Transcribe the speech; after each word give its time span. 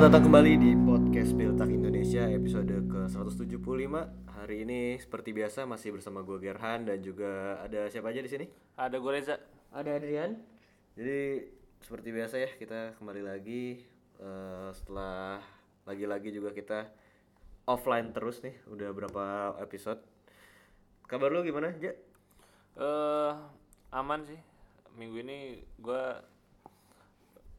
Selamat 0.00 0.16
datang 0.16 0.32
kembali 0.32 0.52
di 0.56 0.72
podcast 0.80 1.30
Piltak 1.36 1.68
Indonesia 1.76 2.24
episode 2.24 2.72
ke-175. 2.88 3.92
Hari 4.32 4.56
ini 4.64 4.96
seperti 4.96 5.36
biasa 5.36 5.68
masih 5.68 5.92
bersama 5.92 6.24
gue 6.24 6.40
Gerhan 6.40 6.88
dan 6.88 7.04
juga 7.04 7.60
ada 7.60 7.84
siapa 7.92 8.08
aja 8.08 8.24
di 8.24 8.30
sini? 8.32 8.48
Ada 8.80 8.96
gue 8.96 9.12
Reza. 9.12 9.36
Ada 9.68 10.00
Adrian. 10.00 10.40
Jadi 10.96 11.44
seperti 11.84 12.16
biasa 12.16 12.40
ya 12.40 12.48
kita 12.48 12.96
kembali 12.96 13.28
lagi 13.28 13.84
eh, 14.24 14.68
setelah 14.72 15.44
lagi-lagi 15.84 16.32
juga 16.32 16.56
kita 16.56 16.88
offline 17.68 18.16
terus 18.16 18.40
nih 18.40 18.56
udah 18.72 18.96
berapa 18.96 19.24
episode. 19.60 20.00
Kabar 21.12 21.28
lu 21.28 21.44
gimana, 21.44 21.76
Ja? 21.76 21.92
Eh 22.80 23.32
aman 23.92 24.24
sih. 24.24 24.40
Minggu 24.96 25.20
ini 25.20 25.60
gue 25.76 26.02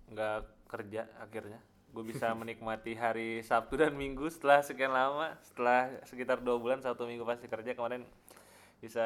nggak 0.09 0.41
kerja 0.73 1.05
akhirnya. 1.21 1.61
Gue 1.91 2.03
bisa 2.03 2.31
menikmati 2.39 2.95
hari 2.95 3.43
Sabtu 3.43 3.75
dan 3.75 3.93
Minggu 3.93 4.27
setelah 4.27 4.63
sekian 4.63 4.91
lama. 4.91 5.35
Setelah 5.43 5.91
sekitar 6.03 6.39
dua 6.39 6.57
bulan 6.57 6.79
satu 6.79 7.05
minggu 7.05 7.23
pasti 7.23 7.45
kerja 7.45 7.75
kemarin 7.75 8.07
bisa 8.81 9.05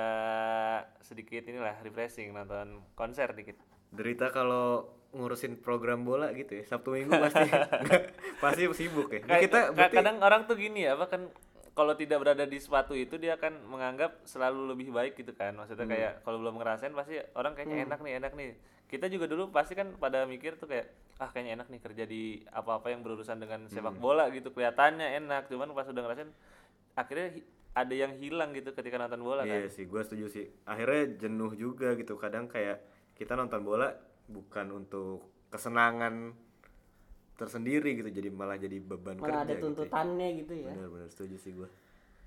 sedikit 1.03 1.43
inilah 1.45 1.75
refreshing 1.83 2.31
nonton 2.31 2.79
konser 2.95 3.35
dikit. 3.35 3.59
Derita 3.91 4.31
kalau 4.31 4.87
ngurusin 5.15 5.63
program 5.63 6.03
bola 6.03 6.31
gitu 6.31 6.59
ya 6.59 6.63
Sabtu 6.67 6.91
Minggu 6.95 7.11
pasti 7.27 7.47
pasti 8.43 8.61
sibuk 8.71 9.11
ya. 9.11 9.21
Kayak- 9.23 9.43
kita 9.47 9.59
berarti 9.75 9.95
kadang 9.95 10.17
orang 10.23 10.41
tuh 10.47 10.55
gini 10.55 10.87
ya, 10.87 10.95
apa 10.95 11.07
kan 11.07 11.27
kalau 11.75 11.91
tidak 11.91 12.23
berada 12.23 12.47
di 12.47 12.55
sepatu 12.55 12.95
itu 12.95 13.19
dia 13.19 13.35
akan 13.35 13.67
menganggap 13.67 14.23
selalu 14.23 14.71
lebih 14.71 14.95
baik 14.95 15.19
gitu 15.19 15.35
kan. 15.35 15.51
Maksudnya 15.59 15.83
kayak 15.83 16.13
kalau 16.23 16.39
belum 16.39 16.55
ngerasain 16.55 16.95
pasti 16.95 17.19
orang 17.35 17.51
kayaknya 17.51 17.83
enak 17.83 17.99
nih, 17.99 18.13
enak 18.15 18.31
nih. 18.31 18.49
Kita 18.95 19.11
juga 19.11 19.27
dulu 19.27 19.51
pasti 19.51 19.75
kan 19.75 19.91
pada 19.99 20.23
mikir 20.23 20.55
tuh 20.55 20.71
kayak 20.71 20.87
ah 21.19 21.27
kayaknya 21.27 21.59
enak 21.59 21.67
nih 21.67 21.81
kerja 21.83 22.03
di 22.07 22.23
apa-apa 22.47 22.95
yang 22.95 23.03
berurusan 23.03 23.43
dengan 23.43 23.67
sepak 23.67 23.99
bola 23.99 24.31
gitu. 24.31 24.55
Kelihatannya 24.55 25.19
enak, 25.19 25.51
cuman 25.51 25.75
pas 25.75 25.83
udah 25.83 25.99
ngerasain 25.99 26.31
akhirnya 26.95 27.27
hi- 27.35 27.47
ada 27.75 27.91
yang 27.91 28.15
hilang 28.15 28.55
gitu 28.55 28.71
ketika 28.71 28.95
nonton 28.95 29.19
bola 29.19 29.43
kan. 29.43 29.51
Iya 29.51 29.67
sih, 29.67 29.83
gue 29.83 29.99
setuju 29.99 30.31
sih. 30.31 30.47
Akhirnya 30.63 31.11
jenuh 31.19 31.51
juga 31.53 31.91
gitu. 31.99 32.15
Kadang 32.15 32.47
kayak 32.47 32.79
kita 33.19 33.35
nonton 33.35 33.67
bola 33.67 33.91
bukan 34.31 34.71
untuk 34.71 35.27
kesenangan 35.51 36.31
tersendiri 37.35 37.99
gitu, 37.99 38.07
jadi 38.07 38.31
malah 38.31 38.55
jadi 38.55 38.79
beban 38.79 39.19
Malah 39.19 39.43
ada 39.43 39.51
kerja. 39.51 39.59
Gitu. 39.59 39.63
tuntutannya 39.67 40.27
gitu 40.39 40.53
ya. 40.55 40.71
Benar-benar 40.71 41.09
setuju 41.11 41.35
sih 41.35 41.51
gue. 41.51 41.67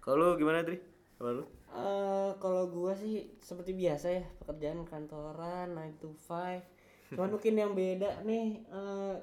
Kalau 0.04 0.20
lu 0.20 0.36
gimana, 0.36 0.60
Dri? 0.60 0.76
Kalau 1.18 1.30
lu? 1.34 1.44
Eh, 1.68 2.30
kalau 2.38 2.70
gua 2.70 2.94
sih 2.94 3.28
seperti 3.38 3.74
biasa 3.74 4.06
ya 4.08 4.24
pekerjaan 4.38 4.86
kantoran 4.86 5.74
9 5.74 5.98
to 5.98 6.14
5. 6.14 6.62
Cuman 7.12 7.30
mungkin 7.34 7.54
yang 7.54 7.72
beda 7.74 8.22
nih 8.22 8.62
eh 8.64 9.16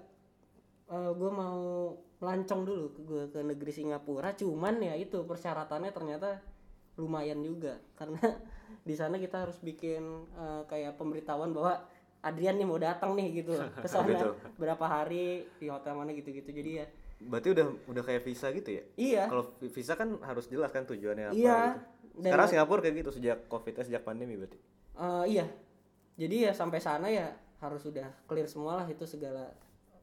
eh, 0.88 1.12
gua 1.16 1.32
mau 1.32 1.62
melancong 2.20 2.62
dulu 2.64 2.86
ke 2.92 3.02
gua 3.02 3.24
ke 3.32 3.40
negeri 3.42 3.72
Singapura. 3.72 4.36
Cuman 4.36 4.78
ya 4.78 4.94
itu 4.94 5.24
persyaratannya 5.24 5.90
ternyata 5.90 6.38
lumayan 6.96 7.44
juga 7.44 7.76
karena 7.96 8.20
di 8.88 8.96
sana 8.96 9.16
kita 9.18 9.48
harus 9.48 9.58
bikin 9.60 10.04
eh, 10.36 10.62
kayak 10.68 10.96
pemberitahuan 10.96 11.52
bahwa 11.52 11.80
Adrian 12.22 12.58
nih 12.58 12.66
mau 12.66 12.78
datang 12.78 13.14
nih 13.14 13.42
gitu 13.42 13.54
ke 13.84 13.88
sana 13.88 14.12
Gitu. 14.12 14.30
berapa 14.58 14.86
hari 14.86 15.46
di 15.58 15.68
hotel 15.70 15.96
mana 15.96 16.12
gitu-gitu. 16.12 16.50
Jadi 16.52 16.72
ya 16.82 16.86
Berarti 17.18 17.48
udah 17.50 17.66
udah 17.86 18.04
kayak 18.04 18.22
visa 18.22 18.48
gitu 18.50 18.70
ya? 18.72 18.84
iya 18.96 19.24
Kalau 19.26 19.56
vi- 19.56 19.70
visa 19.70 19.94
kan 19.94 20.20
harus 20.22 20.46
jelas 20.46 20.70
kan 20.70 20.84
tujuannya 20.84 21.30
apa 21.30 21.34
Iya. 21.34 21.58
gitu. 21.66 21.80
Dan- 22.16 22.24
Sekarang 22.26 22.48
Singapura 22.48 22.80
kayak 22.80 22.96
gitu 22.98 23.12
sejak 23.14 23.38
Covid 23.46 23.74
sejak 23.78 24.02
pandemi 24.02 24.36
berarti. 24.36 24.60
Eh, 24.96 25.26
iya. 25.30 25.46
Jadi 26.16 26.36
ya 26.42 26.52
sampai 26.52 26.80
sana 26.80 27.08
ya 27.08 27.28
harus 27.58 27.82
sudah 27.82 28.08
clear 28.24 28.46
semua 28.46 28.78
lah 28.78 28.88
itu 28.88 29.04
segala 29.04 29.52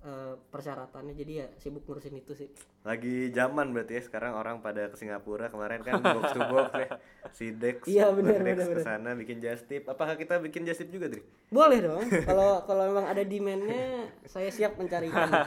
eh, 0.03 0.34
persyaratannya. 0.51 1.15
Jadi 1.15 1.33
ya 1.37 1.47
sibuk 1.56 1.87
ngurusin 1.87 2.12
itu 2.12 2.34
sih. 2.34 2.51
Lagi 2.83 3.31
zaman 3.31 3.71
berarti 3.71 3.95
ya 3.95 4.03
sekarang 4.03 4.34
orang 4.34 4.59
pada 4.59 4.91
ke 4.91 4.99
Singapura 4.99 5.47
kemarin 5.47 5.78
kan 5.81 6.03
box 6.03 6.33
to 6.33 6.43
box 6.43 6.69
ya. 6.75 6.89
Si 7.31 7.47
Dex, 7.55 7.87
Iya, 7.87 8.11
benar, 8.11 8.34
Dex 8.37 8.56
benar, 8.59 8.69
ke 8.69 8.83
sana 8.83 9.15
bikin 9.15 9.39
just 9.39 9.65
tip. 9.65 9.87
Apakah 9.87 10.17
kita 10.17 10.37
bikin 10.37 10.65
just 10.65 10.83
tip 10.83 10.91
juga, 10.91 11.06
Dri? 11.06 11.22
Boleh 11.49 11.78
dong. 11.78 12.03
Kalau 12.28 12.67
kalau 12.67 12.83
memang 12.84 13.06
ada 13.06 13.22
demandnya, 13.22 14.11
saya 14.27 14.51
siap 14.51 14.75
mencarikan. 14.75 15.31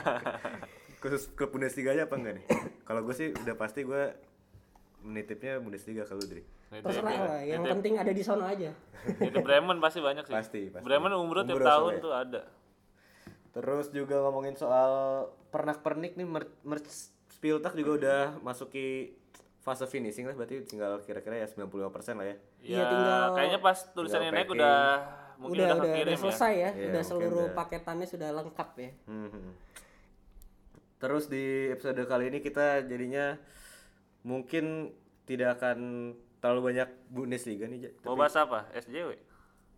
Khusus 1.06 1.30
ke 1.30 1.46
Bundesliga-nya 1.46 2.10
apa 2.10 2.18
enggak 2.18 2.34
nih? 2.34 2.44
Kalau 2.88 3.06
gue 3.06 3.14
sih 3.14 3.30
udah 3.30 3.54
pasti 3.54 3.86
gue 3.86 4.10
menitipnya 5.00 5.62
Bundesliga 5.62 6.02
kalau 6.02 6.18
Dri. 6.20 6.42
Terserah 6.66 7.06
ya. 7.08 7.22
lah. 7.22 7.40
Yang 7.40 7.62
penting 7.70 7.94
ada 7.94 8.10
di 8.10 8.22
sono 8.26 8.42
aja. 8.42 8.74
Itu 9.22 9.38
Bremen 9.38 9.78
pasti 9.78 10.02
banyak 10.02 10.26
sih. 10.26 10.34
Pasti, 10.34 10.60
pasti. 10.66 10.82
Bremen 10.82 11.14
umroh 11.14 11.46
tiap 11.46 11.62
tahun 11.62 11.70
soalnya. 11.94 12.02
tuh 12.02 12.12
ada. 12.12 12.42
Terus 13.52 13.86
juga 13.88 14.18
ngomongin 14.20 14.58
soal 14.58 14.90
pernak-pernik 15.48 16.18
nih 16.18 16.26
mer- 16.26 16.58
merch 16.60 16.90
Spieltag 17.28 17.76
juga 17.76 17.92
udah 17.94 18.20
masuki 18.40 19.14
fase 19.60 19.84
finishing 19.84 20.24
lah 20.24 20.32
berarti 20.32 20.64
tinggal 20.64 20.98
kira-kira 21.00 21.36
ya 21.36 21.46
95% 21.46 21.70
lah 22.16 22.26
ya. 22.26 22.36
Iya, 22.58 22.74
Ya, 22.74 22.82
tinggal- 22.84 23.30
kayaknya 23.36 23.58
pas 23.60 23.78
tulisannya 23.92 24.30
naik 24.32 24.48
udah 24.48 24.78
mungkin 25.36 25.58
udah 25.60 25.68
udah, 25.70 25.84
udah, 25.86 26.02
udah 26.02 26.18
selesai 26.18 26.52
ya. 26.52 26.70
Iya, 26.72 26.86
udah 26.90 26.92
mungkin 26.96 27.04
seluruh 27.04 27.44
udah. 27.44 27.54
paketannya 27.54 28.06
sudah 28.08 28.28
lengkap 28.32 28.68
ya. 28.74 28.90
Hmm. 29.06 29.52
Terus 30.96 31.28
di 31.28 31.68
episode 31.68 32.00
kali 32.04 32.32
ini 32.32 32.38
kita 32.40 32.82
jadinya 32.82 33.36
mungkin 34.22 34.90
tidak 35.24 35.60
akan 35.60 35.78
terlalu 36.40 36.72
banyak 36.72 36.88
Bundesliga 37.08 37.66
nih, 37.66 37.88
ya. 37.88 37.90
Mau 38.02 38.16
bahas 38.16 38.34
apa? 38.34 38.70
SJW. 38.72 39.12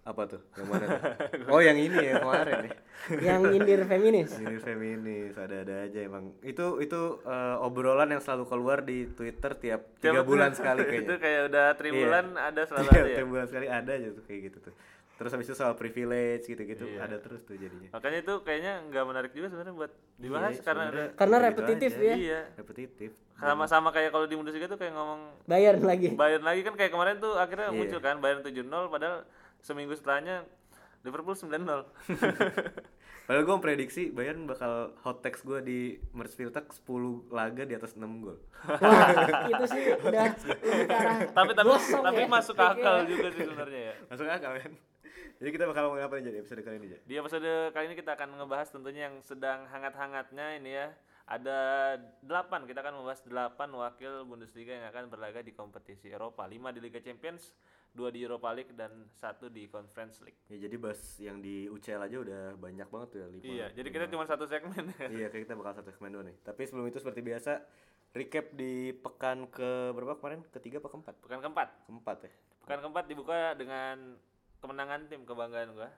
Apa 0.05 0.25
tuh? 0.25 0.41
Yang 0.57 0.67
mana? 0.73 0.87
Oh, 1.53 1.61
yang 1.61 1.77
ini 1.77 1.93
ya 1.93 2.23
kemarin 2.23 2.65
ya. 2.65 2.73
Yang 3.29 3.41
nyindir 3.53 3.81
feminis. 3.85 4.31
Ini 4.37 4.57
feminis, 4.57 5.37
ada-ada 5.37 5.85
aja 5.85 6.01
emang. 6.01 6.33
Itu 6.41 6.81
itu 6.81 7.21
eh, 7.23 7.57
obrolan 7.61 8.09
yang 8.09 8.23
selalu 8.25 8.45
keluar 8.49 8.79
di 8.81 9.05
Twitter 9.13 9.53
tiap 9.55 10.01
tiga 10.01 10.25
bulan 10.25 10.57
sekali 10.57 10.81
itu 10.89 11.13
kayaknya. 11.13 11.17
kayak 11.21 11.41
udah 11.53 11.67
tribulan 11.77 12.27
ada 12.37 12.63
selalu 12.65 12.89
Tiap 12.89 12.97
ada 12.97 13.09
ya. 13.09 13.17
tiap 13.21 13.29
bulan 13.29 13.47
sekali 13.49 13.67
ada 13.69 13.91
aja 13.93 14.09
tuh 14.17 14.25
kayak 14.25 14.41
gitu 14.49 14.59
tuh. 14.71 14.75
Terus 15.19 15.35
habis 15.35 15.47
itu 15.47 15.57
soal 15.57 15.75
privilege 15.75 16.47
gitu-gitu 16.47 16.87
Iya. 16.87 17.05
ada 17.05 17.17
terus 17.19 17.43
tuh 17.43 17.59
jadinya. 17.59 17.91
Makanya 17.91 18.19
itu 18.23 18.35
kayaknya 18.41 18.87
nggak 18.87 19.05
menarik 19.05 19.33
juga 19.35 19.51
sebenarnya 19.51 19.75
buat 19.75 19.91
dibahas 20.15 20.55
Iya, 20.55 20.63
karena 20.63 20.85
Karena 21.13 21.37
repetitif 21.43 21.91
aja. 21.93 22.05
ya. 22.05 22.15
iya 22.15 22.41
Repetitif. 22.55 23.11
sama-sama 23.35 23.91
kayak 23.91 24.11
kalau 24.11 24.27
di 24.27 24.35
Bundesliga 24.35 24.67
tuh 24.67 24.79
kayak 24.79 24.95
ngomong 24.95 25.21
Bayar 25.45 25.75
lagi. 25.77 26.11
Bayern 26.13 26.43
lagi 26.43 26.63
kan 26.63 26.75
kayak 26.75 26.91
kemarin 26.91 27.19
tuh 27.19 27.35
akhirnya 27.35 27.69
Iya. 27.69 27.77
muncul 27.77 27.99
kan 27.99 28.17
Bayern 28.19 28.43
7-0 28.43 28.63
padahal 28.89 29.27
seminggu 29.59 29.93
setelahnya 29.93 30.47
Liverpool 31.03 31.35
9-0. 31.35 31.83
Padahal 33.29 33.45
gue 33.45 33.57
prediksi 33.61 34.09
Bayern 34.09 34.49
bakal 34.49 34.97
hot 35.05 35.21
text 35.21 35.45
gue 35.45 35.61
di 35.61 35.79
Merseyside 36.11 36.49
10 36.49 36.81
laga 37.29 37.69
di 37.69 37.77
atas 37.77 37.93
6 37.93 38.01
gol. 38.25 38.41
Wah, 38.65 39.13
itu 39.53 39.65
sih 39.69 39.83
udah 40.01 40.33
lebih 40.33 40.57
tapi 41.29 41.53
tapi 41.53 41.69
tapi 42.01 42.23
ya. 42.25 42.27
masuk 42.27 42.57
akal 42.57 43.05
juga 43.05 43.29
sih 43.29 43.45
sebenarnya 43.45 43.81
ya. 43.85 43.95
Masuk 44.09 44.27
akal 44.27 44.53
kan? 44.57 44.73
Jadi 45.39 45.51
kita 45.55 45.65
bakal 45.71 45.83
ngomongin 45.87 46.05
apa 46.11 46.15
nih 46.19 46.25
jadi 46.35 46.39
episode 46.43 46.63
kali 46.67 46.77
ini 46.83 46.89
Ja? 46.95 46.99
Di 47.07 47.15
episode 47.19 47.51
kali 47.71 47.85
ini 47.93 47.97
kita 47.99 48.19
akan 48.19 48.29
ngebahas 48.43 48.69
tentunya 48.75 49.07
yang 49.07 49.23
sedang 49.23 49.71
hangat-hangatnya 49.71 50.47
ini 50.59 50.71
ya. 50.75 50.89
Ada 51.29 51.59
8, 52.25 52.65
kita 52.65 52.81
akan 52.81 53.05
membahas 53.05 53.21
8 53.21 53.53
wakil 53.77 54.25
Bundesliga 54.25 54.73
yang 54.81 54.89
akan 54.89 55.13
berlaga 55.13 55.45
di 55.45 55.53
kompetisi 55.53 56.09
Eropa. 56.09 56.49
5 56.49 56.73
di 56.73 56.81
Liga 56.81 57.05
Champions, 57.05 57.53
2 57.93 58.09
di 58.17 58.25
Europa 58.25 58.49
League 58.57 58.73
dan 58.73 59.05
1 59.13 59.53
di 59.53 59.69
Conference 59.69 60.25
League. 60.25 60.41
Ya 60.49 60.65
jadi 60.65 60.81
bahas 60.81 61.01
yang 61.21 61.45
di 61.45 61.69
UCL 61.69 62.09
aja 62.09 62.17
udah 62.25 62.43
banyak 62.57 62.89
banget 62.89 63.09
tuh 63.13 63.19
ya 63.21 63.27
lima. 63.29 63.45
Iya, 63.45 63.67
jadi 63.77 63.89
kita 63.93 64.05
cuma 64.09 64.25
satu 64.25 64.49
segmen. 64.49 64.89
iya, 65.21 65.29
kayak 65.29 65.45
kita 65.45 65.55
bakal 65.55 65.85
satu 65.85 65.93
segmen 65.93 66.17
dulu 66.17 66.25
nih. 66.33 66.37
Tapi 66.41 66.63
sebelum 66.65 66.89
itu 66.89 66.97
seperti 66.97 67.21
biasa 67.21 67.53
recap 68.17 68.47
di 68.57 68.97
pekan 68.97 69.53
ke 69.53 69.93
berapa 69.93 70.17
kemarin? 70.17 70.41
Ketiga 70.49 70.81
apa 70.81 70.89
keempat? 70.89 71.15
Pekan 71.21 71.41
keempat. 71.45 71.69
Keempat 71.93 72.19
ya. 72.25 72.33
Pekan 72.65 72.79
keempat 72.89 73.05
dibuka 73.05 73.53
dengan 73.53 74.17
kemenangan 74.63 75.07
tim 75.11 75.23
kebanggaan 75.25 75.75
gua. 75.75 75.91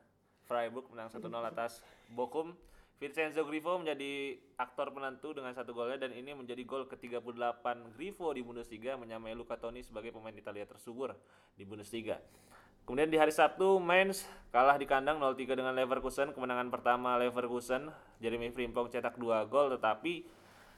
Freiburg 0.49 0.91
menang 0.91 1.07
1-0 1.07 1.31
atas 1.47 1.81
Bochum. 2.11 2.59
Vincenzo 3.01 3.49
Grifo 3.49 3.81
menjadi 3.81 4.37
aktor 4.61 4.93
penentu 4.93 5.33
dengan 5.33 5.57
satu 5.57 5.73
golnya 5.73 6.05
dan 6.05 6.12
ini 6.12 6.37
menjadi 6.37 6.61
gol 6.69 6.85
ke-38 6.85 7.65
Grifo 7.97 8.29
di 8.37 8.45
Bundesliga 8.45 9.01
menyamai 9.01 9.33
Luca 9.33 9.57
Toni 9.57 9.81
sebagai 9.81 10.12
pemain 10.12 10.37
Italia 10.37 10.69
tersubur 10.69 11.17
di 11.57 11.65
Bundesliga. 11.65 12.21
Kemudian 12.85 13.09
di 13.09 13.17
hari 13.17 13.33
Sabtu 13.33 13.81
Mainz 13.81 14.29
kalah 14.53 14.77
di 14.77 14.85
kandang 14.85 15.17
0-3 15.17 15.49
dengan 15.57 15.73
Leverkusen. 15.73 16.37
Kemenangan 16.37 16.69
pertama 16.69 17.17
Leverkusen, 17.17 17.89
Jeremy 18.21 18.53
Frimpong 18.53 18.93
cetak 18.93 19.17
2 19.17 19.49
gol 19.49 19.73
tetapi 19.81 20.27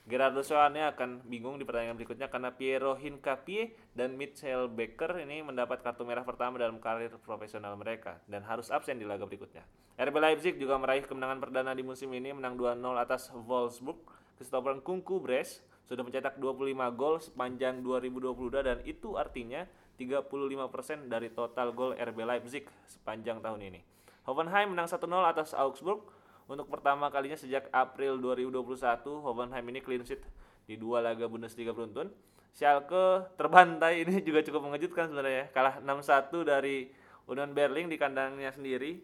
Gerardo 0.03 0.43
Soane 0.43 0.83
akan 0.83 1.23
bingung 1.31 1.63
di 1.63 1.65
pertandingan 1.65 1.95
berikutnya 1.95 2.27
karena 2.27 2.51
Piero 2.51 2.99
Hincapie 2.99 3.71
dan 3.95 4.19
Mitchell 4.19 4.67
Becker 4.67 5.15
ini 5.23 5.47
mendapat 5.47 5.79
kartu 5.79 6.03
merah 6.03 6.27
pertama 6.27 6.59
dalam 6.59 6.83
karir 6.83 7.15
profesional 7.23 7.79
mereka 7.79 8.19
dan 8.27 8.43
harus 8.43 8.67
absen 8.75 8.99
di 8.99 9.07
laga 9.07 9.31
berikutnya. 9.31 9.63
RB 9.95 10.17
Leipzig 10.19 10.59
juga 10.59 10.75
meraih 10.75 11.07
kemenangan 11.07 11.39
perdana 11.39 11.71
di 11.71 11.87
musim 11.87 12.11
ini 12.11 12.35
menang 12.35 12.59
2-0 12.59 12.83
atas 12.99 13.31
Wolfsburg. 13.31 14.03
Christopher 14.43 14.83
Kunku 14.83 15.23
Bres 15.23 15.63
sudah 15.87 16.03
mencetak 16.03 16.35
25 16.35 16.99
gol 16.99 17.23
sepanjang 17.23 17.79
2022 17.87 18.59
dan 18.59 18.79
itu 18.83 19.15
artinya 19.15 19.71
35% 20.03 21.07
dari 21.07 21.31
total 21.31 21.71
gol 21.71 21.95
RB 21.95 22.19
Leipzig 22.27 22.67
sepanjang 22.91 23.39
tahun 23.39 23.71
ini. 23.71 23.81
Hoffenheim 24.27 24.75
menang 24.75 24.91
1-0 24.91 24.99
atas 25.23 25.55
Augsburg. 25.55 26.03
Untuk 26.51 26.67
pertama 26.69 27.09
kalinya 27.09 27.39
sejak 27.39 27.71
April 27.71 28.19
2021, 28.19 29.23
Hoffenheim 29.23 29.67
ini 29.71 29.81
clean 29.81 30.03
sheet 30.03 30.23
di 30.67 30.75
dua 30.75 31.03
laga 31.03 31.27
Bundesliga 31.31 31.71
beruntun. 31.71 32.11
Schalke 32.53 33.33
terbantai 33.41 34.05
ini 34.05 34.21
juga 34.21 34.45
cukup 34.45 34.69
mengejutkan 34.69 35.09
sebenarnya 35.09 35.37
ya. 35.37 35.47
Kalah 35.55 35.81
6-1 35.81 36.45
dari 36.45 36.93
Union 37.25 37.51
Berlin 37.57 37.89
di 37.89 37.97
kandangnya 37.97 38.53
sendiri. 38.53 39.01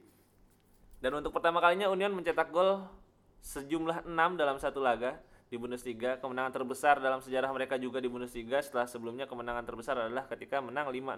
Dan 0.99 1.17
untuk 1.17 1.33
pertama 1.33 1.63
kalinya 1.63 1.89
Union 1.89 2.13
mencetak 2.13 2.51
gol 2.51 2.85
sejumlah 3.41 4.05
6 4.05 4.13
dalam 4.37 4.59
satu 4.61 4.83
laga 4.83 5.17
di 5.49 5.57
Bundesliga. 5.57 6.21
Kemenangan 6.21 6.53
terbesar 6.61 7.01
dalam 7.01 7.25
sejarah 7.25 7.49
mereka 7.55 7.81
juga 7.81 8.03
di 8.03 8.11
Bundesliga 8.11 8.61
setelah 8.61 8.85
sebelumnya 8.85 9.25
kemenangan 9.25 9.65
terbesar 9.65 9.97
adalah 9.97 10.29
ketika 10.29 10.61
menang 10.61 10.93
5-0 10.93 11.17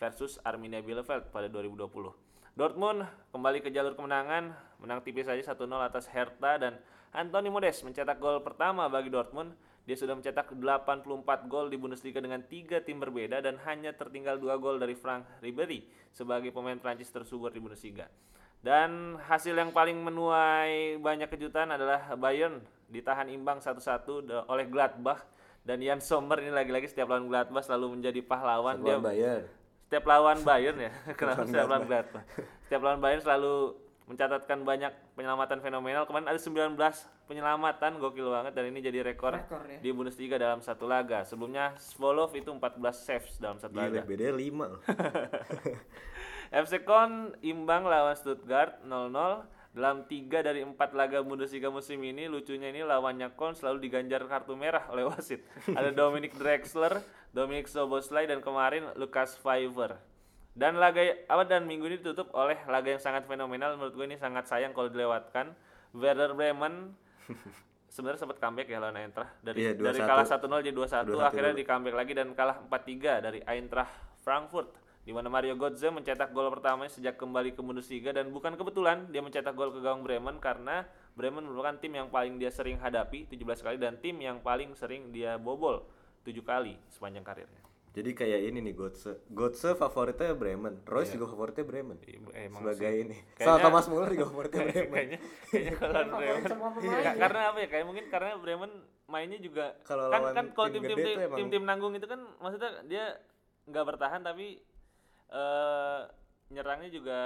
versus 0.00 0.40
Arminia 0.42 0.82
Bielefeld 0.82 1.30
pada 1.30 1.46
2020. 1.46 2.31
Dortmund 2.52 3.08
kembali 3.32 3.64
ke 3.64 3.72
jalur 3.72 3.96
kemenangan, 3.96 4.52
menang 4.76 5.00
tipis 5.00 5.24
saja 5.24 5.40
1-0 5.40 5.56
atas 5.80 6.04
Hertha 6.12 6.60
dan 6.60 6.76
Anthony 7.12 7.48
Modest 7.48 7.80
mencetak 7.80 8.20
gol 8.20 8.44
pertama 8.44 8.92
bagi 8.92 9.08
Dortmund. 9.08 9.56
Dia 9.82 9.96
sudah 9.98 10.14
mencetak 10.14 10.52
84 10.52 11.50
gol 11.50 11.66
di 11.66 11.80
Bundesliga 11.80 12.22
dengan 12.22 12.44
tiga 12.44 12.78
tim 12.84 13.02
berbeda 13.02 13.42
dan 13.42 13.58
hanya 13.66 13.90
tertinggal 13.90 14.38
dua 14.38 14.54
gol 14.54 14.78
dari 14.78 14.94
Frank 14.94 15.26
Ribery 15.42 15.82
sebagai 16.14 16.54
pemain 16.54 16.78
Prancis 16.78 17.10
tersubur 17.10 17.50
di 17.50 17.58
Bundesliga. 17.58 18.06
Dan 18.62 19.18
hasil 19.26 19.58
yang 19.58 19.74
paling 19.74 19.98
menuai 19.98 21.02
banyak 21.02 21.26
kejutan 21.34 21.74
adalah 21.74 22.14
Bayern 22.14 22.62
ditahan 22.86 23.26
imbang 23.26 23.58
satu-satu 23.58 24.14
da- 24.22 24.44
oleh 24.46 24.70
Gladbach 24.70 25.26
dan 25.66 25.82
Jan 25.82 25.98
Sommer 25.98 26.38
ini 26.38 26.54
lagi-lagi 26.54 26.86
setiap 26.86 27.10
lawan 27.10 27.26
Gladbach 27.26 27.66
selalu 27.66 27.98
menjadi 27.98 28.22
pahlawan 28.22 28.78
dia 28.78 29.00
Lawan 29.00 29.02
Bayern. 29.02 29.44
Setiap 29.92 30.08
lawan 30.08 30.40
Bayern 30.40 30.80
ya 30.80 30.92
kenapa 31.20 31.44
setiap 31.44 31.68
lawan 31.68 31.84
Gladbach. 31.84 32.24
Setiap 32.64 32.80
lawan 32.80 33.00
Bayern 33.04 33.20
selalu 33.20 33.76
mencatatkan 34.08 34.64
banyak 34.64 34.88
penyelamatan 35.12 35.60
fenomenal. 35.60 36.08
Kemarin 36.08 36.32
ada 36.32 36.40
19 36.40 36.80
penyelamatan 37.28 38.00
gokil 38.00 38.32
banget 38.32 38.56
dan 38.56 38.72
ini 38.72 38.80
jadi 38.80 39.04
rekor, 39.04 39.36
Rekor 39.36 39.68
ya. 39.68 39.84
di 39.84 39.92
Bundesliga 39.92 40.40
dalam 40.40 40.64
satu 40.64 40.88
laga. 40.88 41.28
Sebelumnya 41.28 41.76
Svolov 41.76 42.32
itu 42.32 42.48
14 42.48 42.80
saves 42.96 43.36
dalam 43.36 43.60
satu 43.60 43.76
laga. 43.76 44.00
Gila, 44.00 44.08
bedanya 44.08 44.32
5 44.32 44.72
loh. 44.72 44.80
FC 46.64 46.72
Köln 46.88 47.36
imbang 47.44 47.84
lawan 47.84 48.16
Stuttgart 48.16 48.80
0-0 48.88 49.44
dalam 49.72 50.04
tiga 50.04 50.44
dari 50.44 50.60
empat 50.60 50.92
laga 50.92 51.24
Bundesliga 51.24 51.72
musim 51.72 51.96
ini 52.04 52.28
lucunya 52.28 52.68
ini 52.68 52.84
lawannya 52.84 53.32
Köln 53.32 53.56
selalu 53.56 53.88
diganjar 53.88 54.20
kartu 54.28 54.52
merah 54.52 54.84
oleh 54.92 55.08
wasit. 55.08 55.40
Ada 55.78 55.96
Dominic 55.96 56.36
Drexler, 56.36 57.00
Dominic 57.32 57.72
Soboslai 57.72 58.28
dan 58.28 58.44
kemarin 58.44 58.92
Lucas 59.00 59.32
Favre. 59.40 59.96
Dan 60.52 60.76
laga 60.76 61.00
apa 61.24 61.48
dan 61.48 61.64
minggu 61.64 61.88
ini 61.88 61.96
ditutup 62.04 62.28
oleh 62.36 62.60
laga 62.68 62.92
yang 62.92 63.00
sangat 63.00 63.24
fenomenal. 63.24 63.80
Menurut 63.80 63.96
gue 63.96 64.04
ini 64.04 64.20
sangat 64.20 64.44
sayang 64.44 64.76
kalau 64.76 64.92
dilewatkan. 64.92 65.56
Werder 65.96 66.36
Bremen. 66.36 66.92
Sebenarnya 67.92 68.24
sempat 68.24 68.40
comeback 68.40 68.68
ya 68.68 68.76
lawan 68.80 68.96
Eintracht. 69.00 69.32
Dari 69.40 69.56
Iya, 69.56 69.72
dari 69.76 70.00
2-1. 70.00 70.08
kalah 70.08 70.24
1-0 70.24 70.64
jadi 70.64 70.76
2-1 70.76 71.12
2-1 71.12 71.28
akhirnya 71.28 71.54
di 71.56 71.64
comeback 71.64 71.96
lagi 71.96 72.12
dan 72.12 72.28
kalah 72.32 72.56
4-3 72.68 73.24
dari 73.24 73.40
Eintracht 73.44 73.92
Frankfurt 74.20 74.72
di 75.02 75.10
mana 75.10 75.26
Mario 75.26 75.54
Götze 75.54 75.88
mencetak 75.88 76.30
gol 76.30 76.46
pertamanya 76.48 76.86
sejak 76.88 77.14
kembali 77.14 77.52
ke 77.52 77.60
Bundesliga 77.60 78.10
dan 78.10 78.30
bukan 78.30 78.54
kebetulan 78.54 79.10
dia 79.10 79.18
mencetak 79.18 79.50
gol 79.52 79.70
ke 79.70 79.78
gawang 79.78 80.00
Bremen 80.00 80.38
karena 80.38 80.86
Bremen 81.12 81.42
merupakan 81.42 81.74
tim 81.76 81.92
yang 81.92 82.06
paling 82.06 82.36
dia 82.36 82.48
sering 82.48 82.78
hadapi 82.78 83.26
17 83.26 83.42
kali 83.60 83.76
dan 83.76 83.98
tim 83.98 84.14
yang 84.16 84.38
paling 84.38 84.72
sering 84.72 85.10
dia 85.10 85.34
bobol 85.36 85.82
7 86.22 86.38
kali 86.40 86.78
sepanjang 86.88 87.22
karirnya. 87.22 87.58
Jadi 87.92 88.08
kayak 88.10 88.40
ini 88.42 88.62
nih 88.62 88.72
Götze. 88.72 89.20
Götze 89.28 89.74
favoritnya 89.74 90.32
Bremen. 90.32 90.80
Royce 90.82 91.12
juga 91.12 91.28
favoritnya 91.28 91.60
Bremen. 91.60 92.00
Iya, 92.00 92.16
emang 92.48 92.64
Sebagai 92.64 92.88
ini. 92.96 93.16
Kayaknya- 93.36 93.44
Sama 93.44 93.58
Thomas 93.60 93.84
Muller 93.84 94.08
juga 94.08 94.26
favoritnya 94.30 94.60
Bremen. 94.64 94.88
kayaknya 94.88 95.18
kayaknya 95.44 95.72
kalau 95.76 95.92
Bremen 96.16 96.42
Iya, 96.80 96.96
ya. 96.96 97.12
karena 97.18 97.40
apa 97.44 97.58
ya 97.58 97.68
kayak 97.68 97.84
mungkin 97.84 98.04
karena 98.08 98.30
Bremen 98.38 98.70
mainnya 99.04 99.36
juga 99.36 99.76
Kalau 99.82 100.08
kan 100.08 100.14
lawan 100.22 100.32
kan 100.32 100.46
kalau 100.54 100.68
tim 100.70 100.80
tim-tim 100.80 101.18
tim-tim 101.36 101.62
nanggung 101.62 101.92
itu 101.92 102.06
kan 102.06 102.22
maksudnya 102.40 102.80
dia 102.86 103.04
nggak 103.62 103.84
bertahan 103.84 104.24
tapi 104.24 104.56
eh 105.32 106.00
nyerangnya 106.52 106.90
juga 106.92 107.18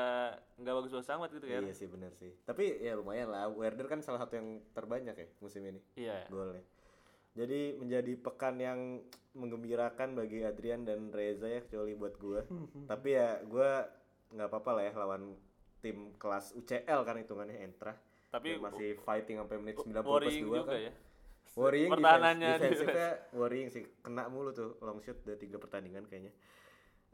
nggak 0.62 0.74
bagus-bagus 0.78 1.10
amat 1.18 1.30
gitu 1.34 1.46
kan 1.50 1.62
Iya 1.66 1.74
sih 1.74 1.88
benar 1.90 2.14
sih. 2.14 2.30
Tapi 2.46 2.78
ya 2.78 2.94
lumayan 2.94 3.34
lah. 3.34 3.50
Werder 3.50 3.90
kan 3.90 4.00
salah 4.00 4.22
satu 4.22 4.38
yang 4.38 4.62
terbanyak 4.70 5.16
ya 5.18 5.28
musim 5.42 5.66
ini 5.66 5.82
iya 5.98 6.22
golnya. 6.30 6.62
Jadi 7.36 7.76
menjadi 7.76 8.12
pekan 8.16 8.56
yang 8.62 9.02
menggembirakan 9.36 10.16
bagi 10.16 10.40
Adrian 10.46 10.88
dan 10.88 11.12
Reza 11.12 11.50
ya 11.50 11.60
kecuali 11.60 11.92
buat 11.98 12.14
gua. 12.16 12.40
Tapi 12.90 13.08
ya 13.12 13.42
gua 13.44 13.84
nggak 14.30 14.48
apa-apa 14.48 14.70
lah 14.78 14.82
ya 14.88 14.92
lawan 14.94 15.22
tim 15.82 16.16
kelas 16.16 16.54
UCL 16.56 17.00
kan 17.02 17.18
hitungannya 17.18 17.58
Entra. 17.66 17.98
Tapi 18.30 18.56
masih 18.62 18.96
fighting 19.02 19.42
sampai 19.42 19.56
menit 19.58 19.76
90 19.76 19.90
plus 19.90 20.06
worrying 20.06 20.44
2 20.46 20.48
juga 20.48 20.62
kan. 20.70 20.78
ya 20.80 20.92
Worrying 21.56 21.88
Pertahanannya 21.88 22.50
defense, 22.60 22.84
defensifnya 22.84 23.10
worrying 23.32 23.68
sih 23.72 23.82
kena 24.04 24.28
mulu 24.28 24.52
tuh 24.52 24.76
long 24.84 25.00
shoot 25.00 25.16
dari 25.24 25.40
tiga 25.40 25.56
pertandingan 25.56 26.04
kayaknya. 26.04 26.36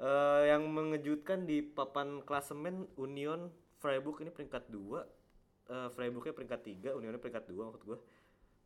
Eh 0.02 0.42
yang 0.50 0.66
mengejutkan 0.66 1.46
di 1.46 1.62
papan 1.62 2.26
klasemen 2.26 2.90
Union 2.98 3.54
Freiburg 3.78 4.18
ini 4.26 4.34
peringkat 4.34 4.66
2. 4.66 4.98
Eh 5.70 5.88
Freiburgnya 5.94 6.34
peringkat 6.34 6.60
3, 6.66 6.98
Unionnya 6.98 7.22
peringkat 7.22 7.46
2 7.46 7.70
maksud 7.70 7.82
gua. 7.86 7.98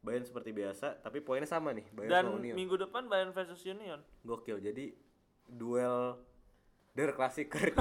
Bayern 0.00 0.23
seperti 0.23 0.55
biasa, 0.55 1.03
tapi 1.03 1.19
poinnya 1.19 1.50
sama 1.50 1.75
nih, 1.75 1.83
Bayern 1.91 2.11
dan 2.12 2.25
sama 2.31 2.38
Union. 2.38 2.55
minggu 2.55 2.79
depan 2.79 3.11
Bayern 3.11 3.35
versus 3.35 3.59
Union 3.67 3.99
Gokil. 4.23 4.62
Jadi 4.62 4.94
duel 5.50 6.15
der 6.96 7.12
klassiker. 7.12 7.60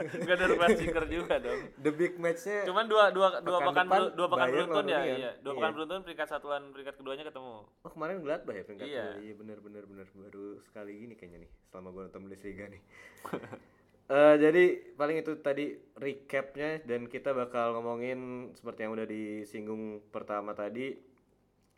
nggak 0.00 0.32
ada 0.34 0.46
klassiker 0.50 1.04
juga 1.06 1.36
dong 1.38 1.60
The 1.76 1.92
big 1.92 2.16
match-nya 2.16 2.64
cuman 2.64 2.84
dua 2.84 3.04
dua 3.10 3.28
dua 3.38 3.58
Pekan 3.60 3.68
pekan 3.70 3.84
depan 3.86 4.00
dua 4.10 4.26
pekan 4.26 4.40
Bayern 4.42 4.56
beruntun 4.64 4.84
ya 4.86 4.98
Union. 4.98 5.18
iya 5.18 5.30
dua 5.36 5.52
Iya. 5.52 5.56
pekan 5.56 5.72
beruntun 5.72 6.00
peringkat 6.02 6.28
satuan 6.28 6.62
peringkat 6.70 6.94
keduanya 6.96 7.22
ketemu 7.22 7.52
Oh 7.78 7.90
kemarin 7.90 8.16
Gladbach 8.18 8.56
ya 8.56 8.64
peringkat 8.64 8.86
Iya. 8.86 9.04
dua. 9.06 9.20
Iya 9.20 9.34
benar 9.36 9.58
benar 9.60 9.82
benar 9.84 10.06
baru 10.10 10.46
sekali 10.62 10.92
gini 10.96 11.14
kayaknya 11.14 11.38
nih 11.38 11.50
selama 11.64 11.88
gue 11.90 12.02
nonton 12.02 12.20
Bundesliga 12.22 12.64
nih. 12.66 12.82
Eh 14.10 14.36
jadi 14.36 14.64
paling 14.96 15.22
itu 15.22 15.38
tadi 15.38 15.70
recapnya 15.94 16.82
dan 16.82 17.06
kita 17.06 17.30
bakal 17.30 17.78
ngomongin 17.78 18.18
seperti 18.50 18.82
yang 18.82 18.92
udah 18.92 19.06
disinggung 19.06 19.82
pertama 20.10 20.50
tadi 20.50 20.98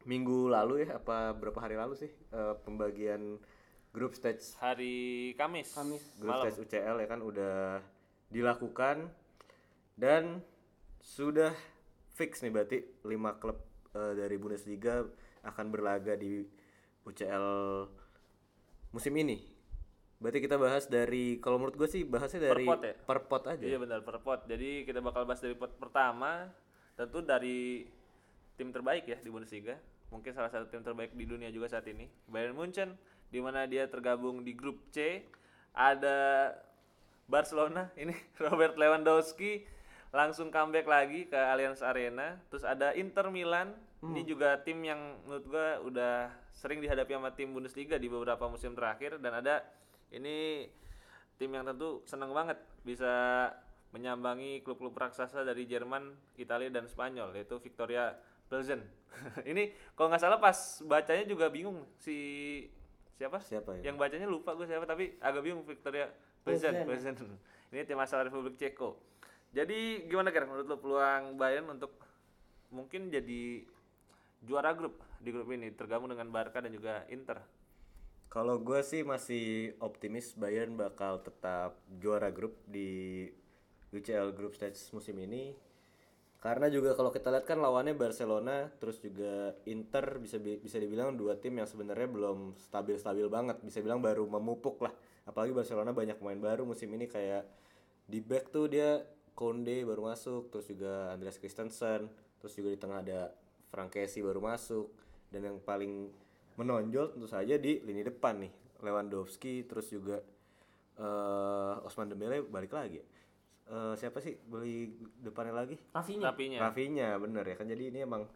minggu 0.02 0.48
lalu 0.48 0.82
ya 0.82 0.96
apa 0.96 1.30
berapa 1.32 1.60
hari 1.60 1.76
lalu 1.76 1.92
sih 1.94 2.08
eh, 2.08 2.54
pembagian 2.58 3.36
grup 3.92 4.16
stage 4.16 4.56
hari 4.56 5.32
Kamis 5.37 5.76
Kamis. 5.76 6.02
grup 6.16 6.32
malam 6.32 6.49
stage 6.49 6.64
UCL 6.64 6.96
ya 7.04 7.08
kan 7.08 7.20
udah 7.20 7.56
dilakukan 8.32 9.12
dan 10.00 10.40
sudah 11.04 11.52
fix 12.16 12.40
nih 12.40 12.52
berarti 12.52 12.78
5 13.04 13.40
klub 13.40 13.61
eh, 13.92 14.12
dari 14.16 14.37
Bundesliga 14.40 15.04
akan 15.44 15.66
berlaga 15.68 16.16
di 16.16 16.40
UCL 17.04 17.46
musim 18.94 19.12
ini. 19.18 19.42
Berarti 20.22 20.38
kita 20.38 20.54
bahas 20.54 20.87
dari 20.87 21.42
kalau 21.42 21.58
menurut 21.58 21.75
gue 21.75 21.88
sih 21.90 22.06
bahasnya 22.06 22.54
dari 22.54 22.62
pot 22.62 22.80
ya? 22.80 22.94
per 22.94 23.18
pot 23.26 23.42
aja. 23.50 23.64
Iya 23.64 23.76
benar 23.82 24.06
per 24.06 24.22
pot. 24.22 24.46
Jadi 24.46 24.87
kita 24.87 25.02
bakal 25.02 25.26
bahas 25.26 25.42
dari 25.42 25.58
pot 25.58 25.75
pertama 25.76 26.46
tentu 26.94 27.26
dari 27.26 27.82
tim 28.54 28.70
terbaik 28.70 29.04
ya 29.11 29.18
di 29.18 29.28
Bundesliga. 29.28 29.75
Mungkin 30.14 30.30
salah 30.30 30.52
satu 30.52 30.70
tim 30.70 30.87
terbaik 30.87 31.11
di 31.18 31.26
dunia 31.26 31.50
juga 31.50 31.75
saat 31.75 31.90
ini. 31.90 32.06
Bayern 32.30 32.54
Munchen 32.54 32.94
di 33.32 33.40
mana 33.40 33.64
dia 33.64 33.88
tergabung 33.88 34.44
di 34.44 34.52
grup 34.52 34.78
C. 34.92 35.24
Ada 35.72 36.52
Barcelona 37.24 37.88
ini 37.96 38.12
Robert 38.44 38.76
Lewandowski 38.76 39.64
langsung 40.12 40.52
comeback 40.52 40.84
lagi 40.84 41.24
ke 41.26 41.40
Allianz 41.40 41.80
Arena. 41.80 42.36
Terus 42.52 42.68
ada 42.68 42.92
Inter 42.92 43.32
Milan. 43.32 43.72
Ini 44.02 44.26
juga 44.26 44.58
tim 44.66 44.82
yang 44.82 44.98
menurut 45.22 45.46
gua 45.46 45.78
udah 45.78 46.14
sering 46.50 46.82
dihadapi 46.82 47.14
sama 47.14 47.30
tim 47.38 47.54
Bundesliga 47.54 48.02
di 48.02 48.10
beberapa 48.10 48.50
musim 48.50 48.74
terakhir 48.74 49.22
dan 49.22 49.38
ada 49.38 49.62
ini 50.10 50.66
tim 51.38 51.54
yang 51.54 51.62
tentu 51.62 52.02
senang 52.02 52.34
banget 52.34 52.58
bisa 52.82 53.46
menyambangi 53.94 54.64
klub-klub 54.66 54.96
raksasa 54.96 55.46
dari 55.46 55.70
Jerman, 55.70 56.18
Italia 56.34 56.66
dan 56.72 56.90
Spanyol 56.90 57.30
yaitu 57.36 57.62
Victoria 57.62 58.16
Pilsen. 58.50 58.82
ini 59.50 59.70
kalau 59.94 60.10
nggak 60.10 60.22
salah 60.22 60.42
pas 60.42 60.82
bacanya 60.82 61.24
juga 61.28 61.46
bingung 61.52 61.86
si 62.02 62.18
siapa? 63.16 63.38
Siapa 63.40 63.81
ya? 63.81 63.92
Yang 63.92 63.97
bacanya 64.00 64.28
lupa 64.28 64.57
gue 64.57 64.66
siapa 64.66 64.85
tapi 64.88 65.16
agak 65.19 65.42
bingung 65.45 65.64
Victoria 65.64 66.09
Pilsen. 66.42 66.85
Pilsen. 66.85 67.14
ini 67.73 67.83
tim 67.88 67.99
asal 68.00 68.26
Republik 68.26 68.61
Ceko. 68.61 68.99
Jadi 69.52 70.09
gimana 70.09 70.33
Ger 70.33 70.49
menurut 70.49 70.64
lo 70.64 70.76
peluang 70.81 71.37
Bayern 71.37 71.69
untuk 71.69 71.92
mungkin 72.73 73.12
jadi 73.12 73.64
juara 74.42 74.73
grup 74.73 74.99
di 75.21 75.31
grup 75.31 75.49
ini 75.52 75.71
tergabung 75.76 76.09
dengan 76.09 76.33
Barca 76.33 76.59
dan 76.59 76.73
juga 76.73 77.04
Inter. 77.12 77.38
Kalau 78.33 78.57
gue 78.57 78.81
sih 78.81 79.04
masih 79.04 79.76
optimis 79.76 80.33
Bayern 80.33 80.73
bakal 80.73 81.21
tetap 81.21 81.76
juara 82.00 82.33
grup 82.33 82.57
di 82.64 83.28
UCL 83.92 84.33
Group 84.33 84.57
Stage 84.57 84.81
musim 84.97 85.21
ini. 85.21 85.52
Karena 86.42 86.66
juga 86.66 86.99
kalau 86.99 87.14
kita 87.14 87.30
lihat 87.30 87.46
kan 87.46 87.62
lawannya 87.62 87.94
Barcelona, 87.94 88.66
terus 88.82 88.99
juga 88.99 89.54
Inter 89.70 90.18
bisa 90.18 90.42
bi- 90.42 90.58
bisa 90.58 90.82
dibilang 90.82 91.14
dua 91.14 91.38
tim 91.38 91.54
yang 91.54 91.70
sebenarnya 91.70 92.11
belum 92.11 92.58
stabil-stabil 92.58 93.30
banget, 93.30 93.62
bisa 93.62 93.78
bilang 93.78 94.02
baru 94.02 94.26
memupuk 94.26 94.82
lah. 94.82 94.90
Apalagi 95.22 95.54
Barcelona 95.54 95.94
banyak 95.94 96.18
pemain 96.18 96.42
baru 96.42 96.66
musim 96.66 96.90
ini 96.99 97.06
kayak 97.06 97.46
di 98.11 98.18
back 98.18 98.50
tuh 98.50 98.66
dia 98.66 99.06
Konde 99.38 99.87
baru 99.87 100.11
masuk, 100.11 100.50
terus 100.50 100.66
juga 100.66 101.14
Andreas 101.14 101.38
Christensen, 101.38 102.11
terus 102.42 102.52
juga 102.58 102.75
di 102.75 102.78
tengah 102.82 103.06
ada 103.06 103.30
Frank 103.70 103.94
Kessie 103.94 104.26
baru 104.26 104.42
masuk 104.42 104.90
dan 105.30 105.46
yang 105.46 105.56
paling 105.62 106.11
menonjol 106.58 107.16
tentu 107.16 107.30
saja 107.30 107.56
di 107.56 107.80
lini 107.80 108.04
depan 108.04 108.42
nih 108.44 108.52
Lewandowski 108.84 109.64
terus 109.64 109.88
juga 109.88 110.20
eh 110.99 111.75
Osman 111.87 112.11
Dembele 112.11 112.42
balik 112.44 112.75
lagi. 112.75 113.00
Eh, 113.64 113.95
siapa 113.95 114.19
sih 114.19 114.37
beli 114.42 114.90
depannya 115.16 115.54
lagi? 115.54 115.78
Rafinya. 115.90 116.28
Rapinya. 116.28 116.59
Rafinya 116.61 117.09
bener 117.16 117.45
ya 117.45 117.54
kan 117.54 117.64
jadi 117.64 117.85
ini 117.88 117.99
emang 118.02 118.26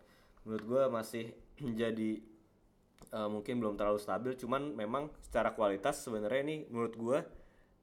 menurut 0.42 0.64
gua 0.64 0.82
masih 0.88 1.34
jadi 1.82 2.10
eh, 3.08 3.28
mungkin 3.28 3.58
belum 3.58 3.74
terlalu 3.74 3.98
stabil 3.98 4.32
cuman 4.34 4.72
memang 4.72 5.10
secara 5.20 5.50
kualitas 5.50 6.00
sebenarnya 6.00 6.40
ini 6.42 6.56
menurut 6.66 6.94
gua 6.94 7.18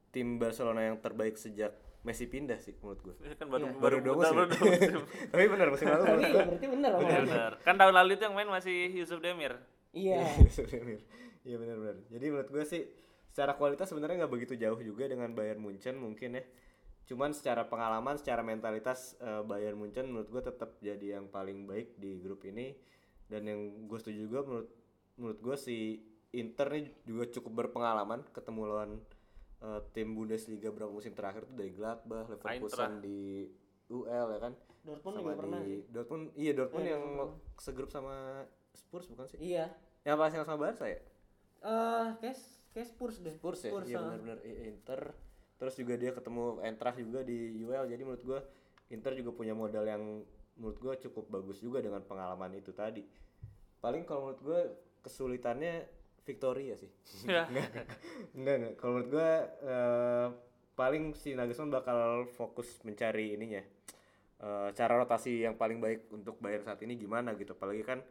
tim 0.08 0.36
Barcelona 0.36 0.82
yang 0.84 0.98
terbaik 0.98 1.36
sejak 1.36 1.74
Messi 2.00 2.28
pindah 2.28 2.60
sih 2.60 2.76
menurut 2.80 3.00
gua 3.00 3.14
Ini 3.18 3.32
kan 3.34 3.48
baru 3.48 3.64
Iya. 3.64 3.80
baru 3.80 3.96
dua 3.98 4.14
musim 4.14 4.34
baru 4.34 4.48
dua 4.50 4.60
musim. 4.66 4.96
tapi 5.32 5.44
bener 5.48 5.68
musim 5.68 5.86
lalu 5.88 6.02
Tapi 6.04 6.24
berarti 6.34 6.66
bener 6.68 6.90
omongannya. 6.92 7.22
Bener. 7.24 7.52
Kan 7.60 7.74
tahun 7.76 7.94
lalu 7.94 8.10
itu 8.12 8.22
yang 8.24 8.34
main 8.34 8.48
masih 8.48 8.76
Yusuf 8.92 9.18
Demir. 9.20 9.52
Iya. 9.90 10.20
Bener. 10.74 11.00
iya 11.44 11.56
benar-benar 11.56 11.96
jadi 12.08 12.24
menurut 12.28 12.48
gua 12.50 12.64
sih 12.64 12.82
secara 13.24 13.52
kualitas 13.54 13.84
sebenarnya 13.86 14.24
nggak 14.24 14.32
begitu 14.32 14.54
jauh 14.54 14.80
juga 14.80 15.04
dengan 15.06 15.28
Bayern 15.30 15.60
Munchen 15.60 15.96
mungkin 15.96 16.36
ya 16.36 16.44
cuman 17.04 17.30
secara 17.30 17.64
pengalaman 17.64 18.16
secara 18.16 18.40
mentalitas 18.40 19.14
eh, 19.18 19.42
Bayern 19.42 19.76
Munchen 19.76 20.06
menurut 20.06 20.26
gue 20.26 20.42
tetap 20.42 20.78
jadi 20.78 21.18
yang 21.18 21.26
paling 21.26 21.64
baik 21.64 21.94
di 21.94 22.16
grup 22.16 22.42
ini 22.42 22.72
dan 23.26 23.44
yang 23.44 23.60
gue 23.84 23.98
setuju 23.98 24.20
juga 24.22 24.38
menurut 24.42 24.68
menurut 25.14 25.38
gue 25.38 25.56
si 25.56 25.76
Inter 26.30 26.66
nih 26.68 26.86
juga 27.04 27.24
cukup 27.30 27.52
berpengalaman 27.62 28.24
ketemu 28.28 28.60
lawan 28.64 28.90
eh, 29.60 29.80
tim 29.92 30.12
Bundesliga 30.12 30.68
berapa 30.68 30.88
musim 30.88 31.12
terakhir 31.12 31.44
tuh 31.44 31.54
dari 31.54 31.70
Gladbach, 31.70 32.26
Leverkusen 32.26 32.98
di 32.98 33.48
UL 33.86 34.26
ya 34.30 34.40
kan 34.40 34.52
Dortmund 34.80 35.14
sama 35.14 35.24
juga 35.26 35.36
pernah 35.38 35.60
di 35.60 35.68
sih. 35.70 35.80
Dortmund 35.86 36.24
iya 36.34 36.52
Dortmund 36.52 36.82
Iya, 36.82 36.90
yang 36.90 37.04
Dortmund. 37.10 37.32
segrup 37.56 37.88
sama 37.88 38.14
Spurs 38.70 39.06
bukan 39.06 39.26
sih 39.26 39.38
Iya. 39.38 39.68
yang 40.02 40.16
pas 40.16 40.28
yang 40.30 40.42
sama 40.42 40.56
Barca 40.58 40.84
ya 40.84 41.00
Eh, 41.60 42.06
kayak 42.18 42.36
kayak 42.70 42.86
Spurs 42.86 43.16
deh. 43.18 43.32
Spurs 43.32 43.60
ya 43.62 43.70
iya 43.82 43.96
ah. 43.96 44.02
benar-benar 44.02 44.38
I- 44.42 44.68
Inter 44.68 45.00
terus 45.54 45.74
juga 45.78 45.94
dia 45.94 46.10
ketemu 46.10 46.60
Eintracht 46.60 46.98
juga 46.98 47.22
di 47.22 47.62
UL 47.62 47.86
jadi 47.86 48.02
menurut 48.02 48.24
gua 48.26 48.40
Inter 48.92 49.16
juga 49.16 49.32
punya 49.32 49.56
modal 49.56 49.86
yang 49.88 50.02
menurut 50.60 50.78
gua 50.78 50.94
cukup 51.00 51.30
bagus 51.30 51.58
juga 51.62 51.80
dengan 51.80 52.04
pengalaman 52.04 52.52
itu 52.54 52.70
tadi. 52.70 53.02
Paling 53.80 54.04
kalau 54.06 54.30
menurut 54.30 54.42
gua 54.44 54.60
kesulitannya 55.02 55.88
Victoria 56.24 56.76
sih. 56.78 56.90
Ya. 57.30 57.48
enggak 58.36 58.54
enggak 58.60 58.74
kalau 58.76 58.92
menurut 59.00 59.10
gua 59.10 59.30
eh, 59.64 60.28
paling 60.74 61.14
si 61.16 61.32
Nagelsmann 61.32 61.70
bakal 61.70 62.28
fokus 62.34 62.82
mencari 62.84 63.34
ininya 63.38 63.62
eh, 64.42 64.68
cara 64.76 64.92
rotasi 65.00 65.46
yang 65.46 65.56
paling 65.56 65.78
baik 65.80 66.12
untuk 66.12 66.38
Bayern 66.38 66.66
saat 66.66 66.80
ini 66.84 67.00
gimana 67.00 67.32
gitu. 67.34 67.56
Apalagi 67.56 67.82
kan 67.82 68.04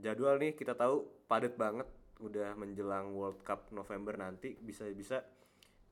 jadwal 0.00 0.40
nih 0.40 0.56
kita 0.56 0.76
tahu 0.76 1.04
padat 1.28 1.56
banget 1.56 1.88
udah 2.20 2.56
menjelang 2.56 3.12
World 3.12 3.44
Cup 3.44 3.68
November 3.72 4.16
nanti 4.16 4.56
bisa 4.56 4.88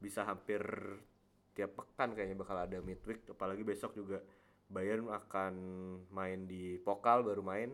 bisa 0.04 0.28
hampir 0.28 0.60
tiap 1.56 1.72
pekan 1.72 2.12
kayaknya 2.12 2.36
bakal 2.36 2.60
ada 2.60 2.78
midweek. 2.84 3.24
Apalagi 3.32 3.64
besok 3.64 3.96
juga 3.96 4.20
Bayern 4.68 5.08
akan 5.08 5.54
main 6.12 6.44
di 6.44 6.76
Pokal 6.76 7.24
baru 7.24 7.40
main. 7.40 7.72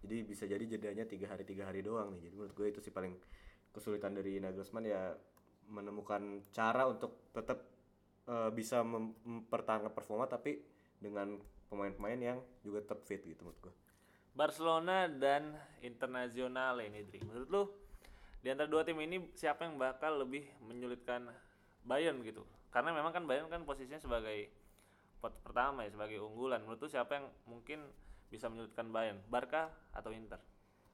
Jadi 0.00 0.16
bisa 0.24 0.48
jadi 0.48 0.64
jedanya 0.64 1.04
tiga 1.04 1.28
hari 1.36 1.44
tiga 1.44 1.68
hari 1.68 1.84
doang 1.84 2.16
nih. 2.16 2.30
Jadi 2.30 2.34
menurut 2.40 2.54
gue 2.56 2.66
itu 2.72 2.80
sih 2.80 2.94
paling 2.94 3.12
kesulitan 3.76 4.16
dari 4.16 4.40
Nagelsmann 4.40 4.88
ya 4.88 5.12
menemukan 5.68 6.40
cara 6.54 6.88
untuk 6.88 7.28
tetap 7.36 7.60
eh, 8.30 8.50
bisa 8.54 8.80
mem- 8.80 9.18
mempertahankan 9.26 9.92
performa 9.92 10.24
tapi 10.30 10.62
dengan 10.96 11.36
pemain-pemain 11.66 12.20
yang 12.22 12.38
juga 12.62 12.80
tetap 12.86 13.02
fit 13.04 13.20
gitu 13.20 13.42
menurut 13.44 13.68
gue. 13.68 13.74
Barcelona 14.36 15.08
dan 15.08 15.56
Internazionale 15.80 16.92
ini, 16.92 17.08
Dri. 17.08 17.24
Menurut 17.24 17.48
lu 17.48 17.62
di 18.44 18.52
antara 18.52 18.68
dua 18.68 18.84
tim 18.84 19.00
ini 19.00 19.32
siapa 19.34 19.64
yang 19.66 19.80
bakal 19.80 20.22
lebih 20.22 20.44
menyulitkan 20.62 21.26
Bayern 21.86 22.20
gitu? 22.26 22.42
Karena 22.74 22.90
memang 22.92 23.14
kan 23.14 23.24
Bayern 23.24 23.48
kan 23.48 23.62
posisinya 23.62 24.02
sebagai 24.02 24.50
pot 25.22 25.32
pertama 25.40 25.86
ya, 25.86 25.94
sebagai 25.94 26.20
unggulan. 26.20 26.60
Menurut 26.66 26.82
lu 26.82 26.88
siapa 26.90 27.22
yang 27.22 27.26
mungkin 27.48 27.86
bisa 28.28 28.50
menyulitkan 28.50 28.90
Bayern? 28.90 29.22
Barca 29.30 29.70
atau 29.94 30.10
Inter? 30.10 30.42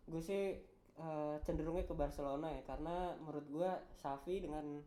Gue 0.06 0.22
sih 0.22 0.60
eh, 1.00 1.36
cenderungnya 1.42 1.88
ke 1.88 1.94
Barcelona 1.96 2.52
ya 2.52 2.62
karena 2.68 3.16
menurut 3.18 3.46
gue 3.48 3.70
Xavi 3.98 4.44
dengan 4.44 4.84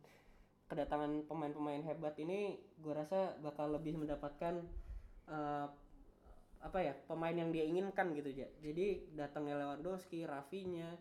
kedatangan 0.65 1.29
pemain-pemain 1.29 1.81
hebat 1.85 2.17
ini 2.17 2.57
gue 2.81 2.93
rasa 2.93 3.37
bakal 3.41 3.73
lebih 3.73 3.97
mendapatkan 3.97 4.65
eh, 5.29 5.67
apa 6.65 6.79
ya 6.81 6.97
pemain 7.05 7.33
yang 7.37 7.53
dia 7.53 7.61
inginkan 7.61 8.09
gitu 8.17 8.33
ya 8.33 8.49
jadi 8.57 9.05
datangnya 9.13 9.61
Lewandowski, 9.61 10.25
Rafinya 10.25 10.97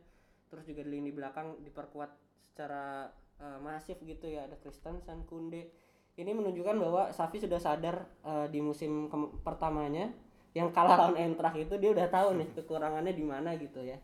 terus 0.53 0.69
juga 0.69 0.85
di 0.85 1.01
lini 1.01 1.09
belakang 1.09 1.65
diperkuat 1.65 2.11
secara 2.53 3.09
eh, 3.41 3.59
masif 3.63 3.99
gitu 4.03 4.27
ya 4.31 4.47
ada 4.47 4.57
Christensen, 4.61 5.25
Kunde 5.27 5.71
ini 6.15 6.31
menunjukkan 6.31 6.79
bahwa 6.79 7.11
Xavi 7.11 7.43
sudah 7.43 7.59
sadar 7.59 8.07
eh, 8.23 8.47
di 8.51 8.63
musim 8.63 9.11
pertamanya 9.43 10.11
yang 10.55 10.71
kalah 10.71 10.95
lawan 10.95 11.19
Eintracht 11.19 11.59
itu 11.59 11.75
dia 11.83 11.91
udah 11.91 12.07
tahu 12.07 12.39
nih 12.39 12.49
kekurangannya 12.55 13.11
di 13.11 13.25
mana 13.27 13.59
gitu 13.59 13.83
ya 13.83 13.99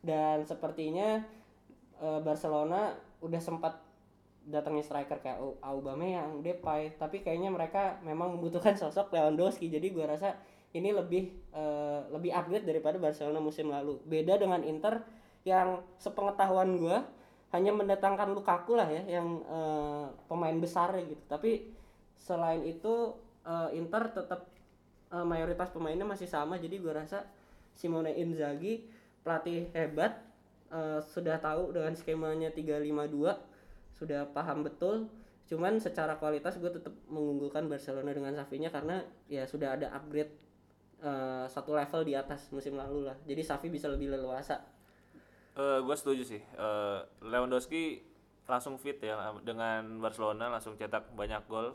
dan 0.00 0.44
sepertinya 0.48 1.20
eh, 2.00 2.20
Barcelona 2.24 2.96
udah 3.20 3.40
sempat 3.40 3.76
datangnya 4.40 4.80
striker 4.80 5.20
kayak 5.20 5.38
Au- 5.38 5.60
Aubameyang, 5.60 6.40
Depay, 6.40 6.96
tapi 6.96 7.20
kayaknya 7.20 7.52
mereka 7.52 8.00
memang 8.00 8.34
membutuhkan 8.36 8.72
sosok 8.72 9.12
Lewandowski. 9.12 9.68
Jadi 9.68 9.92
gua 9.92 10.16
rasa 10.16 10.32
ini 10.72 10.90
lebih 10.96 11.28
eh, 11.52 12.00
lebih 12.08 12.32
upgrade 12.32 12.64
daripada 12.64 12.96
Barcelona 12.96 13.38
musim 13.38 13.68
lalu. 13.68 14.00
Beda 14.08 14.40
dengan 14.40 14.64
Inter 14.64 15.04
yang 15.44 15.84
sepengetahuan 16.00 16.80
gua 16.80 17.04
hanya 17.50 17.74
mendatangkan 17.74 18.30
Lukaku 18.30 18.78
lah 18.78 18.86
ya 18.86 19.18
yang 19.20 19.42
eh, 19.42 20.06
pemain 20.30 20.54
besar 20.58 20.94
gitu. 21.02 21.22
Tapi 21.26 21.66
selain 22.14 22.62
itu 22.62 23.14
eh, 23.46 23.78
Inter 23.78 24.10
tetap 24.14 24.46
eh, 25.10 25.26
mayoritas 25.26 25.70
pemainnya 25.74 26.06
masih 26.06 26.30
sama. 26.30 26.58
Jadi 26.58 26.78
gua 26.78 27.02
rasa 27.02 27.26
Simone 27.74 28.14
Inzaghi 28.14 28.86
pelatih 29.24 29.68
hebat 29.74 30.20
eh, 30.72 31.00
sudah 31.02 31.36
tahu 31.42 31.74
dengan 31.74 31.92
skemanya 31.96 32.50
352 32.54 33.50
sudah 34.00 34.24
paham 34.32 34.64
betul 34.64 35.12
cuman 35.44 35.82
secara 35.82 36.16
kualitas 36.16 36.56
gue 36.56 36.70
tetap 36.72 36.94
mengunggulkan 37.10 37.66
Barcelona 37.66 38.14
dengan 38.14 38.32
Xavi-nya 38.38 38.70
karena 38.70 39.02
ya 39.26 39.44
sudah 39.44 39.76
ada 39.76 39.92
upgrade 39.92 40.32
eh, 41.04 41.44
satu 41.50 41.76
level 41.76 42.06
di 42.06 42.14
atas 42.16 42.48
musim 42.54 42.80
lalu 42.80 43.10
lah 43.10 43.16
jadi 43.28 43.42
Xavi 43.44 43.68
bisa 43.68 43.90
lebih 43.92 44.08
leluasa 44.14 44.62
Eh 45.58 45.78
gue 45.82 45.96
setuju 45.96 46.22
sih. 46.22 46.42
Eh, 46.42 46.98
Lewandowski 47.26 48.04
langsung 48.50 48.74
fit 48.82 48.98
ya 48.98 49.30
dengan 49.46 50.02
Barcelona 50.02 50.50
langsung 50.50 50.74
cetak 50.74 51.14
banyak 51.14 51.46
gol. 51.46 51.74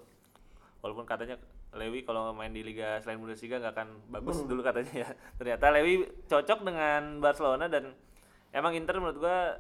Walaupun 0.84 1.08
katanya 1.08 1.40
Lewi 1.76 2.08
kalau 2.08 2.32
main 2.32 2.56
di 2.56 2.64
liga 2.64 3.04
selain 3.04 3.20
Bundesliga 3.20 3.60
nggak 3.60 3.74
akan 3.76 3.90
bagus 4.12 4.44
dulu 4.48 4.64
katanya 4.64 5.08
ya. 5.08 5.10
Ternyata 5.40 5.66
Lewi 5.76 6.08
cocok 6.28 6.60
dengan 6.64 7.20
Barcelona 7.20 7.68
dan 7.68 7.92
emang 8.56 8.76
Inter 8.76 9.00
menurut 9.00 9.20
gua 9.20 9.60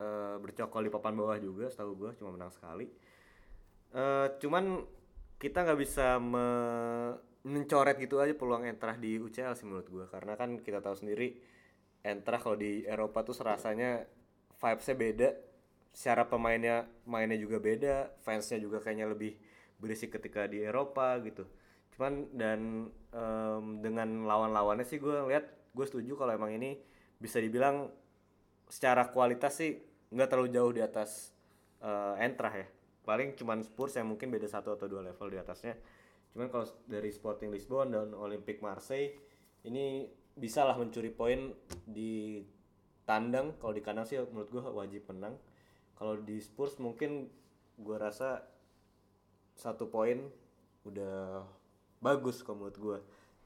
eh, 0.02 0.36
bercokol 0.42 0.90
di 0.90 0.92
papan 0.92 1.14
bawah 1.14 1.38
juga 1.38 1.70
setahu 1.70 1.94
gue 1.94 2.12
cuma 2.18 2.34
menang 2.34 2.50
sekali. 2.50 2.90
Eh, 3.94 4.28
cuman 4.42 4.82
kita 5.38 5.70
nggak 5.70 5.80
bisa 5.80 6.18
me- 6.18 7.30
mencoret 7.46 7.96
gitu 8.02 8.18
aja 8.20 8.34
peluang 8.34 8.66
Eintracht 8.66 9.00
di 9.00 9.22
UCL 9.22 9.54
sih 9.54 9.70
menurut 9.70 9.88
gue 9.88 10.06
karena 10.12 10.34
kan 10.36 10.60
kita 10.60 10.84
tahu 10.84 10.98
sendiri 10.98 11.40
Eintracht 12.04 12.48
kalau 12.48 12.56
di 12.56 12.88
Eropa 12.88 13.24
tuh 13.28 13.36
serasanya 13.36 14.08
vibesnya 14.60 14.96
beda 14.96 15.30
secara 15.92 16.24
pemainnya 16.28 16.88
mainnya 17.04 17.36
juga 17.36 17.58
beda 17.60 18.14
fansnya 18.24 18.62
juga 18.62 18.80
kayaknya 18.80 19.10
lebih 19.10 19.36
berisik 19.80 20.16
ketika 20.20 20.48
di 20.48 20.64
Eropa 20.64 21.20
gitu. 21.24 21.48
Cuman 21.96 22.32
dan 22.36 22.92
em, 23.12 23.66
dengan 23.84 24.28
lawan-lawannya 24.28 24.88
sih 24.88 25.00
gue 25.00 25.28
lihat 25.32 25.48
gue 25.76 25.86
setuju 25.88 26.16
kalau 26.20 26.36
emang 26.36 26.56
ini 26.56 26.80
bisa 27.20 27.40
dibilang 27.40 27.92
secara 28.70 29.12
kualitas 29.12 29.60
sih 29.60 29.76
nggak 30.14 30.30
terlalu 30.30 30.50
jauh 30.54 30.72
di 30.72 30.82
atas 30.84 31.32
eh, 31.84 32.24
Eintracht 32.24 32.56
ya. 32.60 32.68
Paling 33.04 33.34
cuman 33.36 33.66
Spurs 33.66 33.98
yang 33.98 34.08
mungkin 34.12 34.30
beda 34.30 34.46
satu 34.46 34.76
atau 34.76 34.86
dua 34.86 35.02
level 35.02 35.28
di 35.34 35.40
atasnya. 35.42 35.74
Cuman 36.36 36.48
kalau 36.54 36.70
dari 36.86 37.10
Sporting 37.10 37.50
Lisbon 37.50 37.90
dan 37.90 38.14
Olympique 38.14 38.62
Marseille 38.62 39.18
ini 39.66 40.06
bisa 40.40 40.64
lah 40.64 40.80
mencuri 40.80 41.12
poin 41.12 41.52
di 41.84 42.40
tandang. 43.04 43.60
Kalau 43.60 43.74
di 43.76 43.84
kandang 43.84 44.08
sih 44.08 44.18
menurut 44.32 44.50
gue 44.50 44.64
wajib 44.64 45.04
menang. 45.12 45.36
Kalau 46.00 46.16
di 46.16 46.40
Spurs 46.40 46.80
mungkin 46.80 47.28
gue 47.80 47.98
rasa 48.00 48.44
satu 49.60 49.92
poin 49.92 50.24
udah 50.88 51.44
bagus 52.00 52.40
kalau 52.48 52.64
menurut 52.64 52.80
gue 52.80 53.00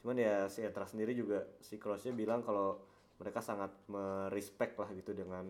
cuman 0.03 0.19
ya 0.21 0.45
si 0.45 0.61
Etra 0.61 0.85
sendiri 0.85 1.17
juga 1.17 1.41
si 1.57 1.81
Kroosnya 1.81 2.13
bilang 2.13 2.45
kalau 2.45 2.77
mereka 3.17 3.41
sangat 3.41 3.73
merespek 3.89 4.77
lah 4.77 4.89
gitu 4.93 5.17
dengan 5.17 5.49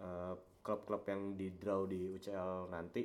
eh, 0.00 0.32
klub-klub 0.62 1.02
yang 1.10 1.34
di 1.34 1.50
draw 1.52 1.84
di 1.84 2.14
UCL 2.14 2.70
nanti. 2.70 3.02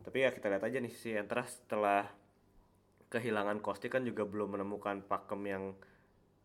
Tapi 0.00 0.16
ya 0.16 0.30
kita 0.32 0.48
lihat 0.48 0.64
aja 0.64 0.78
nih 0.80 0.94
si 0.94 1.12
Entra 1.12 1.44
setelah 1.44 2.08
kehilangan 3.10 3.58
Kosti 3.58 3.90
kan 3.90 4.06
juga 4.06 4.22
belum 4.22 4.54
menemukan 4.56 5.02
pakem 5.04 5.42
yang 5.44 5.64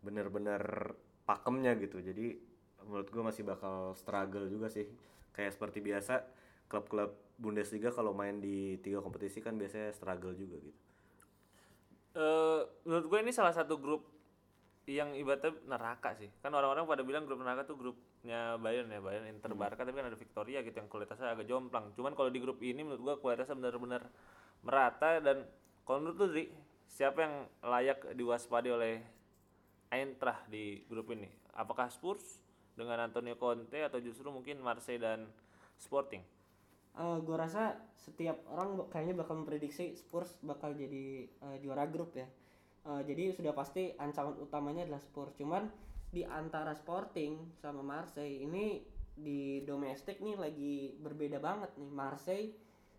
bener-bener 0.06 0.94
pakemnya 1.26 1.74
gitu 1.82 1.98
jadi 2.06 2.38
menurut 2.86 3.10
gue 3.10 3.24
masih 3.26 3.42
bakal 3.42 3.98
struggle 3.98 4.46
juga 4.46 4.70
sih 4.70 4.86
kayak 5.34 5.58
seperti 5.58 5.82
biasa 5.82 6.22
klub-klub 6.70 7.18
Bundesliga 7.36 7.90
kalau 7.92 8.14
main 8.14 8.38
di 8.40 8.78
tiga 8.80 9.02
kompetisi 9.02 9.42
kan 9.42 9.58
biasanya 9.58 9.92
struggle 9.92 10.38
juga 10.38 10.62
gitu 10.62 10.86
Eh, 12.16 12.62
menurut 12.88 13.06
gue 13.12 13.20
ini 13.28 13.32
salah 13.36 13.52
satu 13.52 13.76
grup 13.76 14.08
yang 14.88 15.12
ibaratnya 15.20 15.52
neraka 15.68 16.16
sih. 16.16 16.32
Kan 16.40 16.56
orang-orang 16.56 16.88
pada 16.88 17.04
bilang 17.04 17.28
grup 17.28 17.44
neraka 17.44 17.68
tuh 17.68 17.76
grupnya 17.76 18.56
Bayern 18.56 18.88
ya, 18.88 19.04
Bayern 19.04 19.28
Inter 19.28 19.52
Barca 19.52 19.84
tapi 19.84 20.00
kan 20.00 20.08
ada 20.08 20.16
Victoria 20.16 20.64
gitu 20.64 20.80
yang 20.80 20.88
kualitasnya 20.88 21.36
agak 21.36 21.44
jomplang. 21.44 21.92
Cuman 21.92 22.16
kalau 22.16 22.32
di 22.32 22.40
grup 22.40 22.64
ini 22.64 22.88
menurut 22.88 23.04
gue 23.04 23.16
kualitasnya 23.20 23.60
benar-benar 23.60 24.08
merata 24.64 25.20
dan 25.20 25.44
kalau 25.84 26.08
menurut 26.08 26.18
lu 26.24 26.28
siapa 26.88 27.20
yang 27.20 27.36
layak 27.60 28.00
diwaspadai 28.16 28.72
oleh 28.72 28.94
Eintracht 29.90 30.50
di 30.50 30.84
grup 30.90 31.12
ini? 31.14 31.30
Apakah 31.56 31.88
Spurs 31.90 32.42
dengan 32.76 33.00
Antonio 33.00 33.40
Conte 33.40 33.80
atau 33.80 34.02
justru 34.04 34.28
mungkin 34.30 34.60
Marseille 34.60 35.00
dan 35.02 35.30
Sporting? 35.80 36.24
gue 36.96 37.36
Eh, 37.36 37.40
rasa 37.40 37.76
setiap 38.00 38.40
orang 38.48 38.88
kayaknya 38.88 39.20
bakal 39.20 39.44
memprediksi 39.44 40.00
Spurs 40.00 40.40
bakal 40.40 40.72
jadi 40.76 41.28
eh, 41.28 41.58
juara 41.60 41.84
grup 41.88 42.16
ya. 42.16 42.28
Eh, 42.88 43.02
jadi 43.04 43.36
sudah 43.36 43.52
pasti 43.52 43.92
ancaman 44.00 44.40
utamanya 44.40 44.88
adalah 44.88 45.04
Spurs. 45.04 45.36
Cuman 45.36 45.68
di 46.08 46.24
antara 46.24 46.72
Sporting 46.72 47.60
sama 47.60 47.84
Marseille 47.84 48.48
ini 48.48 48.80
di 49.16 49.64
domestik 49.64 50.20
nih 50.24 50.36
lagi 50.40 50.76
berbeda 51.00 51.40
banget 51.44 51.76
nih. 51.76 51.92
Marseille 51.92 52.52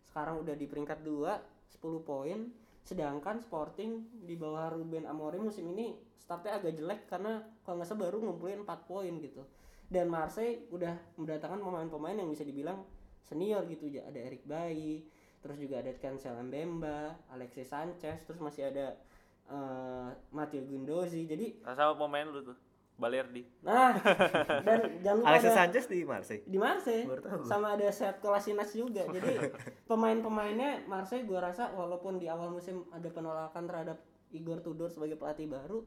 sekarang 0.05 0.44
udah 0.44 0.53
di 0.57 0.66
peringkat 0.68 1.01
2 1.01 1.81
10 1.81 2.09
poin 2.09 2.40
sedangkan 2.87 3.42
Sporting 3.42 4.22
di 4.22 4.38
bawah 4.38 4.70
Ruben 4.70 5.11
Amorim 5.11 5.51
musim 5.51 5.66
ini 5.75 5.99
startnya 6.14 6.62
agak 6.62 6.79
jelek 6.79 7.11
karena 7.11 7.42
kalau 7.66 7.83
nggak 7.83 7.90
salah 7.90 8.07
baru 8.07 8.22
ngumpulin 8.22 8.62
4 8.62 8.87
poin 8.87 9.11
gitu. 9.18 9.42
Dan 9.90 10.07
Marseille 10.07 10.66
udah 10.70 10.94
mendatangkan 11.18 11.59
pemain-pemain 11.62 12.14
yang 12.14 12.31
bisa 12.31 12.46
dibilang 12.46 12.87
senior 13.22 13.66
gitu. 13.66 13.90
Ya 13.90 14.07
ada 14.07 14.18
Eric 14.22 14.46
Bailly 14.46 15.03
terus 15.42 15.62
juga 15.62 15.79
ada 15.79 15.94
Cancel 15.99 16.35
Mbemba 16.42 17.14
Alexis 17.31 17.70
Sanchez 17.70 18.22
terus 18.27 18.42
masih 18.42 18.66
ada 18.66 18.99
eh 19.46 20.11
Matteo 20.35 20.66
Gundozi 20.66 21.22
jadi 21.22 21.55
Sama 21.62 21.94
pemain 21.94 22.27
lu 22.27 22.42
tuh, 22.42 22.59
Balerdi. 22.96 23.44
nah 23.61 23.92
dan 24.64 24.80
jangan 25.04 25.16
lupa 25.20 25.28
Alexis 25.28 25.52
ada- 25.52 25.59
Sanchez 25.61 25.85
di 25.85 26.00
Marseille. 26.00 26.44
Di 26.48 26.59
Marseille. 26.59 27.04
Sama 27.44 27.76
ada 27.76 27.87
Seat 27.92 28.24
Kolasinac 28.24 28.72
juga. 28.72 29.04
Jadi 29.04 29.52
pemain-pemainnya 29.90 30.88
Marseille 30.88 31.28
gua 31.28 31.44
rasa 31.44 31.68
walaupun 31.76 32.16
di 32.16 32.26
awal 32.32 32.48
musim 32.48 32.88
ada 32.96 33.09
penolakan 33.12 33.68
terhadap 33.68 34.00
Igor 34.32 34.64
Tudor 34.64 34.88
sebagai 34.88 35.20
pelatih 35.20 35.46
baru 35.46 35.85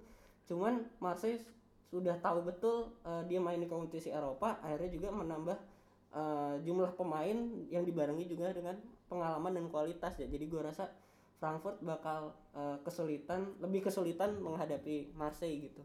cuman 0.49 0.81
Marseille 0.97 1.37
sudah 1.89 2.17
tahu 2.17 2.41
betul 2.41 2.89
eh, 3.05 3.21
dia 3.29 3.37
main 3.37 3.61
di 3.61 3.69
kompetisi 3.69 4.09
Eropa 4.09 4.57
akhirnya 4.65 4.89
juga 4.89 5.09
menambah 5.13 5.57
eh, 6.13 6.55
jumlah 6.65 6.97
pemain 6.97 7.37
yang 7.69 7.85
dibarengi 7.85 8.25
juga 8.25 8.49
dengan 8.53 8.77
pengalaman 9.09 9.57
dan 9.57 9.65
kualitas 9.69 10.17
ya. 10.17 10.25
Jadi 10.29 10.45
gua 10.45 10.69
rasa 10.69 10.89
Frankfurt 11.41 11.81
bakal 11.81 12.33
eh, 12.53 12.77
kesulitan 12.85 13.57
lebih 13.61 13.89
kesulitan 13.89 14.37
menghadapi 14.41 15.13
Marseille 15.17 15.69
gitu 15.69 15.81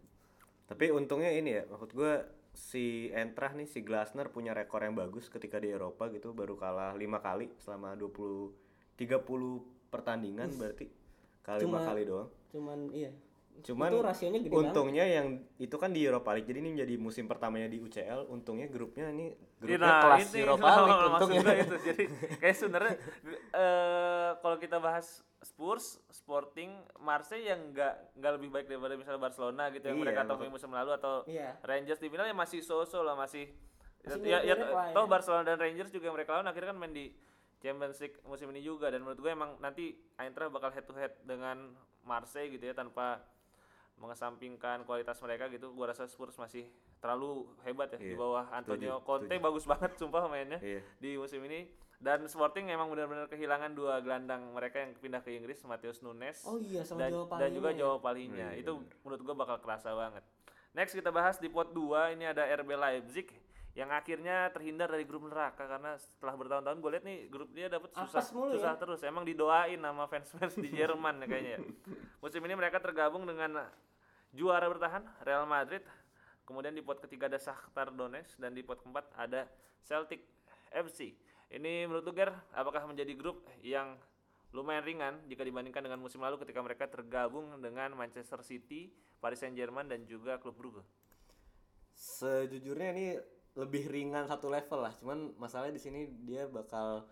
Tapi 0.65 0.89
untungnya 0.89 1.29
ini 1.29 1.61
ya, 1.61 1.63
maksud 1.69 1.93
gue 1.93 2.13
si 2.55 3.11
Entrah 3.11 3.51
nih 3.53 3.67
si 3.67 3.83
Glasner 3.83 4.31
punya 4.31 4.55
rekor 4.55 4.87
yang 4.87 4.95
bagus 4.95 5.27
ketika 5.27 5.59
di 5.59 5.75
Eropa 5.75 6.07
gitu 6.15 6.31
baru 6.31 6.55
kalah 6.55 6.95
lima 6.95 7.19
kali 7.19 7.51
selama 7.59 7.99
20 7.99 8.95
30 8.95 9.91
pertandingan 9.91 10.55
berarti. 10.55 10.87
Kali 11.45 11.67
lima 11.67 11.83
kali 11.83 12.03
doang. 12.09 12.31
cuman 12.55 12.89
iya 12.95 13.11
Cuman 13.63 13.87
itu 13.89 13.99
rasionya 14.01 14.39
gede 14.39 14.51
banget 14.51 14.61
untungnya 14.67 15.05
yang 15.07 15.27
itu 15.57 15.77
kan 15.77 15.91
di 15.91 16.03
Europa 16.03 16.33
League 16.33 16.45
jadi 16.45 16.59
ini 16.59 16.71
menjadi 16.75 16.95
musim 16.97 17.25
pertamanya 17.25 17.69
di 17.69 17.79
UCL 17.79 18.27
untungnya 18.27 18.67
grupnya 18.67 19.09
ini 19.09 19.31
grupnya 19.57 20.03
kelas 20.03 20.27
ini 20.27 20.39
Europa 20.43 20.67
League 20.67 20.91
maksud 21.15 21.31
untungnya. 21.31 21.55
itu. 21.61 21.77
Jadi 21.81 22.05
kayak 22.39 22.57
sebenarnya 22.57 22.95
eh 23.53 24.31
kalau 24.39 24.57
kita 24.57 24.77
bahas 24.79 25.07
Spurs, 25.41 26.01
Sporting, 26.09 26.73
Marseille 26.99 27.45
yang 27.47 27.71
nggak 27.71 28.17
nggak 28.17 28.33
lebih 28.35 28.49
baik 28.51 28.67
daripada 28.67 28.97
misalnya 28.97 29.21
Barcelona 29.21 29.69
gitu 29.71 29.85
yang 29.87 29.97
Iya, 29.97 30.05
mereka 30.09 30.21
temui 30.25 30.49
musim 30.49 30.71
lalu 30.73 30.91
atau 30.93 31.21
Iya. 31.25 31.61
Rangers 31.61 32.01
di 32.01 32.09
final 32.09 32.25
ya 32.25 32.33
masih 32.33 32.59
so-so 32.59 33.01
lah 33.01 33.13
masih 33.13 33.53
Masih 34.01 34.21
ya, 34.21 34.41
ya, 34.41 34.57
ya. 34.57 34.93
toh 34.93 35.05
Barcelona 35.05 35.45
dan 35.45 35.57
Rangers 35.57 35.89
juga 35.89 36.09
yang 36.09 36.17
mereka 36.17 36.33
lawan 36.35 36.49
akhirnya 36.49 36.73
kan 36.73 36.79
main 36.79 36.93
di 36.93 37.13
Champions 37.57 37.97
League 37.99 38.21
musim 38.23 38.49
ini 38.51 38.61
juga 38.61 38.89
dan 38.89 39.01
menurut 39.01 39.17
gue 39.17 39.31
emang 39.31 39.57
nanti 39.59 39.93
Eintracht 40.17 40.49
bakal 40.49 40.69
head 40.71 40.85
to 40.85 40.93
head 40.93 41.17
dengan 41.23 41.73
Marseille 42.03 42.49
gitu 42.51 42.65
ya 42.65 42.73
tanpa 42.73 43.21
mengesampingkan 43.97 44.83
kualitas 44.83 45.17
mereka 45.19 45.47
gitu 45.49 45.71
gua 45.71 45.89
rasa 45.89 46.05
Spurs 46.05 46.35
masih 46.35 46.67
terlalu 46.99 47.47
hebat 47.63 47.89
ya 47.91 47.99
di 47.99 48.11
Iya, 48.11 48.17
bawah 48.17 48.45
Antonio 48.51 48.97
setuju, 48.97 49.07
Conte 49.07 49.25
setuju. 49.29 49.43
bagus 49.43 49.65
banget 49.65 49.91
sumpah 49.95 50.23
mainnya 50.27 50.59
Iya. 50.59 50.81
di 50.97 51.11
musim 51.15 51.41
ini 51.43 51.69
dan 51.97 52.21
Sporting 52.25 52.69
emang 52.69 52.89
benar-benar 52.89 53.27
kehilangan 53.27 53.73
dua 53.73 53.99
gelandang 53.99 54.51
mereka 54.51 54.77
yang 54.79 54.93
pindah 54.95 55.21
ke 55.21 55.33
Inggris 55.33 55.63
Mateus 55.63 56.01
Nunes 56.01 56.43
Oh 56.43 56.59
iya 56.59 56.83
sama 56.83 57.01
dan, 57.01 57.11
Joao 57.11 57.27
dan 57.33 57.51
juga 57.51 57.71
ya. 57.71 57.77
Joao 57.79 57.99
Palhinha 57.99 58.53
Iya, 58.53 58.61
itu 58.61 58.73
menurut 59.01 59.23
gua 59.23 59.35
bakal 59.37 59.57
kerasa 59.59 59.91
banget 59.91 60.25
next 60.73 60.93
kita 60.93 61.09
bahas 61.09 61.39
di 61.39 61.47
pot 61.47 61.71
2 61.71 62.13
ini 62.13 62.25
ada 62.25 62.43
RB 62.45 62.71
Leipzig 62.73 63.31
yang 63.75 63.91
akhirnya 63.91 64.55
terhindar 64.55 64.87
dari 64.87 65.03
grup 65.03 65.27
neraka 65.27 65.67
karena 65.67 65.99
setelah 65.99 66.39
bertahun-tahun 66.39 66.79
gue 66.79 66.91
lihat 66.95 67.05
nih 67.05 67.19
grup 67.27 67.51
dia 67.51 67.67
dapat 67.67 67.91
susah 67.91 68.23
mulu 68.31 68.55
susah 68.55 68.75
ya. 68.75 68.81
terus 68.81 69.01
emang 69.03 69.27
didoain 69.27 69.83
sama 69.83 70.07
fans-fans 70.07 70.55
di 70.63 70.71
Jerman 70.71 71.19
ya 71.23 71.27
kayaknya 71.27 71.53
ya. 71.59 71.61
musim 72.23 72.39
ini 72.47 72.55
mereka 72.55 72.79
tergabung 72.79 73.27
dengan 73.27 73.67
juara 74.31 74.71
bertahan 74.71 75.03
Real 75.27 75.43
Madrid 75.43 75.83
kemudian 76.47 76.71
di 76.71 76.87
pot 76.87 77.03
ketiga 77.03 77.27
ada 77.27 77.43
Shakhtar 77.43 77.91
Donetsk 77.91 78.39
dan 78.39 78.55
di 78.55 78.63
pot 78.63 78.79
keempat 78.79 79.11
ada 79.19 79.51
Celtic 79.83 80.23
FC 80.71 81.19
ini 81.51 81.91
menurut 81.91 82.07
lu 82.07 82.15
Ger 82.15 82.31
apakah 82.55 82.87
menjadi 82.87 83.11
grup 83.19 83.43
yang 83.59 83.99
lumayan 84.55 84.87
ringan 84.87 85.15
jika 85.27 85.43
dibandingkan 85.43 85.83
dengan 85.83 85.99
musim 85.99 86.23
lalu 86.23 86.39
ketika 86.39 86.63
mereka 86.63 86.87
tergabung 86.87 87.59
dengan 87.59 87.91
Manchester 87.99 88.39
City, 88.47 88.87
Paris 89.19 89.43
Saint-Germain 89.43 89.91
dan 89.91 90.07
juga 90.07 90.39
klub 90.39 90.55
Brugge. 90.55 90.87
Sejujurnya 91.91 92.95
ini 92.95 93.07
lebih 93.55 93.87
ringan 93.87 94.27
satu 94.27 94.51
level 94.51 94.83
lah, 94.83 94.93
cuman 94.99 95.35
masalahnya 95.39 95.79
di 95.79 95.83
sini 95.83 96.01
dia 96.27 96.51
bakal 96.51 97.07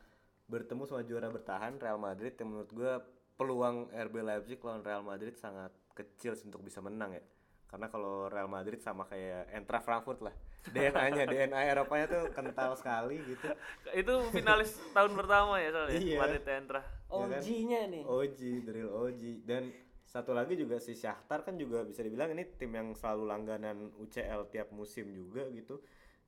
bertemu 0.51 0.83
sama 0.85 1.07
juara 1.07 1.31
bertahan 1.31 1.79
Real 1.79 2.03
Madrid 2.03 2.35
yang 2.35 2.51
menurut 2.51 2.71
gue 2.75 2.93
peluang 3.39 3.89
RB 3.95 4.15
Leipzig 4.21 4.59
lawan 4.61 4.83
Real 4.83 5.01
Madrid 5.07 5.39
sangat 5.39 5.71
kecil 5.95 6.35
sih 6.35 6.51
untuk 6.51 6.61
bisa 6.61 6.83
menang 6.83 7.15
ya. 7.17 7.25
karena 7.73 7.89
kalau 7.89 8.29
Real 8.29 8.53
Madrid 8.53 8.85
sama 8.85 9.09
kayak 9.09 9.49
Eintracht 9.49 9.89
Frankfurt 9.89 10.21
lah 10.21 10.35
DNA-nya 10.77 11.25
DNA 11.25 11.73
Eropanya 11.73 12.07
tuh 12.07 12.25
kental 12.37 12.77
sekali 12.77 13.17
gitu 13.25 13.49
Itu 13.97 14.29
finalis 14.29 14.77
tahun 14.97 15.17
pertama 15.17 15.57
ya 15.57 15.73
soalnya. 15.73 15.99
Iya. 15.99 16.19
Madrid 16.21 16.45
Entra. 16.47 16.81
OG-nya 17.09 17.81
nih. 17.91 18.03
OG 18.07 18.41
drill 18.63 18.91
OG 18.93 19.23
dan 19.49 19.73
satu 20.07 20.37
lagi 20.37 20.55
juga 20.61 20.77
si 20.77 20.93
Shakhtar 20.93 21.49
kan 21.49 21.57
juga 21.57 21.83
bisa 21.89 22.05
dibilang 22.05 22.37
ini 22.37 22.45
tim 22.61 22.69
yang 22.77 22.93
selalu 22.93 23.25
langganan 23.25 23.89
UCL 23.97 24.53
tiap 24.53 24.69
musim 24.77 25.09
juga 25.17 25.49
gitu 25.49 25.81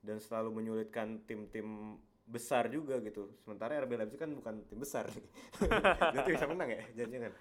dan 0.05 0.17
selalu 0.19 0.53
menyulitkan 0.53 1.19
tim-tim 1.23 1.97
besar 2.23 2.69
juga 2.69 2.97
gitu 2.99 3.33
sementara 3.39 3.77
RB 3.79 3.97
Leipzig 3.97 4.17
kan 4.17 4.31
bukan 4.31 4.61
tim 4.63 4.79
besar 4.79 5.05
berarti 5.59 6.31
bisa 6.35 6.47
menang 6.47 6.71
ya 6.71 6.81
jangan-jangan 6.95 7.33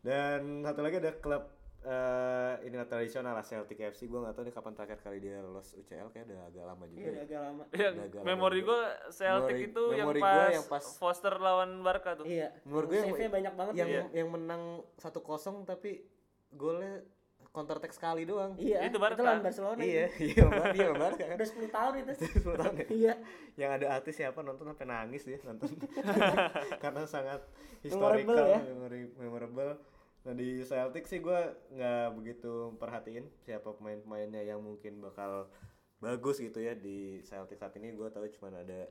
dan 0.00 0.40
satu 0.62 0.80
lagi 0.80 0.96
ada 0.98 1.12
klub 1.14 1.44
eh 1.80 2.54
inilah 2.64 2.84
tradisional 2.84 3.32
lah 3.32 3.40
Celtic 3.40 3.78
FC 3.78 4.04
gue 4.04 4.18
nggak 4.18 4.32
tahu 4.32 4.44
nih 4.44 4.52
kapan 4.52 4.72
terakhir 4.74 4.98
kali 4.98 5.18
dia 5.18 5.38
lolos 5.38 5.72
UCL 5.74 6.10
kayak 6.10 6.26
udah 6.26 6.40
agak 6.44 6.64
lama 6.66 6.84
juga 6.86 6.98
Iya, 6.98 7.06
ya. 7.06 7.12
udah 7.12 7.22
agak 7.24 7.40
lama. 7.40 7.62
Yang 7.70 7.92
Udah 7.94 8.04
agak 8.04 8.22
memori 8.26 8.60
gue 8.60 8.80
Celtic 9.08 9.46
Memori- 9.54 9.68
itu 9.68 9.84
yang 9.88 9.98
memori 10.02 10.20
pas, 10.20 10.34
gua 10.34 10.46
yang 10.50 10.66
pas- 10.66 10.90
Foster 10.96 11.34
lawan 11.38 11.70
Barca 11.80 12.10
tuh. 12.14 12.26
Iya. 12.26 12.48
menurut 12.62 12.86
gue 12.86 12.96
yang, 12.98 13.06
Save-nya 13.08 13.30
banyak 13.30 13.54
banget 13.54 13.72
yang 13.74 13.88
tuh. 13.88 14.04
yang 14.10 14.28
menang 14.28 14.62
1-0 14.96 15.22
tapi 15.64 15.90
golnya 16.50 16.92
counter 17.58 17.76
attack 17.76 17.90
sekali 17.90 18.22
doang 18.22 18.54
Iya. 18.54 18.86
Itu 18.86 18.96
Barca. 18.96 19.18
lawan 19.18 19.42
Barcelona. 19.42 19.82
iya 19.82 20.06
itu. 20.08 20.30
iya 20.30 20.42
Mbak, 20.44 20.66
iya 20.72 20.88
Mbak, 20.92 21.10
kan 21.18 21.34
Udah 21.34 21.48
10 21.50 21.66
tahun 21.68 21.92
itu. 21.96 22.12
10 22.38 22.54
tahun 22.56 22.74
ya 22.76 22.86
Iya. 22.88 23.14
yang 23.56 23.70
ada 23.74 23.86
artis 23.92 24.14
siapa 24.14 24.38
nonton 24.38 24.64
sampai 24.64 24.86
nangis 24.86 25.22
dia 25.24 25.38
nonton 25.42 25.66
karena 26.78 27.02
sangat 27.04 27.42
Memorable 27.80 28.30
historical 28.30 28.46
ya. 28.46 28.60
memori- 28.64 29.12
memorable 29.16 29.72
nah 30.20 30.32
di 30.32 30.60
Celtic 30.60 31.04
sih 31.04 31.18
gue 31.18 31.40
nggak 31.72 32.06
begitu 32.12 32.50
perhatiin 32.74 33.26
siapa 33.40 33.70
pemain-pemainnya 33.72 34.42
yang 34.44 34.60
mungkin 34.60 34.98
bakal 34.98 35.46
bagus 35.96 36.38
gitu 36.38 36.58
ya 36.58 36.74
di 36.74 37.22
Celtic 37.22 37.56
saat 37.56 37.74
ini 37.74 37.90
gue 37.90 38.06
tahu 38.08 38.26
cuma 38.32 38.52
ada 38.52 38.86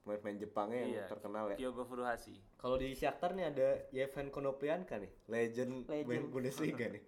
pemain-pemain 0.00 0.38
Jepangnya 0.38 0.80
yang 0.80 0.92
Iya. 0.96 1.04
terkenal 1.06 1.44
ya 1.48 1.56
Kyogo 1.56 1.82
Furuhashi. 1.84 2.34
kalau 2.56 2.74
di 2.74 2.90
Shakhtar 2.92 3.30
nih 3.32 3.46
ada 3.48 3.68
Yevhen 3.90 4.28
Konoplyanka 4.28 4.96
nih 4.96 5.10
legend, 5.26 5.84
Legend. 5.84 6.24
Bundesliga 6.28 6.86
nih 6.88 7.02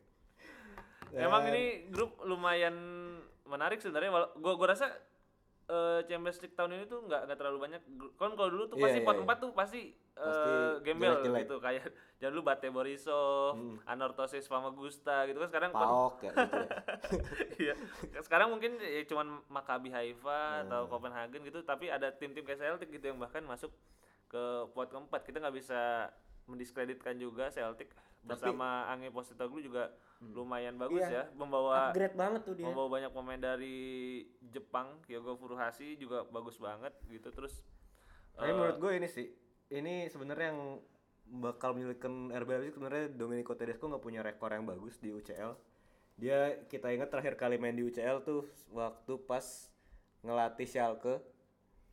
Emang 1.13 1.43
Dan- 1.43 1.51
ini 1.51 1.65
grup 1.89 2.19
lumayan 2.21 2.75
menarik 3.43 3.79
sebenarnya. 3.79 4.11
Gua 4.33 4.55
gua 4.55 4.69
rasa 4.69 4.87
eh, 5.67 6.03
Champions 6.05 6.39
League 6.41 6.53
tahun 6.53 6.73
ini 6.73 6.85
tuh 6.85 6.99
nggak 7.01 7.27
nggak 7.27 7.39
terlalu 7.39 7.59
banyak. 7.61 7.81
Kan 8.15 8.35
kalau 8.35 8.49
dulu 8.49 8.67
tuh 8.67 8.77
Iya, 8.77 8.85
pasti 8.85 8.99
iya, 8.99 9.07
pot 9.07 9.15
iya. 9.15 9.23
empat 9.23 9.37
tuh 9.39 9.51
pasti, 9.53 9.81
Pasti 10.13 10.51
eh, 10.51 10.73
gembel 10.81 11.15
jelek-jelek. 11.17 11.41
gitu 11.41 11.57
kayak 11.57 11.83
jangan 12.19 12.33
lu 12.33 12.43
Bate 12.43 12.69
Borisov, 12.69 13.55
Hmm. 13.55 13.79
Anorthosis 13.85 14.45
Famagusta 14.45 15.25
gitu 15.25 15.39
kan 15.39 15.49
sekarang 15.49 15.71
pot- 15.71 15.81
Paok 15.81 16.15
ya 16.21 16.33
gitu 16.35 16.59
ya 16.59 16.67
Iya. 17.63 17.75
Sekarang 18.21 18.51
mungkin 18.51 18.77
ya 18.77 19.03
cuman 19.05 19.47
Maccabi 19.47 19.89
Haifa 19.89 20.41
Hmm. 20.53 20.63
atau 20.65 20.81
Copenhagen 20.89 21.39
gitu, 21.41 21.63
tapi 21.63 21.87
ada 21.87 22.11
tim-tim 22.11 22.43
kayak 22.43 22.59
Celtic 22.61 22.91
gitu 22.91 23.07
yang 23.07 23.19
bahkan 23.19 23.43
masuk 23.43 23.71
ke 24.27 24.43
pot 24.69 24.87
keempat. 24.87 25.23
Kita 25.23 25.39
nggak 25.39 25.55
bisa 25.55 26.11
mendiskreditkan 26.45 27.15
juga 27.15 27.47
Celtic 27.49 27.95
bersama 28.23 28.85
Ange 28.87 29.09
Postecoglou 29.09 29.61
juga 29.61 29.91
lumayan 30.21 30.77
bagus 30.77 31.01
Iya. 31.01 31.11
ya, 31.11 31.25
membawa 31.33 31.89
Upgrade 31.89 32.13
banget 32.13 32.41
tuh 32.45 32.55
dia. 32.55 32.69
membawa 32.69 32.89
banyak 32.93 33.11
pemain 33.11 33.41
dari 33.41 33.77
Jepang, 34.45 35.01
Kyogo 35.03 35.35
Furuhashi 35.35 35.97
juga 35.97 36.25
bagus 36.25 36.61
banget 36.61 36.93
gitu. 37.09 37.29
Terus 37.31 37.65
Tapi 38.31 38.47
eh, 38.47 38.55
menurut 38.55 38.79
gue 38.79 38.93
ini 38.95 39.09
sih, 39.09 39.27
ini 39.71 40.07
sebenarnya 40.07 40.53
yang 40.53 40.61
bakal 41.31 41.73
menyulitkan 41.73 42.29
RB 42.29 42.49
Leipzig 42.51 42.75
sebenarnya 42.75 43.05
Domenico 43.11 43.55
Tedesco 43.55 43.87
nggak 43.87 44.01
punya 44.01 44.21
rekor 44.21 44.51
yang 44.51 44.65
bagus 44.65 44.97
di 44.97 45.09
UCL. 45.09 45.57
Dia 46.15 46.61
kita 46.67 46.93
ingat 46.93 47.09
terakhir 47.09 47.35
kali 47.35 47.57
main 47.57 47.73
di 47.73 47.81
UCL 47.81 48.21
tuh 48.21 48.45
waktu 48.71 49.17
pas 49.25 49.73
ngelatih 50.21 50.69
Schalke. 50.69 51.17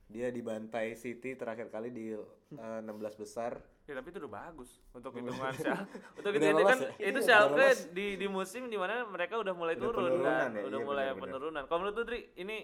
Dia 0.07 0.31
dibantai 0.31 0.95
City 0.95 1.35
terakhir 1.35 1.67
kali 1.67 1.91
di 1.91 2.11
eh, 2.11 2.79
16 2.83 2.91
besar. 3.15 3.59
Ya 3.87 3.95
tapi 3.95 4.11
itu 4.11 4.19
udah 4.19 4.33
bagus 4.35 4.83
untuk 4.91 5.15
hitungan 5.15 5.55
Schalke. 5.55 5.95
Untuk 6.19 6.31
itu 6.35 6.43
kan 6.59 6.75
ya? 6.75 6.91
itu 7.07 7.19
Iya, 7.23 7.23
Schalke 7.23 7.67
di 7.95 8.19
di 8.19 8.27
musim 8.27 8.67
di 8.67 8.75
mana 8.75 9.07
mereka 9.07 9.39
udah 9.39 9.55
mulai 9.55 9.79
Udah 9.79 9.83
turun 9.87 10.11
penurunan 10.11 10.27
kan, 10.27 10.49
ya, 10.51 10.63
udah 10.67 10.79
iya, 10.79 10.87
mulai 10.87 11.03
benar-benar. 11.07 11.23
penurunan. 11.23 11.63
Kalau 11.71 11.79
menurut 11.79 11.97
Dri, 12.03 12.19
ini 12.35 12.57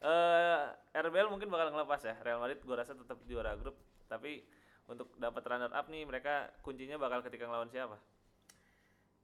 eh 0.00 0.60
RBL 0.94 1.26
mungkin 1.26 1.50
bakal 1.50 1.74
ngelepas 1.74 2.00
ya. 2.06 2.14
Real 2.22 2.38
Madrid 2.38 2.62
gua 2.62 2.86
rasa 2.86 2.94
tetap 2.94 3.18
juara 3.26 3.58
grup, 3.58 3.74
tapi 4.06 4.46
untuk 4.86 5.10
dapat 5.18 5.42
runner 5.42 5.74
up 5.74 5.90
nih 5.90 6.06
mereka 6.06 6.54
kuncinya 6.62 6.94
bakal 7.02 7.18
ketika 7.26 7.50
ngelawan 7.50 7.66
siapa? 7.66 7.98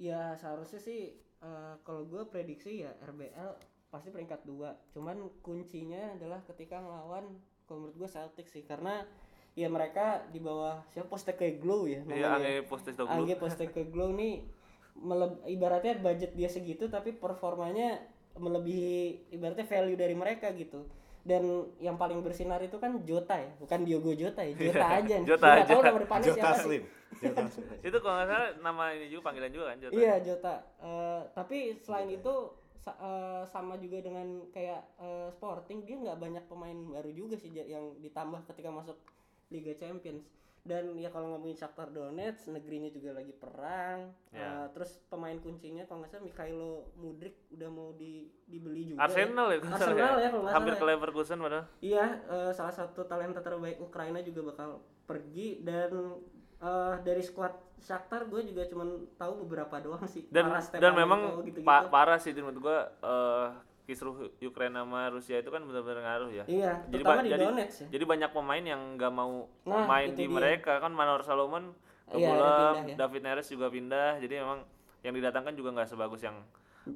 Ya 0.02 0.34
seharusnya 0.34 0.82
sih 0.82 1.14
eh, 1.46 1.74
kalau 1.86 2.04
gue 2.10 2.26
prediksi 2.26 2.82
ya 2.82 2.90
RBL 3.06 3.54
pasti 3.90 4.10
peringkat 4.10 4.42
dua. 4.42 4.74
Cuman 4.90 5.30
kuncinya 5.46 6.14
adalah 6.18 6.42
ketika 6.42 6.82
ngelawan 6.82 7.38
kalau 7.66 7.86
menurut 7.86 7.96
gue 8.02 8.08
Celtic 8.10 8.46
sih 8.46 8.62
karena 8.62 9.02
ya 9.56 9.66
mereka 9.66 10.04
di 10.28 10.38
bawah 10.38 10.84
siapa 10.86 11.08
Postecoglou 11.08 11.88
ya 11.88 12.04
Iya, 12.04 12.28
namanya. 12.28 12.28
Ange 12.36 12.54
Postecoglou. 12.62 13.08
Angge 13.10 13.34
Postecoglou 13.34 14.10
nih 14.12 14.32
meleb- 14.94 15.40
ibaratnya 15.46 15.96
budget 15.96 16.32
dia 16.32 16.46
segitu 16.46 16.86
tapi 16.86 17.10
performanya 17.10 18.04
melebihi 18.36 19.00
ibaratnya 19.32 19.64
value 19.64 19.96
dari 19.96 20.12
mereka 20.12 20.52
gitu. 20.52 20.84
Dan 21.22 21.42
yang 21.78 21.96
paling 21.96 22.20
bersinar 22.20 22.60
itu 22.60 22.76
kan 22.76 23.02
Jota 23.02 23.34
ya, 23.34 23.50
bukan 23.58 23.82
Diogo 23.82 24.14
Jota 24.14 24.40
ya, 24.40 24.52
Jota 24.54 24.86
aja 24.94 25.14
nih. 25.16 25.26
Jota 25.26 25.46
aja. 25.50 25.64
tahu 25.66 25.80
nama 25.82 25.98
depannya 25.98 26.26
Jota 26.28 26.36
siapa 26.38 26.54
sih. 26.54 26.62
Slim. 26.62 26.82
Jota 27.18 27.40
Slim. 27.50 27.66
Itu 27.88 27.96
kalau 27.98 28.14
nggak 28.14 28.28
salah 28.28 28.48
nama 28.60 28.84
ini 28.92 29.06
juga 29.08 29.22
panggilan 29.24 29.50
juga 29.50 29.64
kan 29.66 29.76
Jota. 29.80 29.92
Iya 29.96 30.14
Jota. 30.20 30.54
Eh, 30.78 31.20
tapi 31.32 31.58
selain 31.80 32.08
itu 32.12 32.34
sa- 32.76 32.94
eh, 32.94 33.42
sama 33.44 33.74
juga 33.76 33.98
dengan 33.98 34.22
kayak 34.48 34.80
eh, 35.00 35.28
Sporting 35.32 35.82
dia 35.82 35.96
nggak 35.98 36.18
banyak 36.20 36.44
pemain 36.46 36.78
baru 36.92 37.10
juga 37.10 37.34
sih 37.34 37.50
yang 37.50 37.96
ditambah 37.98 38.46
ketika 38.46 38.70
masuk 38.70 38.94
Liga 39.48 39.72
Champions. 39.72 40.26
Dan 40.66 40.98
ya 40.98 41.14
kalau 41.14 41.30
ngomongin 41.30 41.54
Shakhtar 41.54 41.94
Donetsk, 41.94 42.50
negerinya 42.50 42.90
juga 42.90 43.14
lagi 43.14 43.30
perang. 43.30 44.10
Ya. 44.34 44.66
Eh, 44.66 44.66
terus 44.74 44.98
pemain 45.06 45.38
kuncinya 45.38 45.86
kalau 45.86 46.02
nggak 46.02 46.10
salah 46.10 46.26
Mikhailo 46.26 46.90
Mudrik 46.98 47.38
udah 47.54 47.70
mau 47.70 47.94
di, 47.94 48.26
dibeli 48.44 48.90
juga. 48.90 49.06
Arsenal 49.06 49.54
ya, 49.54 49.62
kalau 49.62 49.70
nggak 49.70 49.78
salah 49.78 49.94
Arsenal 49.94 50.16
ya 50.18 50.28
kalau 50.28 50.42
nggak 50.42 50.54
Hampir 50.58 50.72
salah 50.74 50.82
ke 50.82 50.84
ya. 50.84 50.90
Leverkusen 50.98 51.38
padahal. 51.38 51.64
Iya, 51.78 52.04
eh, 52.26 52.50
salah 52.50 52.74
satu 52.74 53.00
talenta 53.06 53.38
terbaik 53.38 53.78
Ukraina 53.78 54.18
juga 54.20 54.50
bakal 54.50 54.68
pergi 55.06 55.62
dan 55.62 56.18
eh, 56.58 56.94
dari 57.00 57.22
skuad 57.22 57.54
Shakhtar 57.76 58.26
gue 58.26 58.40
juga 58.42 58.66
cuman 58.66 59.06
tahu 59.14 59.46
beberapa 59.46 59.78
doang 59.78 60.02
sih. 60.08 60.26
dan 60.32 60.50
dan 60.74 60.92
memang 60.96 61.46
gitu-gitu. 61.46 61.62
pa- 61.62 61.86
parah 61.86 62.18
sih 62.18 62.34
menurut 62.34 62.58
gua 62.58 62.78
eh 62.98 63.48
kisruh 63.86 64.14
Ukraina 64.40 64.82
sama 64.82 65.06
Rusia 65.08 65.38
itu 65.38 65.48
kan 65.48 65.62
benar-benar 65.62 66.02
ngaruh 66.02 66.30
ya. 66.32 66.44
Iya, 66.44 66.72
Jadi 66.84 66.92
terutama 67.00 67.14
ba- 67.14 67.22
di 67.22 67.30
jadi, 67.30 67.44
Donetsk 67.46 67.78
ya. 67.78 67.88
jadi 67.88 68.04
banyak 68.04 68.30
pemain 68.32 68.64
yang 68.66 68.82
nggak 68.94 69.12
mau 69.12 69.32
Nah, 69.62 69.86
main 69.86 70.10
di 70.10 70.16
dia. 70.20 70.28
mereka 70.28 70.72
kan 70.76 70.90
Manor 70.90 71.22
Salomon 71.22 71.70
ke 72.04 72.16
Iya, 72.16 72.26
pindah 72.28 72.74
ya. 72.84 72.96
David 72.98 73.22
Neres 73.22 73.46
juga 73.46 73.66
pindah. 73.68 74.18
Jadi 74.18 74.34
memang 74.36 74.58
yang 75.00 75.14
didatangkan 75.14 75.54
juga 75.54 75.70
nggak 75.72 75.88
sebagus 75.88 76.20
yang 76.20 76.34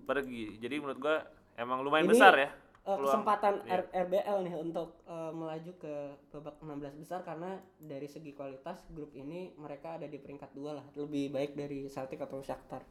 pergi. 0.03 0.59
Jadi 0.59 0.74
menurut 0.76 0.98
gua 0.98 1.22
emang 1.55 1.81
lumayan 1.81 2.05
Ini, 2.05 2.12
besar 2.12 2.35
ya. 2.37 2.50
peluang- 2.81 3.07
kesempatan 3.12 3.55
iya. 3.62 3.87
RBL 4.00 4.38
nih 4.42 4.55
untuk 4.57 4.88
eh, 5.05 5.31
melaju 5.31 5.72
ke 5.76 5.94
babak 6.29 6.59
16 6.59 6.96
besar 6.96 7.20
karena 7.20 7.55
dari 7.76 8.07
segi 8.07 8.33
kualitas 8.33 8.83
grup 8.88 9.12
ini 9.12 9.53
mereka 9.55 9.94
ada 9.94 10.07
di 10.07 10.16
peringkat 10.16 10.50
dua 10.50 10.74
lah, 10.74 10.87
lebih 10.96 11.31
baik 11.31 11.55
dari 11.55 11.87
Celtic 11.87 12.18
atau 12.18 12.40
Shakhtar. 12.40 12.83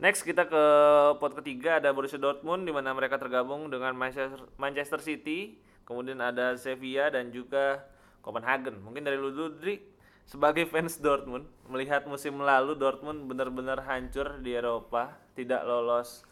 Next 0.00 0.24
kita 0.24 0.48
ke 0.48 0.64
pot 1.20 1.32
ketiga 1.36 1.76
ada 1.76 1.92
Borussia 1.92 2.16
Dortmund 2.16 2.64
di 2.64 2.72
mana 2.72 2.96
mereka 2.96 3.20
tergabung 3.20 3.68
dengan 3.68 3.92
Manchester, 4.56 5.00
City, 5.04 5.60
kemudian 5.84 6.18
ada 6.18 6.56
Sevilla 6.56 7.12
dan 7.12 7.28
juga 7.28 7.84
Copenhagen. 8.24 8.80
Mungkin 8.80 9.04
dari 9.04 9.20
lu 9.20 9.30
dulu, 9.30 9.60
Dri, 9.60 9.78
sebagai 10.24 10.64
fans 10.66 10.98
Dortmund 10.98 11.46
melihat 11.68 12.08
musim 12.08 12.40
lalu 12.40 12.74
Dortmund 12.74 13.28
benar-benar 13.28 13.84
hancur 13.84 14.40
di 14.40 14.56
Eropa, 14.56 15.14
tidak 15.38 15.62
lolos 15.68 16.24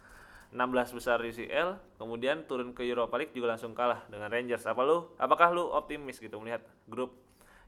16 0.51 0.97
besar 0.99 1.23
UCL, 1.23 1.79
kemudian 1.95 2.43
turun 2.51 2.75
ke 2.75 2.83
Europa 2.83 3.15
League 3.23 3.31
juga 3.31 3.55
langsung 3.55 3.71
kalah 3.71 4.03
dengan 4.11 4.27
Rangers. 4.35 4.67
Apa 4.67 4.83
lu? 4.83 5.15
Apakah 5.15 5.55
lu 5.55 5.71
optimis 5.71 6.19
gitu 6.19 6.43
melihat 6.43 6.67
grup 6.91 7.15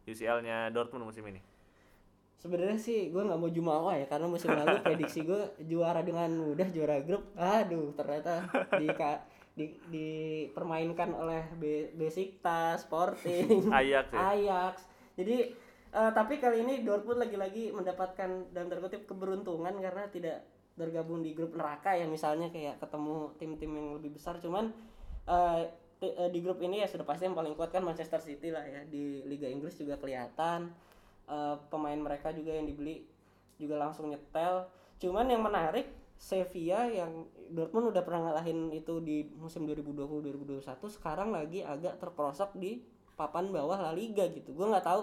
UCL-nya 0.02 0.66
Dortmund 0.74 1.07
musim 1.07 1.22
ini? 1.31 1.51
Sebenarnya 2.42 2.74
sih 2.74 3.14
gue 3.14 3.22
nggak 3.22 3.38
mau 3.38 3.46
jumawa 3.46 3.94
ya 3.94 4.11
karena 4.11 4.26
musim 4.26 4.50
lalu 4.50 4.83
prediksi 4.83 5.22
gue 5.22 5.62
juara 5.62 6.02
dengan 6.02 6.26
mudah 6.35 6.66
juara 6.74 6.98
grup. 7.07 7.22
Aduh 7.38 7.94
ternyata 7.94 8.50
di 8.83 8.90
di 9.55 9.66
dipermainkan 9.87 11.14
oleh 11.14 11.46
Be- 11.55 11.94
Besiktas, 11.94 12.83
Sporting, 12.83 13.70
Ajax 13.78 14.11
ya? 14.11 14.18
Ajax. 14.35 14.74
Jadi 15.14 15.55
eh, 15.94 16.11
tapi 16.11 16.42
kali 16.42 16.66
ini 16.66 16.83
Dortmund 16.83 17.22
lagi-lagi 17.22 17.70
mendapatkan 17.70 18.50
dalam 18.50 18.66
tanda 18.66 18.83
kutip 18.83 19.07
keberuntungan 19.07 19.78
karena 19.78 20.11
tidak 20.11 20.42
bergabung 20.74 21.22
di 21.22 21.37
grup 21.37 21.55
neraka 21.55 21.94
ya 21.94 22.11
misalnya 22.11 22.50
kayak 22.50 22.81
ketemu 22.83 23.31
tim-tim 23.38 23.70
yang 23.70 23.88
lebih 24.00 24.18
besar 24.18 24.40
cuman 24.40 24.72
eh, 25.28 25.62
di 26.02 26.40
grup 26.42 26.59
ini 26.59 26.83
ya 26.83 26.90
sudah 26.90 27.07
pasti 27.07 27.31
yang 27.31 27.38
paling 27.38 27.55
kuat 27.55 27.70
kan 27.70 27.87
Manchester 27.87 28.18
City 28.18 28.50
lah 28.50 28.66
ya 28.66 28.83
di 28.88 29.22
Liga 29.28 29.46
Inggris 29.46 29.78
juga 29.78 29.94
kelihatan 30.00 30.72
Eh, 31.22 31.56
pemain 31.70 31.94
mereka 31.94 32.35
juga 32.35 32.50
yang 32.50 32.66
dibeli 32.66 33.06
juga 33.54 33.78
langsung 33.78 34.11
nyetel 34.11 34.66
cuman 34.98 35.30
yang 35.30 35.38
menarik 35.38 35.87
Sevilla 36.18 36.82
yang 36.90 37.24
Dortmund 37.46 37.94
udah 37.94 38.02
pernah 38.02 38.26
ngalahin 38.26 38.74
itu 38.74 38.98
di 38.98 39.30
musim 39.38 39.62
2020-2021 39.70 40.66
sekarang 40.98 41.30
lagi 41.30 41.62
agak 41.62 42.02
terperosok 42.02 42.58
di 42.58 42.82
papan 43.14 43.54
bawah 43.54 43.78
La 43.78 43.92
Liga 43.94 44.26
gitu. 44.30 44.50
Gue 44.54 44.66
nggak 44.66 44.82
tahu 44.82 45.02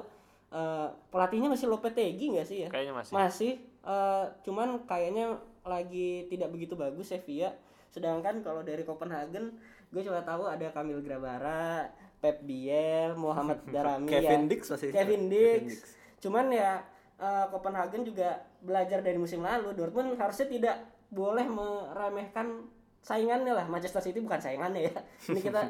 eh, 0.51 0.87
pelatihnya 1.11 1.51
masih 1.51 1.67
Lopetegui 1.71 2.35
nggak 2.35 2.47
sih 2.47 2.57
ya? 2.63 2.69
Kayaknya 2.71 2.93
masih. 2.95 3.11
Masih, 3.15 3.51
eh, 3.83 4.25
cuman 4.43 4.83
kayaknya 4.87 5.39
lagi 5.63 6.27
tidak 6.31 6.51
begitu 6.51 6.75
bagus 6.75 7.11
Sevilla. 7.11 7.51
Sedangkan 7.91 8.43
kalau 8.43 8.63
dari 8.63 8.83
Copenhagen, 8.87 9.55
gue 9.91 10.01
cuma 10.03 10.23
tahu 10.23 10.47
ada 10.47 10.67
Kamil 10.71 11.03
Grabara, 11.03 11.91
Pep 12.23 12.43
Biel, 12.43 13.15
Muhammad 13.19 13.59
Darami 13.75 14.07
Kevin 14.07 14.47
ya. 14.47 14.49
Dix 14.55 14.61
masih 14.71 14.87
Kevin 14.91 15.27
Kevin 15.27 15.67
Dix. 15.67 15.98
Cuman 16.19 16.51
ya 16.51 16.83
eh, 17.17 17.45
Copenhagen 17.51 18.03
juga 18.03 18.39
belajar 18.59 18.99
dari 18.99 19.17
musim 19.19 19.43
lalu. 19.43 19.75
Dortmund 19.75 20.15
harusnya 20.15 20.47
tidak 20.47 20.75
boleh 21.09 21.47
meremehkan 21.47 22.67
saingannya 23.01 23.55
lah. 23.55 23.65
Manchester 23.65 24.03
City 24.03 24.19
bukan 24.19 24.39
saingannya 24.39 24.91
ya. 24.91 24.95
Ini 25.31 25.39
kita 25.39 25.67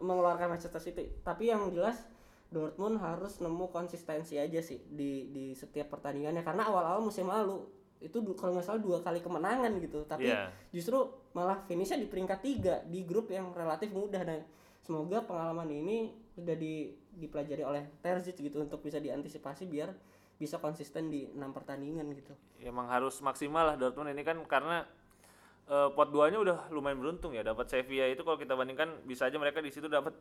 mengeluarkan 0.00 0.52
Manchester 0.52 0.80
City. 0.80 1.08
Tapi 1.20 1.48
yang 1.48 1.72
jelas 1.72 2.04
Dortmund 2.46 3.02
harus 3.02 3.42
nemu 3.42 3.66
konsistensi 3.74 4.38
aja 4.38 4.62
sih 4.62 4.78
di 4.86 5.28
di 5.34 5.50
setiap 5.52 5.90
pertandingannya 5.98 6.46
karena 6.46 6.70
awal-awal 6.70 7.02
musim 7.02 7.26
lalu 7.26 7.66
itu 7.98 8.22
kalau 8.38 8.54
nggak 8.54 8.62
salah 8.62 8.78
dua 8.78 9.02
kali 9.02 9.18
kemenangan 9.18 9.72
gitu 9.82 10.04
tapi 10.06 10.28
Iya. 10.30 10.52
justru 10.70 11.00
malah 11.34 11.58
finishnya 11.66 11.98
di 11.98 12.06
peringkat 12.06 12.38
tiga 12.44 12.74
di 12.86 13.02
grup 13.02 13.32
yang 13.32 13.50
relatif 13.50 13.90
mudah 13.90 14.22
dan 14.22 14.44
semoga 14.84 15.24
pengalaman 15.26 15.66
ini 15.72 16.14
sudah 16.36 16.52
di, 16.52 16.92
dipelajari 17.16 17.64
oleh 17.64 17.82
Terzic 18.04 18.36
gitu 18.36 18.60
untuk 18.60 18.84
bisa 18.84 19.00
diantisipasi 19.00 19.64
biar 19.64 19.96
bisa 20.36 20.60
konsisten 20.60 21.08
di 21.08 21.24
enam 21.32 21.56
pertandingan 21.56 22.04
gitu. 22.12 22.36
Emang 22.60 22.92
harus 22.92 23.24
maksimal 23.24 23.72
lah 23.72 23.76
Dortmund 23.80 24.12
ini 24.12 24.20
kan 24.20 24.36
karena 24.44 24.84
eh, 25.64 25.88
pot 25.96 26.12
duanya 26.12 26.36
udah 26.36 26.68
lumayan 26.68 27.00
beruntung 27.00 27.32
ya. 27.32 27.40
Dapat 27.40 27.72
Sevilla 27.72 28.04
itu 28.12 28.20
kalau 28.20 28.36
kita 28.36 28.52
bandingkan 28.52 29.00
bisa 29.08 29.32
aja 29.32 29.40
mereka 29.40 29.64
di 29.64 29.72
situ 29.72 29.88
dapat 29.88 30.12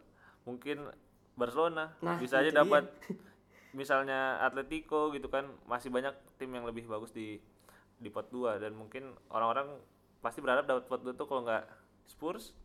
mungkin 0.48 0.88
Barcelona 1.36 1.92
Nah, 2.00 2.16
bisa 2.16 2.40
aja 2.40 2.56
dapat 2.56 2.88
misalnya 3.80 4.40
Atletico 4.40 5.12
gitu 5.12 5.28
kan. 5.28 5.52
Masih 5.68 5.92
banyak 5.92 6.16
tim 6.40 6.48
yang 6.56 6.64
lebih 6.64 6.88
bagus 6.88 7.12
di 7.12 7.44
di 8.00 8.08
pot 8.08 8.32
2 8.32 8.64
dan 8.64 8.72
mungkin 8.72 9.12
orang-orang 9.32 9.76
pasti 10.24 10.40
berharap 10.40 10.64
dapat 10.64 10.88
pot 10.88 11.04
2 11.04 11.12
tuh 11.16 11.28
kalau 11.28 11.44
nggak 11.44 11.64
Spurs 12.08 12.56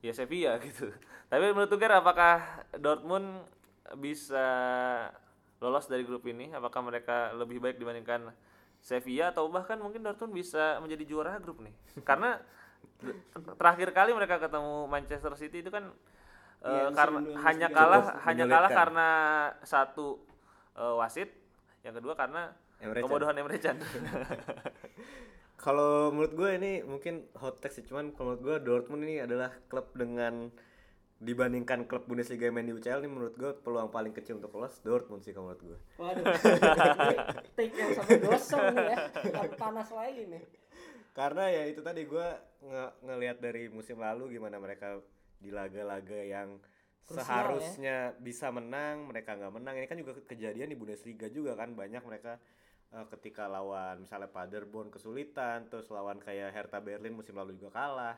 ya 0.00 0.12
Sevilla 0.12 0.58
gitu. 0.66 0.92
Tapi 1.26 1.44
menurut 1.50 1.70
Tuger 1.70 1.90
apakah 1.90 2.64
Dortmund 2.76 3.44
bisa 3.98 4.46
lolos 5.62 5.86
dari 5.88 6.02
grup 6.06 6.26
ini? 6.26 6.52
Apakah 6.52 6.84
mereka 6.84 7.32
lebih 7.34 7.58
baik 7.58 7.80
dibandingkan 7.80 8.30
Sevilla? 8.78 9.34
Atau 9.34 9.50
bahkan 9.50 9.78
mungkin 9.78 10.04
Dortmund 10.04 10.36
bisa 10.36 10.78
menjadi 10.78 11.04
juara 11.06 11.38
grup 11.42 11.62
nih? 11.62 11.74
Karena 12.08 12.38
terakhir 13.58 13.92
kali 13.92 14.16
mereka 14.16 14.40
ketemu 14.40 14.88
Manchester 14.88 15.32
City 15.36 15.60
itu 15.60 15.68
kan 15.68 15.92
Iya, 16.66 16.90
musim 16.90 16.96
karena 16.98 17.18
hanya 17.46 17.68
kalah 17.70 18.02
hanya 18.26 18.44
kalah 18.48 18.70
karena 18.72 19.08
satu 19.62 20.18
eh, 20.74 20.94
wasit 20.98 21.30
yang 21.86 21.94
kedua 21.94 22.18
karena 22.18 22.50
Emre 22.82 23.04
kebodohan 23.04 23.36
Emre 23.38 23.60
Can 23.60 23.76
Kalau 25.56 26.12
menurut 26.12 26.32
gue 26.36 26.50
ini 26.56 26.72
mungkin 26.84 27.26
hot 27.40 27.58
take 27.64 27.72
sih, 27.72 27.84
cuman 27.84 28.12
kalau 28.12 28.36
menurut 28.36 28.42
gue 28.44 28.56
Dortmund 28.60 29.02
ini 29.08 29.24
adalah 29.24 29.50
klub 29.72 29.88
dengan 29.96 30.52
dibandingkan 31.16 31.88
klub 31.88 32.04
Bundesliga 32.04 32.44
yang 32.44 32.60
main 32.60 32.68
di 32.68 32.76
UCL 32.76 33.00
ini 33.00 33.08
menurut 33.08 33.34
gue 33.40 33.50
peluang 33.64 33.88
paling 33.88 34.12
kecil 34.12 34.36
untuk 34.36 34.52
lolos 34.52 34.76
Dortmund 34.84 35.24
sih 35.24 35.32
kalau 35.32 35.48
menurut 35.48 35.62
gue. 35.64 35.78
waduh 35.96 36.24
take 37.56 37.72
yang 37.72 37.96
sampai 37.96 38.20
gosong 38.20 38.64
nih 38.76 38.84
ya 38.92 38.96
panas 39.56 39.88
lagi 39.96 40.28
nih 40.28 40.44
Karena 41.16 41.48
ya 41.48 41.64
itu 41.64 41.80
tadi 41.80 42.04
gue 42.04 42.28
nge 42.60 42.84
ngelihat 43.00 43.40
dari 43.40 43.72
musim 43.72 43.96
lalu 43.96 44.36
gimana 44.36 44.60
mereka 44.60 45.00
di 45.40 45.48
laga-laga 45.48 46.20
yang 46.20 46.60
Krusial, 47.08 47.24
seharusnya 47.24 47.96
bisa 48.20 48.52
menang 48.52 49.08
mereka 49.08 49.32
nggak 49.32 49.54
menang. 49.54 49.80
Ini 49.80 49.88
kan 49.88 49.96
juga 49.96 50.12
kejadian 50.28 50.68
di 50.68 50.76
Bundesliga 50.76 51.32
juga 51.32 51.56
kan 51.56 51.72
banyak 51.72 52.04
mereka 52.04 52.36
eh, 52.90 53.06
ketika 53.10 53.46
lawan 53.46 54.02
misalnya 54.02 54.28
Paderborn 54.28 54.88
kesulitan, 54.88 55.66
terus 55.66 55.88
lawan 55.88 56.18
kayak 56.18 56.50
Hertha 56.50 56.78
Berlin 56.78 57.12
musim 57.12 57.34
lalu 57.34 57.54
juga 57.54 57.72
kalah. 57.74 58.16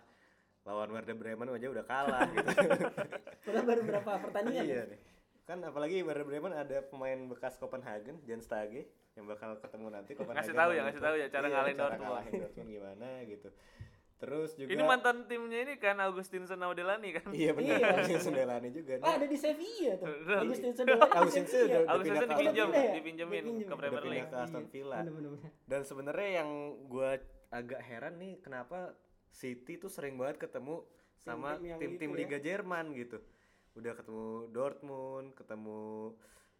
Lawan 0.66 0.92
Werder 0.92 1.16
Bremen 1.16 1.48
aja 1.48 1.68
udah 1.70 1.86
kalah 1.86 2.28
gitu. 2.34 2.50
udah 3.48 3.62
baru 3.64 3.80
berapa 3.84 4.10
pertandingan 4.20 4.64
iya 4.64 4.76
ya? 4.84 4.90
nih. 4.92 5.00
Kan 5.44 5.64
apalagi 5.64 6.04
Werder 6.04 6.28
Bremen 6.28 6.52
ada 6.52 6.84
pemain 6.84 7.16
bekas 7.24 7.56
Copenhagen, 7.56 8.20
Jan 8.22 8.44
Stage 8.44 8.84
yang 9.16 9.24
bakal 9.24 9.56
ketemu 9.56 9.88
nanti 9.88 10.12
Copenhagen. 10.12 10.44
Ngasih 10.44 10.54
tahu 10.54 10.70
ya, 10.70 10.82
ngasih 10.84 11.00
tahu 11.00 11.14
ya 11.16 11.26
cara 11.26 11.46
Iya, 11.46 11.54
ngalahin 11.56 11.72
cara 11.72 11.84
Dortmund. 11.88 12.04
ngalahin 12.04 12.32
Dortmund 12.36 12.68
gimana 12.68 13.08
gitu. 13.24 13.48
Terus 14.18 14.50
juga 14.52 14.66
ini 14.68 14.82
mantan 14.82 15.24
timnya 15.24 15.62
ini 15.62 15.74
kan 15.76 15.94
Augustinson 16.02 16.58
Naudelani 16.58 17.14
kan 17.14 17.30
Iya 17.30 17.54
benar, 17.54 17.78
Iya. 17.78 17.86
Agustin 17.94 18.18
Sundelani 18.20 18.68
juga. 18.68 18.92
Ah, 18.98 19.14
ada 19.14 19.26
di 19.26 19.38
Sevilla 19.38 19.94
tuh. 19.94 20.06
Udah. 20.10 20.38
Agustin 20.42 20.72
Sudela 20.72 20.98
di 21.00 21.14
Agustin 21.14 21.46
Sevilla. 21.46 21.78
Sudela. 21.78 21.94
Udah 21.94 22.02
ke 22.02 22.26
dipinjam 22.26 22.66
Villa 22.68 22.82
ya? 22.82 22.92
dipinjemin 22.92 23.42
Dipinjem. 23.44 23.68
ke 23.68 23.74
Premier 23.76 24.04
League 24.04 24.28
ke 24.28 24.36
Aston 24.36 24.64
Villa. 24.66 24.98
Bener-bener. 25.00 25.50
Dan 25.64 25.80
sebenarnya 25.82 26.30
yang 26.36 26.50
gua 26.84 27.10
agak 27.48 27.80
heran 27.80 28.14
nih 28.16 28.34
kenapa 28.38 28.98
City 29.30 29.76
tuh 29.76 29.86
sering 29.86 30.14
banget 30.14 30.42
ketemu 30.42 30.82
sama 31.16 31.54
Tim-tim 31.54 31.62
yang 31.64 31.78
tim-tim 31.78 32.08
itu 32.08 32.12
ya. 32.12 32.20
Liga 32.20 32.38
Jerman 32.40 32.84
gitu. 32.92 33.18
Udah 33.72 33.92
ketemu 33.94 34.26
Dortmund, 34.50 35.28
ketemu 35.32 35.80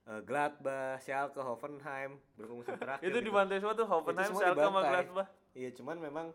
eh, 0.04 0.20
Gladbach, 0.22 0.98
Schalke, 1.00 1.38
Hoffenheim, 1.38 2.22
musim 2.38 2.78
terakhir. 2.78 3.02
itu 3.02 3.18
di 3.18 3.22
gitu. 3.24 3.34
bantai 3.34 3.58
semua 3.58 3.74
tuh 3.74 3.84
Hoffenheim, 3.84 4.30
Schalke 4.30 4.62
sama. 4.62 4.80
Gladbach 4.80 5.28
Iya, 5.52 5.74
cuman 5.74 5.98
memang 5.98 6.26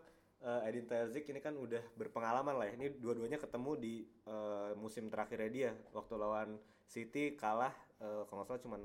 eh, 0.44 0.68
Edin 0.68 0.84
Terzic 0.84 1.24
ini 1.32 1.40
kan 1.40 1.56
udah 1.56 1.80
berpengalaman 1.96 2.54
lah 2.60 2.66
ya. 2.68 2.76
Ini 2.76 3.00
dua-duanya 3.00 3.40
ketemu 3.40 3.72
di 3.80 3.94
eh, 4.04 4.72
musim 4.76 5.08
terakhirnya 5.08 5.50
dia 5.50 5.70
waktu 5.96 6.14
lawan 6.20 6.60
City 6.84 7.34
kalah 7.34 7.72
eh, 7.98 8.22
kalau 8.28 8.44
nggak 8.44 8.48
salah 8.52 8.62
cuman 8.62 8.80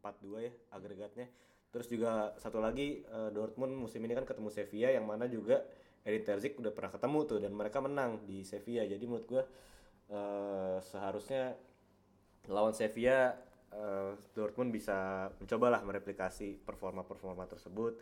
4-2 0.00 0.48
ya 0.48 0.52
agregatnya. 0.72 1.26
Terus 1.70 1.86
juga 1.90 2.32
satu 2.40 2.58
lagi 2.58 3.04
eh, 3.04 3.30
Dortmund 3.30 3.76
musim 3.76 4.00
ini 4.02 4.16
kan 4.16 4.24
ketemu 4.24 4.48
Sevilla 4.48 4.90
yang 4.90 5.04
mana 5.04 5.28
juga 5.28 5.60
Edin 6.04 6.24
Terzic 6.24 6.56
udah 6.60 6.72
pernah 6.72 6.92
ketemu 6.92 7.18
tuh 7.28 7.38
dan 7.40 7.52
mereka 7.52 7.78
menang 7.84 8.24
di 8.24 8.44
Sevilla. 8.44 8.88
Jadi 8.88 9.04
menurut 9.04 9.26
gua 9.28 9.42
eh, 10.08 10.76
seharusnya 10.80 11.56
lawan 12.48 12.72
Sevilla 12.76 13.36
Dortmund 14.38 14.70
bisa 14.70 15.26
mencobalah 15.42 15.82
mereplikasi 15.82 16.62
performa-performa 16.62 17.42
tersebut. 17.50 17.98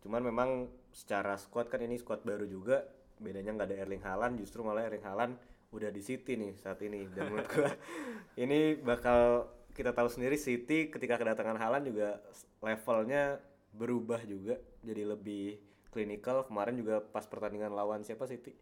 Cuman 0.00 0.24
memang 0.24 0.68
secara 0.90 1.36
squad 1.36 1.68
kan 1.68 1.80
ini 1.84 2.00
squad 2.00 2.24
baru 2.24 2.48
juga, 2.48 2.84
bedanya 3.20 3.54
nggak 3.54 3.68
ada 3.70 3.76
Erling 3.84 4.04
Haaland, 4.04 4.34
justru 4.40 4.64
malah 4.64 4.88
Erling 4.88 5.04
Haaland 5.04 5.34
udah 5.70 5.90
di 5.92 6.02
City 6.02 6.34
nih 6.34 6.56
saat 6.58 6.80
ini. 6.82 7.06
Dan 7.12 7.30
menurut 7.30 7.48
gua 7.48 7.70
ini 8.44 8.80
bakal 8.80 9.50
kita 9.70 9.94
tahu 9.94 10.08
sendiri 10.10 10.34
City 10.34 10.90
ketika 10.90 11.20
kedatangan 11.20 11.56
Haaland 11.60 11.86
juga 11.86 12.18
levelnya 12.60 13.38
berubah 13.70 14.20
juga 14.26 14.58
jadi 14.82 15.06
lebih 15.06 15.62
klinikal. 15.94 16.42
Kemarin 16.48 16.74
juga 16.80 17.04
pas 17.04 17.22
pertandingan 17.28 17.70
lawan 17.70 18.02
siapa 18.02 18.26
City? 18.26 18.56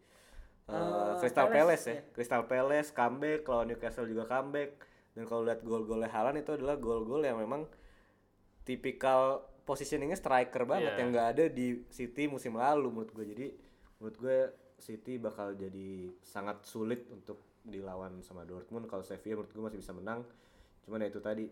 Eh, 0.69 1.13
Crystal 1.17 1.49
Palace, 1.49 1.57
Palace, 1.57 1.85
ya. 1.89 1.93
ya. 1.97 2.01
Crystal 2.13 2.43
Palace 2.45 2.89
comeback, 2.93 3.41
lawan 3.49 3.67
Newcastle 3.73 4.05
juga 4.05 4.29
comeback. 4.29 4.77
Dan 5.17 5.25
kalau 5.25 5.41
lihat 5.41 5.65
gol-golnya 5.65 6.09
Haaland 6.13 6.45
itu 6.45 6.53
adalah 6.53 6.77
gol-gol 6.77 7.25
yang 7.25 7.41
memang 7.41 7.65
tipikal 8.69 9.21
positioningnya 9.65 10.13
striker 10.13 10.63
banget 10.63 10.93
Iya. 10.93 10.99
yang 10.99 11.09
nggak 11.09 11.27
ada 11.31 11.43
di 11.47 11.67
City 11.89 12.25
musim 12.25 12.53
lalu 12.55 12.87
menurut 12.87 13.11
gue. 13.11 13.25
Jadi 13.27 13.47
menurut 13.97 14.17
gue 14.17 14.37
City 14.77 15.17
bakal 15.17 15.53
jadi 15.53 15.89
sangat 16.19 16.61
sulit 16.63 17.09
untuk 17.09 17.41
dilawan 17.61 18.21
sama 18.21 18.45
Dortmund. 18.45 18.85
Kalau 18.85 19.01
Sevilla 19.01 19.37
menurut 19.37 19.51
gue 19.51 19.63
masih 19.63 19.79
bisa 19.79 19.91
menang. 19.91 20.21
Cuman 20.81 21.01
ya 21.01 21.07
itu 21.07 21.19
tadi 21.19 21.49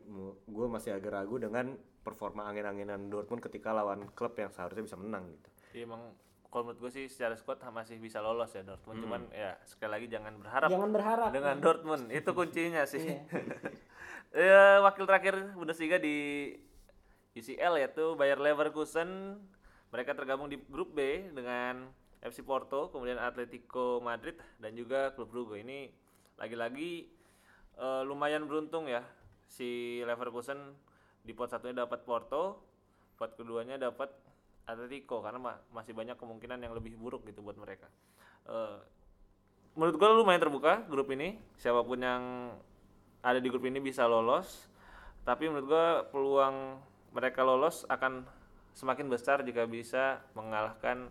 gue 0.48 0.68
masih 0.68 0.94
agak 0.94 1.12
ragu 1.12 1.38
dengan 1.38 1.74
performa 2.00 2.46
angin-anginan 2.46 3.06
Dortmund 3.08 3.42
ketika 3.42 3.70
lawan 3.72 4.08
klub 4.12 4.34
yang 4.34 4.48
seharusnya 4.48 4.82
bisa 4.84 4.96
menang 4.96 5.28
gitu. 5.28 5.50
Iya 5.74 5.84
emang 5.84 6.02
kalau 6.48 6.64
menurut 6.64 6.80
gue 6.80 6.92
sih 6.94 7.06
secara 7.06 7.36
squad 7.36 7.60
masih 7.68 8.00
bisa 8.00 8.18
lolos 8.18 8.50
ya 8.50 8.64
Hmm. 8.64 8.72
Dortmund 8.72 8.98
cuman 9.00 9.22
ya 9.30 9.60
sekali 9.62 9.92
lagi 9.92 10.08
jangan 10.08 10.34
berharap 10.34 10.70
Jangan 10.72 10.90
berharap. 10.90 11.30
dengan 11.30 11.56
Dortmund 11.60 12.08
itu 12.10 12.30
kuncinya 12.32 12.88
sih 12.88 13.04
Iya. 13.04 13.20
ya 14.34 14.64
wakil 14.86 15.04
terakhir 15.04 15.36
Bundesliga 15.54 15.98
di 15.98 16.16
UCL 17.38 17.80
yaitu 17.80 18.18
Bayer 18.18 18.42
Leverkusen. 18.42 19.40
Mereka 19.94 20.18
tergabung 20.18 20.52
di 20.52 20.60
grup 20.68 20.92
B 20.92 21.32
dengan 21.32 21.88
FC 22.20 22.44
Porto 22.44 22.92
kemudian 22.92 23.22
Atletico 23.22 24.04
Madrid 24.04 24.36
dan 24.60 24.76
juga 24.76 25.14
klub 25.16 25.32
Brugge. 25.32 25.64
Ini 25.64 25.88
lagi-lagi 26.36 27.08
eh, 27.78 28.02
lumayan 28.04 28.50
beruntung 28.50 28.90
ya 28.90 29.06
si 29.48 30.02
Leverkusen 30.04 30.76
di 31.24 31.32
pot 31.32 31.48
satunya 31.48 31.88
dapat 31.88 32.04
Porto 32.04 32.62
pot 33.18 33.34
keduanya 33.34 33.80
dapat 33.80 34.14
Atletico 34.68 35.24
karena 35.24 35.40
ma- 35.40 35.62
masih 35.72 35.96
banyak 35.96 36.20
kemungkinan 36.20 36.60
yang 36.60 36.76
lebih 36.76 37.00
buruk 37.00 37.24
gitu 37.26 37.40
buat 37.40 37.56
mereka. 37.56 37.88
Eh, 38.46 38.78
menurut 39.80 39.96
gue 39.96 40.10
lumayan 40.12 40.42
terbuka 40.44 40.84
grup 40.92 41.08
ini. 41.16 41.40
Siapa 41.56 41.82
pun 41.88 42.00
yang 42.04 42.52
ada 43.24 43.40
di 43.40 43.48
grup 43.48 43.64
ini 43.66 43.80
bisa 43.80 44.04
lolos. 44.06 44.68
Tapi 45.24 45.48
menurut 45.48 45.68
gue 45.68 45.88
peluang 46.12 46.80
mereka 47.18 47.42
lolos 47.42 47.82
akan 47.90 48.30
semakin 48.78 49.10
besar 49.10 49.42
jika 49.42 49.66
bisa 49.66 50.22
mengalahkan 50.38 51.10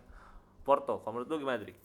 Porto. 0.63 1.03
Kalau 1.03 1.19
menurut 1.19 1.27
lu 1.35 1.43
gimana, 1.43 1.59
Dri? 1.59 1.75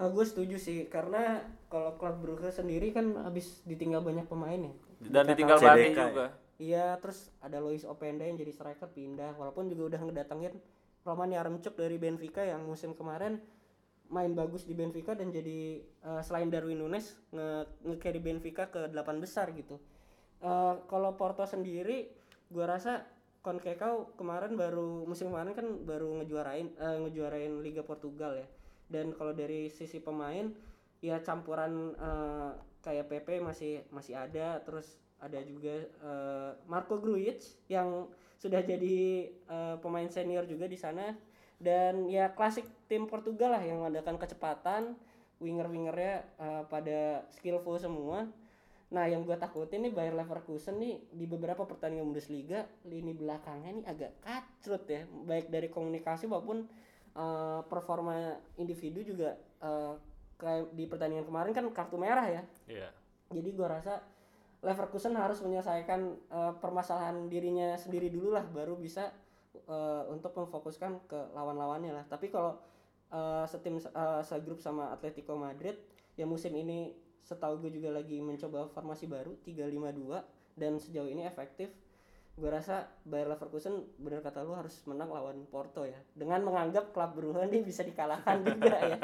gue 0.00 0.24
setuju 0.24 0.56
sih 0.56 0.88
karena 0.88 1.44
kalau 1.68 1.92
klub 2.00 2.24
Brugge 2.24 2.48
sendiri 2.48 2.88
kan 2.88 3.20
habis 3.20 3.60
ditinggal 3.68 4.00
banyak 4.00 4.24
pemain 4.24 4.56
ya. 4.56 4.72
Dan 4.96 5.28
ditinggal 5.28 5.60
CDK 5.60 5.64
pelatih 5.68 5.92
ya. 5.92 6.04
juga. 6.08 6.26
Iya, 6.60 6.86
terus 7.00 7.32
ada 7.44 7.60
Lois 7.60 7.84
Openda 7.84 8.24
yang 8.24 8.40
jadi 8.40 8.52
striker 8.52 8.88
pindah 8.92 9.36
walaupun 9.36 9.68
juga 9.68 9.96
udah 9.96 10.00
ngedatengin 10.08 10.56
Roman 11.04 11.32
Yaremchuk 11.32 11.76
dari 11.76 12.00
Benfica 12.00 12.44
yang 12.44 12.64
musim 12.64 12.96
kemarin 12.96 13.40
main 14.08 14.32
bagus 14.32 14.64
di 14.64 14.72
Benfica 14.72 15.12
dan 15.12 15.32
jadi 15.32 15.80
eh, 15.84 16.22
selain 16.24 16.48
Darwin 16.48 16.80
Nunes 16.80 17.16
nge, 17.32 17.68
nge-carry 17.84 18.20
Benfica 18.20 18.72
ke 18.72 18.88
delapan 18.88 19.20
besar 19.20 19.52
gitu. 19.52 19.76
Eh, 20.40 20.74
kalau 20.88 21.16
Porto 21.16 21.44
sendiri 21.44 22.08
gua 22.48 22.76
rasa 22.76 23.04
Concacao 23.40 24.12
kemarin 24.20 24.52
baru 24.52 25.08
musim 25.08 25.32
kemarin 25.32 25.56
kan 25.56 25.64
baru 25.88 26.20
ngejuarain 26.20 26.68
eh, 26.76 26.98
ngejuarain 27.08 27.64
Liga 27.64 27.80
Portugal 27.80 28.36
ya. 28.36 28.46
Dan 28.90 29.16
kalau 29.16 29.32
dari 29.32 29.72
sisi 29.72 29.96
pemain 29.96 30.52
ya 31.00 31.24
campuran 31.24 31.96
eh, 31.96 32.50
kayak 32.84 33.08
PP 33.08 33.40
masih 33.40 33.80
masih 33.88 34.20
ada. 34.20 34.60
Terus 34.60 35.00
ada 35.16 35.40
juga 35.40 35.88
eh, 35.88 36.50
Marco 36.68 37.00
Grujic 37.00 37.40
yang 37.72 38.12
sudah 38.36 38.60
jadi 38.60 39.32
eh, 39.32 39.76
pemain 39.80 40.08
senior 40.12 40.44
juga 40.44 40.68
di 40.68 40.76
sana. 40.76 41.16
Dan 41.60 42.08
ya 42.08 42.32
klasik 42.36 42.68
tim 42.88 43.08
Portugal 43.08 43.56
lah 43.56 43.64
yang 43.64 43.80
mengandalkan 43.80 44.16
kecepatan 44.20 44.96
winger-wingernya 45.40 46.14
eh, 46.36 46.62
pada 46.68 47.24
skillful 47.32 47.80
semua 47.80 48.28
nah 48.90 49.06
yang 49.06 49.22
gue 49.22 49.38
takutin 49.38 49.86
nih 49.86 49.94
Bayer 49.94 50.14
Leverkusen 50.18 50.82
nih 50.82 50.98
di 51.14 51.22
beberapa 51.30 51.62
pertandingan 51.62 52.10
Bundesliga 52.10 52.66
lini 52.90 53.14
belakangnya 53.14 53.70
nih 53.78 53.86
agak 53.86 54.10
kacrut 54.18 54.84
ya. 54.90 55.06
Baik 55.06 55.46
dari 55.46 55.70
komunikasi 55.70 56.26
maupun 56.26 56.66
eh, 57.14 57.60
performa 57.70 58.34
individu 58.58 59.06
juga 59.06 59.38
eh, 59.62 59.94
kayak 60.40 60.74
di 60.74 60.84
pertandingan 60.90 61.22
kemarin 61.22 61.52
kan 61.54 61.64
kartu 61.70 61.96
merah 61.96 62.26
ya. 62.26 62.42
Iya. 62.66 62.90
jadi 63.30 63.54
gua 63.54 63.78
rasa 63.78 64.02
Leverkusen 64.60 65.14
harus 65.14 65.38
menyelesaikan 65.40 66.00
eh, 66.28 66.52
permasalahan 66.58 67.30
dirinya 67.30 67.78
sendiri 67.78 68.10
dulu 68.10 68.34
lah 68.34 68.42
baru 68.42 68.74
bisa 68.74 69.14
eh, 69.54 70.02
untuk 70.10 70.34
memfokuskan 70.34 71.06
ke 71.06 71.30
lawan-lawannya 71.30 71.94
lah. 71.94 72.04
Tapi 72.10 72.26
kalau 72.26 72.58
eh, 73.14 73.46
setim 73.46 73.78
eh, 73.78 74.22
segrup 74.26 74.58
sama 74.58 74.90
Atletico 74.90 75.38
Madrid 75.38 75.78
ya 76.18 76.26
musim 76.26 76.52
ini 76.58 76.90
setahu 77.24 77.60
gue 77.66 77.80
juga 77.80 77.94
lagi 77.94 78.18
mencoba 78.20 78.70
formasi 78.72 79.06
baru 79.06 79.36
352 79.44 80.58
dan 80.58 80.72
sejauh 80.80 81.08
ini 81.08 81.24
efektif 81.24 81.70
gue 82.40 82.48
rasa 82.48 82.88
Bayer 83.04 83.28
Leverkusen 83.28 83.84
benar 84.00 84.24
kata 84.24 84.40
lu 84.40 84.56
harus 84.56 84.80
menang 84.88 85.12
lawan 85.12 85.44
Porto 85.50 85.84
ya 85.84 85.98
dengan 86.16 86.40
menganggap 86.40 86.96
klub 86.96 87.12
Brugge 87.12 87.44
ini 87.52 87.60
bisa 87.60 87.84
dikalahkan 87.84 88.40
juga 88.48 88.78
ya 88.80 88.98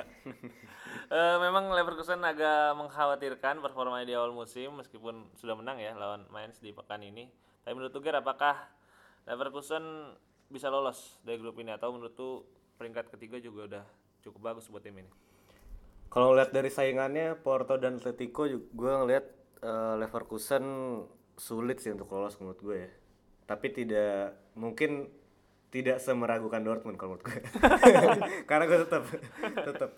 Eh, 1.06 1.36
memang 1.38 1.70
Leverkusen 1.70 2.18
agak 2.26 2.74
mengkhawatirkan 2.74 3.62
performanya 3.62 4.02
di 4.02 4.14
awal 4.18 4.34
musim 4.34 4.74
meskipun 4.74 5.30
sudah 5.38 5.54
menang 5.54 5.78
ya 5.78 5.94
lawan 5.94 6.26
Mainz 6.34 6.58
di 6.58 6.74
pekan 6.74 6.98
ini. 6.98 7.30
Tapi 7.62 7.78
menurut 7.78 7.94
Tuger 7.94 8.18
apakah 8.18 8.58
Leverkusen 9.30 10.10
bisa 10.50 10.66
lolos 10.66 11.22
dari 11.22 11.38
grup 11.38 11.62
ini 11.62 11.70
atau 11.70 11.94
menurut 11.94 12.10
tuh 12.18 12.42
peringkat 12.74 13.14
ketiga 13.14 13.38
juga 13.38 13.60
udah 13.70 13.84
cukup 14.26 14.50
bagus 14.50 14.66
buat 14.66 14.82
tim 14.82 14.98
ini? 14.98 15.10
Kalau 16.08 16.32
ngeliat 16.32 16.50
dari 16.54 16.70
saingannya 16.70 17.36
Porto 17.40 17.76
dan 17.76 17.98
Atletico 18.00 18.46
gue 18.48 18.92
ngeliat 19.04 19.24
eh, 19.60 19.94
Leverkusen 20.00 20.64
sulit 21.36 21.78
sih 21.82 21.92
untuk 21.92 22.08
lolos 22.14 22.38
menurut 22.40 22.60
gue 22.62 22.78
ya. 22.88 22.90
Tapi 23.46 23.66
tidak 23.70 24.34
mungkin 24.56 25.10
tidak 25.68 26.00
semeragukan 26.00 26.62
Dortmund 26.64 26.96
kalau 26.96 27.16
menurut 27.16 27.26
gue. 27.26 27.40
Karena 28.48 28.64
gue 28.64 28.78
tetap 28.86 29.02
tetap 29.66 29.90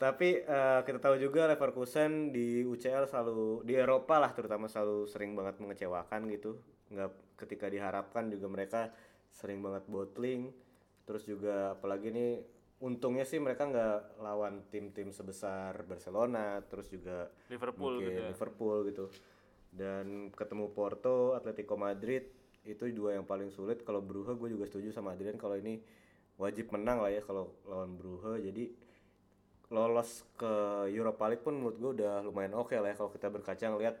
tapi 0.00 0.40
eh, 0.40 0.80
kita 0.80 0.96
tahu 0.96 1.20
juga 1.20 1.44
Leverkusen 1.44 2.32
di 2.32 2.64
UCL 2.64 3.04
selalu 3.04 3.60
di 3.68 3.76
Eropa 3.76 4.16
lah 4.16 4.32
terutama 4.32 4.64
selalu 4.64 5.04
sering 5.04 5.36
banget 5.36 5.60
mengecewakan 5.60 6.24
gitu. 6.32 6.56
Nggak 6.88 7.12
ketika 7.36 7.68
diharapkan 7.68 8.32
juga 8.32 8.48
mereka 8.48 8.80
sering 9.28 9.60
banget 9.60 9.84
bottling. 9.92 10.56
Terus 11.04 11.28
juga 11.28 11.76
apalagi 11.76 12.08
nih 12.16 12.32
untungnya 12.80 13.28
sih 13.28 13.36
mereka 13.36 13.68
nggak 13.68 14.24
lawan 14.24 14.64
tim-tim 14.72 15.12
sebesar 15.12 15.84
Barcelona 15.84 16.64
terus 16.64 16.88
juga 16.88 17.28
Liverpool 17.52 18.00
gitu 18.00 18.20
ya. 18.24 18.28
Liverpool 18.32 18.76
gitu. 18.88 19.06
Dan 19.70 20.32
ketemu 20.32 20.72
Porto 20.72 21.36
Atletico 21.36 21.76
Madrid 21.76 22.24
itu 22.64 22.88
dua 22.90 23.20
yang 23.20 23.28
paling 23.28 23.52
sulit. 23.52 23.84
Kalau 23.84 24.00
Brugge 24.00 24.32
gue 24.34 24.56
juga 24.56 24.64
setuju 24.64 24.96
sama 24.96 25.12
Adrian 25.12 25.36
kalau 25.36 25.60
ini 25.60 25.80
wajib 26.40 26.72
menang 26.72 27.04
lah 27.04 27.12
ya 27.12 27.20
kalau 27.20 27.52
lawan 27.68 28.00
Brugge 28.00 28.40
jadi 28.48 28.72
lolos 29.70 30.24
ke 30.34 30.52
Europa 30.90 31.30
League 31.30 31.44
pun 31.44 31.54
menurut 31.54 31.76
gue 31.78 31.90
udah 32.02 32.24
lumayan 32.26 32.56
oke 32.58 32.74
lah 32.74 32.90
ya 32.90 32.96
kalau 32.96 33.12
kita 33.12 33.28
berkaca 33.30 33.64
ngeliat 33.70 33.96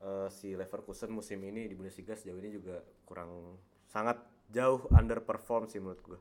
eh, 0.00 0.28
si 0.32 0.54
Leverkusen 0.54 1.12
musim 1.12 1.42
ini 1.44 1.66
di 1.66 1.74
Bundesliga 1.76 2.16
sejauh 2.16 2.40
ini 2.40 2.54
juga 2.54 2.80
kurang 3.04 3.58
sangat 3.90 4.22
jauh 4.48 4.86
underperform 4.94 5.68
sih 5.68 5.82
menurut 5.82 6.00
gue 6.00 6.20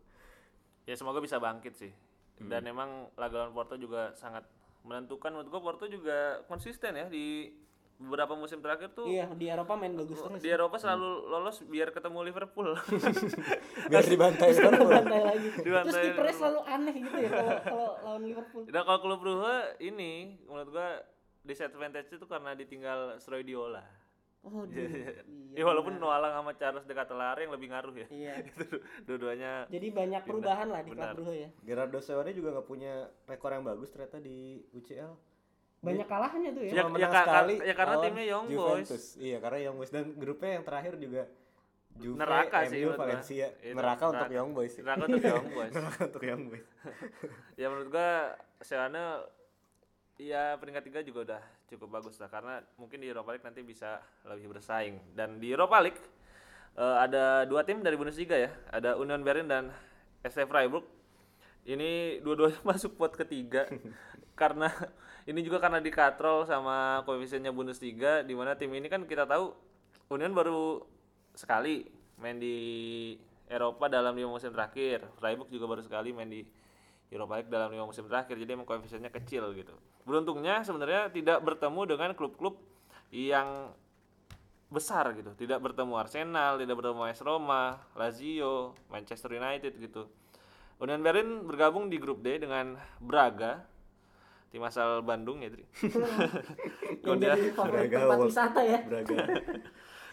Ya 0.83 0.95
semoga 0.99 1.23
bisa 1.23 1.39
bangkit 1.39 1.73
sih. 1.75 1.91
Hmm. 2.39 2.49
Dan 2.49 2.67
emang 2.67 3.07
laga 3.15 3.45
lawan 3.45 3.53
Porto 3.55 3.75
juga 3.79 4.11
sangat 4.17 4.43
menentukan. 4.83 5.31
Menurut 5.31 5.49
gua 5.49 5.61
Porto 5.63 5.85
juga 5.87 6.43
konsisten 6.49 6.95
ya 6.97 7.07
di 7.07 7.51
beberapa 8.03 8.33
musim 8.35 8.59
terakhir 8.59 8.91
tuh. 8.91 9.07
Iya 9.07 9.31
di 9.31 9.47
Eropa 9.47 9.79
main 9.79 9.95
bagus 9.95 10.19
terus 10.19 10.41
di 10.43 10.49
Eropa 10.51 10.75
selalu 10.75 11.29
lolos 11.29 11.63
biar 11.63 11.95
ketemu 11.95 12.19
Liverpool. 12.27 12.75
biar 13.91 14.03
dibantai 14.11 14.49
Liverpool 14.51 14.89
dibantai 14.91 15.21
lagi. 15.23 15.47
Terus 15.55 15.65
Dibantai 15.65 16.03
kipernya 16.11 16.35
selalu 16.35 16.61
aneh 16.67 16.95
gitu 16.99 17.17
ya 17.21 17.29
kalau 17.31 17.53
kalau 17.63 17.89
lawan 18.03 18.23
Liverpool. 18.27 18.63
Dan 18.67 18.81
kalau 18.83 18.99
klub 18.99 19.19
Brugge 19.23 19.57
ini 19.79 20.35
menurut 20.43 20.69
gua 20.73 20.89
disadvantage 21.43 22.09
itu 22.11 22.25
karena 22.27 22.51
ditinggal 22.55 23.19
Stroy 23.23 23.43
Diola. 23.43 24.02
Oh 24.43 24.63
iya, 24.67 25.23
ya 25.51 25.63
walaupun 25.63 25.95
Noalang 25.95 26.33
sama 26.33 26.51
Charles 26.53 26.83
de 26.83 26.91
Catelare 26.91 27.41
yang 27.41 27.53
lebih 27.53 27.67
ngaruh 27.69 27.95
ya. 27.95 28.07
iya 28.09 28.33
Itu 28.49 28.65
dua-duanya 29.03 29.65
jadi 29.67 29.87
banyak 29.89 30.21
perubahan 30.23 30.67
lah 30.67 30.81
di 30.81 30.91
benar. 30.91 31.11
klub 31.11 31.23
Brugge 31.23 31.35
ya 31.37 31.49
Gerardo 31.63 31.99
Sewani 31.99 32.31
juga 32.31 32.49
nggak 32.51 32.67
punya 32.67 32.93
rekor 33.23 33.49
yang 33.49 33.63
bagus 33.63 33.89
ternyata 33.89 34.19
di 34.19 34.59
UCL 34.71 35.11
banyak 35.79 36.07
kalahnya 36.07 36.49
tuh 36.51 36.63
ya 36.63 36.71
Ya- 36.73 36.87
ka- 37.09 37.23
sekali 37.23 37.55
ya 37.59 37.73
karena 37.73 37.95
timnya 37.99 38.25
Young 38.25 38.47
Boys. 38.49 38.89
Iya, 39.15 39.37
karena 39.39 39.59
Young 39.61 39.75
Boys 39.75 39.91
dan 39.91 40.05
grupnya 40.13 40.51
yang 40.55 40.63
terakhir 40.63 40.95
juga 40.95 41.23
Juve, 41.93 42.17
Neraka 42.17 42.65
sih 42.65 42.81
MU, 42.81 42.89
gua. 42.89 42.97
Valencia. 42.97 43.47
Itu, 43.61 43.77
neraka 43.77 44.03
untuk 44.07 44.25
neraka. 44.25 44.33
Young 44.33 44.49
Boys. 44.49 44.71
sih. 44.73 44.81
Neraka 44.81 45.03
untuk 45.05 45.21
Young 45.21 45.47
Boys. 45.51 45.73
neraka 45.77 45.99
untuk 46.03 46.23
Young 46.25 46.43
Boys. 46.49 46.65
ya 47.61 47.65
menurut 47.69 47.89
gua 47.91 48.11
Seane 48.59 49.03
ya 50.15 50.43
peringkat 50.55 50.83
tiga 50.83 50.99
juga 51.01 51.19
udah 51.27 51.43
cukup 51.73 51.99
bagus 51.99 52.21
lah 52.21 52.29
karena 52.29 52.61
mungkin 52.77 53.01
di 53.01 53.09
Europa 53.09 53.33
League 53.33 53.45
nanti 53.45 53.65
bisa 53.65 53.97
lebih 54.29 54.53
bersaing. 54.53 55.17
Dan 55.17 55.41
di 55.41 55.49
Europa 55.49 55.81
League 55.81 56.01
eh, 56.77 56.97
ada 57.01 57.49
dua 57.49 57.65
tim 57.65 57.81
dari 57.81 57.97
Bundesliga 57.97 58.37
ya. 58.37 58.53
Ada 58.69 58.95
Union 59.01 59.25
Berlin 59.25 59.49
dan 59.49 59.63
SC 60.21 60.45
Freiburg. 60.45 60.85
Ini 61.65 62.21
dua-duanya 62.21 62.59
masuk 62.69 62.95
pot 62.99 63.17
ketiga 63.17 63.65
karena 64.39 64.69
ini 65.29 65.39
juga 65.41 65.63
karena 65.63 65.79
dikatrol 65.79 66.45
sama 66.45 67.01
koefisiennya 67.07 67.49
Bundesliga 67.49 68.21
di 68.21 68.37
mana 68.37 68.53
tim 68.53 68.69
ini 68.71 68.85
kan 68.91 69.07
kita 69.09 69.25
tahu 69.25 69.55
Union 70.13 70.35
baru 70.35 70.83
sekali 71.33 71.87
main 72.21 72.37
di 72.37 72.55
Eropa 73.49 73.89
dalam 73.89 74.13
lima 74.13 74.29
musim 74.29 74.53
terakhir. 74.53 75.01
Freiburg 75.17 75.49
juga 75.49 75.65
baru 75.65 75.81
sekali 75.81 76.13
main 76.13 76.29
di 76.29 76.41
Europa 77.13 77.37
League 77.37 77.51
dalam 77.53 77.69
lima 77.69 77.85
musim 77.85 78.09
terakhir 78.09 78.35
jadi 78.41 78.57
emang 78.57 78.65
koefisiennya 78.65 79.13
kecil 79.13 79.53
gitu 79.53 79.77
beruntungnya 80.03 80.63
sebenarnya 80.67 81.09
tidak 81.11 81.39
bertemu 81.41 81.81
dengan 81.87 82.11
klub-klub 82.13 82.59
yang 83.09 83.71
besar 84.73 85.13
gitu. 85.15 85.31
Tidak 85.37 85.61
bertemu 85.61 85.93
Arsenal 85.95 86.57
tidak 86.59 86.75
bertemu 86.81 87.01
AS 87.07 87.21
Roma 87.21 87.77
Lazio 87.93 88.73
Manchester 88.89 89.37
United 89.37 89.77
gitu. 89.79 90.09
Union 90.81 90.99
Berlin 90.99 91.45
bergabung 91.47 91.87
di 91.87 92.01
grup 92.01 92.19
D 92.25 92.41
dengan 92.41 92.75
Braga. 92.99 93.63
Tim 94.49 94.61
asal 94.65 95.01
Bandung 95.01 95.41
ya 95.41 95.49
Tri. 95.49 95.65
Favorit 97.57 97.89
Braga 97.89 97.97
tempat 98.05 98.19
wisata 98.21 98.61
ya. 98.61 98.79
Braga. 98.85 99.17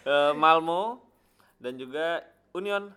Eh, 0.01 0.33
Malmo 0.33 1.01
dan 1.61 1.77
juga 1.77 2.25
Union 2.57 2.89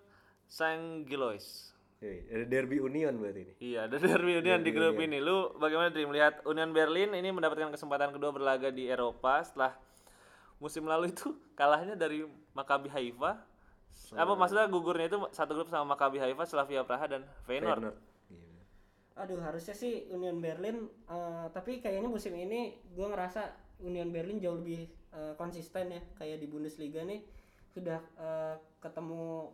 Saint 0.49 1.05
Gilloise 1.05 1.65
Yoi, 1.65 1.74
ada 2.05 2.45
derby 2.45 2.77
Union 2.81 3.15
berarti 3.17 3.41
ini. 3.45 3.55
Iya, 3.61 3.79
ada 3.89 3.97
derby 3.97 4.33
Union 4.41 4.61
di 4.61 4.71
Derby 4.71 4.79
grup 4.79 4.97
Union. 5.01 5.09
ini. 5.11 5.19
Lu 5.21 5.37
bagaimana 5.57 5.89
Dri 5.91 6.05
melihat 6.05 6.45
Union 6.45 6.71
Berlin 6.71 7.11
ini 7.17 7.29
mendapatkan 7.33 7.73
kesempatan 7.73 8.13
kedua 8.13 8.31
berlaga 8.31 8.69
di 8.69 8.89
Eropa 8.89 9.41
setelah 9.43 9.73
musim 10.63 10.85
lalu 10.87 11.13
itu 11.13 11.33
kalahnya 11.59 11.97
dari 11.97 12.25
Maccabi 12.53 12.89
Haifa. 12.93 13.41
Apa 14.15 14.33
maksudnya 14.35 14.67
gugurnya 14.67 15.07
itu 15.07 15.19
satu 15.31 15.55
grup 15.55 15.69
sama 15.71 15.95
Maccabi 15.95 16.19
Haifa, 16.19 16.45
Slavia 16.45 16.83
Praha 16.83 17.07
dan 17.09 17.23
Feyenoord. 17.47 17.95
Feyenoord. 17.95 17.99
Iya. 18.31 18.63
aduh 19.15 19.39
harusnya 19.39 19.79
sih 19.79 20.11
Union 20.11 20.43
Berlin 20.43 20.91
eh, 21.07 21.47
tapi 21.55 21.79
kayaknya 21.79 22.11
musim 22.11 22.35
ini 22.35 22.75
gue 22.91 23.07
ngerasa 23.07 23.55
Union 23.87 24.11
Berlin 24.11 24.43
jauh 24.43 24.59
lebih 24.59 24.91
eh, 25.15 25.35
konsisten 25.39 25.95
ya 25.95 26.03
kayak 26.19 26.43
di 26.43 26.51
Bundesliga 26.51 27.07
nih 27.07 27.23
sudah 27.75 28.01
eh, 28.17 28.55
ketemu 28.79 29.51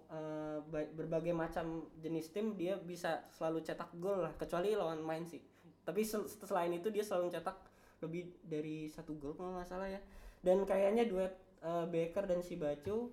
ba- 0.69 0.91
berbagai 0.99 1.33
macam 1.33 1.87
jenis 2.03 2.35
tim 2.35 2.59
dia 2.59 2.75
bisa 2.77 3.25
selalu 3.33 3.63
cetak 3.63 3.91
gol 4.03 4.27
lah 4.27 4.33
kecuali 4.37 4.75
lawan 4.75 5.01
main 5.01 5.25
sih. 5.25 5.41
Tapi 5.87 6.03
sel- 6.05 6.29
selain 6.29 6.71
itu 6.75 6.89
dia 6.93 7.03
selalu 7.07 7.33
cetak 7.33 7.57
lebih 8.05 8.29
dari 8.45 8.89
satu 8.89 9.17
gol 9.17 9.33
kalau 9.37 9.57
nggak 9.57 9.69
salah 9.69 9.89
ya. 9.89 10.01
Dan 10.41 10.65
kayaknya 10.69 11.07
duet 11.09 11.33
eh, 11.65 11.87
Baker 11.89 12.25
dan 12.29 12.41
Shibachu 12.45 13.09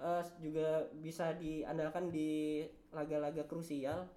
eh, 0.00 0.22
juga 0.40 0.86
bisa 0.96 1.34
diandalkan 1.36 2.08
di 2.08 2.62
laga-laga 2.94 3.44
krusial. 3.44 4.08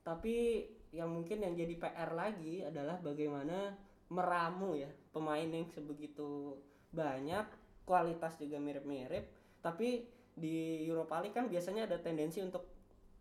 Tapi 0.00 0.64
yang 0.90 1.10
mungkin 1.12 1.44
yang 1.44 1.54
jadi 1.54 1.74
PR 1.78 2.10
lagi 2.16 2.66
adalah 2.66 2.98
bagaimana 2.98 3.76
meramu 4.10 4.74
ya 4.74 4.90
pemain 5.14 5.46
yang 5.46 5.66
sebegitu 5.70 6.58
banyak 6.90 7.46
kualitas 7.86 8.34
juga 8.42 8.58
mirip-mirip 8.58 9.22
tapi 9.60 10.04
di 10.34 10.84
Europa 10.84 11.20
League 11.20 11.36
kan 11.36 11.46
biasanya 11.46 11.84
ada 11.84 12.00
tendensi 12.00 12.40
untuk 12.40 12.64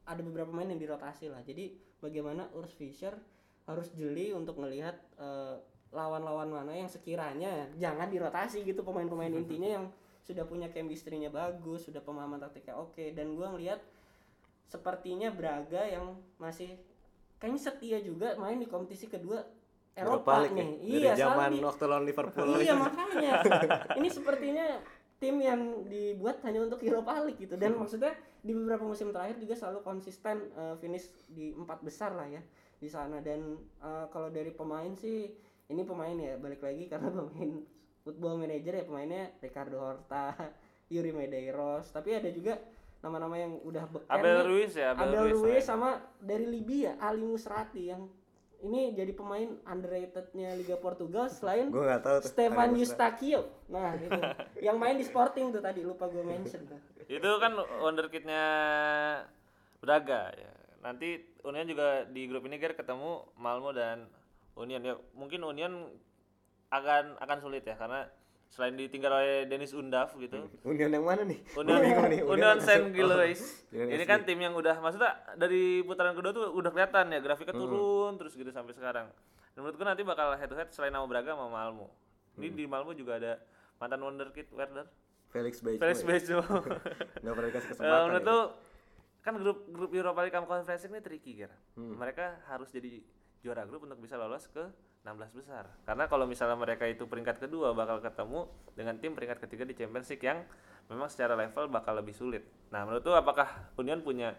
ada 0.07 0.21
beberapa 0.23 0.49
pemain 0.49 0.71
yang 0.71 0.79
dirotasi 0.79 1.29
lah 1.29 1.43
jadi 1.43 1.71
bagaimana 1.99 2.47
Urs 2.55 2.71
Fischer 2.73 3.13
harus 3.67 3.91
jeli 3.93 4.33
untuk 4.33 4.57
melihat 4.57 4.97
eh, 5.19 5.55
lawan-lawan 5.91 6.49
mana 6.49 6.73
yang 6.73 6.89
sekiranya 6.89 7.69
jangan 7.75 8.09
dirotasi 8.09 8.63
gitu 8.63 8.81
pemain-pemain 8.81 9.33
intinya 9.41 9.69
yang 9.69 9.85
sudah 10.23 10.45
punya 10.45 10.69
chemistry-nya 10.69 11.33
bagus 11.33 11.89
sudah 11.89 12.01
pemahaman 12.01 12.37
taktiknya 12.39 12.77
oke 12.77 13.03
dan 13.13 13.33
gua 13.33 13.53
ngelihat 13.53 13.81
sepertinya 14.69 15.33
Braga 15.33 15.81
yang 15.89 16.13
masih 16.37 16.77
kayaknya 17.41 17.61
setia 17.61 17.97
juga 18.05 18.37
main 18.37 18.61
di 18.61 18.69
kompetisi 18.69 19.09
kedua 19.09 19.41
Eropa, 19.97 20.47
ya? 20.47 20.53
nih. 20.53 20.69
Dari 20.79 21.01
Iya, 21.03 21.11
zaman 21.17 21.51
waktu 21.59 21.83
lawan 21.83 22.05
Liverpool. 22.07 22.49
iya 22.61 22.71
makanya. 22.87 23.43
Ini 23.99 24.07
sepertinya 24.07 24.79
tim 25.19 25.35
yang 25.43 25.83
dibuat 25.85 26.39
hanya 26.47 26.63
untuk 26.63 26.79
Europa 26.79 27.19
League 27.27 27.43
gitu 27.43 27.59
dan 27.59 27.75
maksudnya 27.75 28.15
di 28.39 28.55
beberapa 28.55 28.87
musim 28.87 29.11
terakhir 29.11 29.35
juga 29.35 29.55
selalu 29.59 29.83
konsisten 29.83 30.47
eh, 30.55 30.75
finish 30.79 31.11
di 31.27 31.51
empat 31.51 31.83
besar 31.83 32.15
lah 32.15 32.25
ya 32.25 32.39
di 32.79 32.87
sana 32.87 33.19
dan 33.19 33.59
eh, 33.83 34.05
kalau 34.09 34.31
dari 34.31 34.55
pemain 34.55 34.95
sih 34.95 35.27
ini 35.69 35.83
pemain 35.85 36.15
ya 36.15 36.39
balik 36.39 36.63
lagi 36.63 36.87
karena 36.87 37.11
pemain 37.19 37.51
football 38.03 38.39
manager 38.39 38.73
ya 38.73 38.83
pemainnya 38.87 39.23
Ricardo 39.43 39.77
Horta, 39.77 40.33
Yuri 40.93 41.13
Medeiros, 41.13 41.91
tapi 41.93 42.17
ada 42.17 42.31
juga 42.31 42.57
nama-nama 42.99 43.35
yang 43.39 43.59
udah 43.63 43.85
beken 43.87 44.11
Abel. 44.11 44.39
Ruiz 44.49 44.73
ya, 44.75 44.91
Abel, 44.91 45.13
Abel 45.13 45.23
Ruiz. 45.29 45.39
Ruiz 45.39 45.63
sama 45.67 46.01
dari 46.19 46.47
Libya 46.49 46.97
Ali 46.99 47.23
Musrati 47.23 47.91
yang 47.91 48.09
ini 48.59 48.91
jadi 48.91 49.15
pemain 49.15 49.55
underratednya 49.63 50.51
Liga 50.59 50.75
Portugal 50.75 51.31
selain 51.31 51.71
Gue 51.71 51.87
nggak 51.87 52.03
tahu 52.03 52.17
tuh. 52.19 52.29
Stefan 52.31 52.75
Eustakio. 52.75 53.47
Nah, 53.71 53.95
itu. 53.95 54.11
yang 54.67 54.75
main 54.75 54.99
di 54.99 55.05
Sporting 55.07 55.55
tuh 55.55 55.63
tadi 55.63 55.79
lupa 55.83 56.11
gue 56.11 56.23
mention 56.23 56.67
tuh. 56.67 56.79
Itu 57.07 57.29
kan 57.39 57.55
wonderkidnya 57.79 58.43
Braga 59.79 60.35
ya. 60.35 60.51
Nanti 60.83 61.23
Union 61.47 61.67
juga 61.67 62.03
di 62.07 62.27
grup 62.27 62.43
ini 62.47 62.59
Ger 62.59 62.75
ketemu 62.75 63.23
Malmo 63.39 63.71
dan 63.71 64.11
Union 64.59 64.83
ya. 64.83 64.95
Mungkin 65.15 65.39
Union 65.43 65.87
akan 66.69 67.17
akan 67.17 67.37
sulit 67.39 67.63
ya 67.63 67.79
karena 67.79 68.05
selain 68.49 68.73
ditinggal 68.73 69.11
oleh 69.11 69.45
Dennis 69.45 69.71
Undaf 69.71 70.13
gitu. 70.15 70.49
Union 70.67 70.89
yang 70.89 71.05
mana 71.05 71.21
nih? 71.21 71.39
Union. 71.53 71.79
Union 72.27 72.57
masuk- 72.57 72.65
Saint 72.65 72.83
oh, 72.83 72.91
Gillois. 72.91 73.41
Union 73.69 73.93
Ini 73.93 74.03
kan 74.03 74.19
tim 74.21 74.35
yang 74.35 74.51
udah 74.51 74.75
maksudnya 74.75 75.09
dari 75.35 75.81
putaran 75.81 76.11
kedua 76.11 76.31
tuh 76.31 76.49
udah 76.51 76.69
kelihatan 76.69 77.09
ya 77.09 77.19
grafiknya 77.19 77.53
Hmm. 77.53 77.61
turun 77.61 78.11
terus 78.17 78.33
gitu 78.33 78.49
sampai 78.49 78.73
sekarang. 78.73 79.07
Dan 79.51 79.59
menurut 79.59 79.75
gue 79.75 79.85
nanti 79.85 80.01
bakal 80.01 80.33
head 80.33 80.45
to 80.45 80.55
head 80.55 80.69
selain 80.69 80.91
sama 80.91 81.05
Braga 81.05 81.31
sama 81.31 81.47
Malmo. 81.47 81.93
Ini 82.35 82.47
Hmm. 82.47 82.55
di 82.55 82.63
Malmo 82.65 82.91
juga 82.91 83.15
ada 83.15 83.37
mantan 83.75 84.01
wonderkid 84.01 84.49
Werder. 84.49 84.89
Felix 85.29 85.61
Bejo. 85.61 85.77
Felix 85.77 86.01
Bejo. 86.01 86.41
Nggak 87.21 87.33
pernah 87.33 87.47
dikasih 87.47 87.63
Eh, 87.63 87.71
kesempatan. 87.71 88.01
menurut 88.03 88.19
ya. 88.19 88.27
tuh 88.27 88.41
kan 89.19 89.33
grup 89.35 89.59
grup 89.67 89.91
Europa 89.91 90.19
League 90.21 90.33
Conference 90.33 90.83
ini 90.83 90.99
tricky 90.99 91.33
kan. 91.39 91.51
Hmm. 91.75 91.93
Mereka 91.95 92.25
harus 92.45 92.67
jadi 92.67 92.97
juara 93.39 93.61
grup 93.63 93.85
untuk 93.85 93.99
bisa 93.99 94.15
lolos 94.15 94.49
ke 94.49 94.63
16 95.03 95.39
besar. 95.39 95.65
Karena 95.87 96.11
kalau 96.11 96.27
misalnya 96.27 96.59
mereka 96.59 96.83
itu 96.83 97.07
peringkat 97.07 97.39
kedua 97.39 97.71
bakal 97.71 98.03
ketemu 98.03 98.51
dengan 98.75 98.95
tim 98.99 99.15
peringkat 99.15 99.39
ketiga 99.47 99.63
di 99.63 99.73
Champions 99.75 100.11
League 100.11 100.25
yang 100.25 100.43
memang 100.91 101.07
secara 101.07 101.39
level 101.39 101.71
bakal 101.71 101.95
lebih 101.95 102.11
sulit. 102.11 102.43
Nah, 102.73 102.83
menurut 102.83 103.05
tuh 103.05 103.15
apakah 103.15 103.71
Union 103.79 104.03
punya 104.03 104.35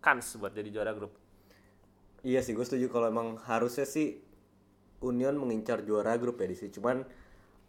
kans 0.00 0.38
buat 0.40 0.56
jadi 0.56 0.72
juara 0.72 0.96
grup? 0.96 1.12
Iya 2.24 2.40
sih, 2.40 2.52
gue 2.56 2.64
setuju 2.64 2.88
kalau 2.92 3.08
emang 3.08 3.36
harusnya 3.44 3.84
sih 3.84 4.20
Union 5.00 5.36
mengincar 5.36 5.84
juara 5.84 6.16
grup 6.16 6.40
ya 6.40 6.48
di 6.48 6.56
sini. 6.56 6.72
Cuman 6.72 7.04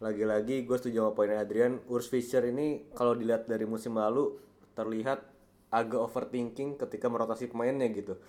lagi-lagi 0.00 0.64
gue 0.64 0.76
setuju 0.76 1.08
sama 1.08 1.12
poinnya 1.12 1.40
Adrian, 1.40 1.80
Urs 1.88 2.08
Fischer 2.08 2.44
ini 2.44 2.88
kalau 2.96 3.16
dilihat 3.16 3.48
dari 3.48 3.64
musim 3.64 3.96
lalu 3.96 4.40
terlihat 4.72 5.24
agak 5.72 6.00
overthinking 6.00 6.76
ketika 6.76 7.08
merotasi 7.08 7.48
pemainnya 7.48 7.88
gitu. 7.92 8.20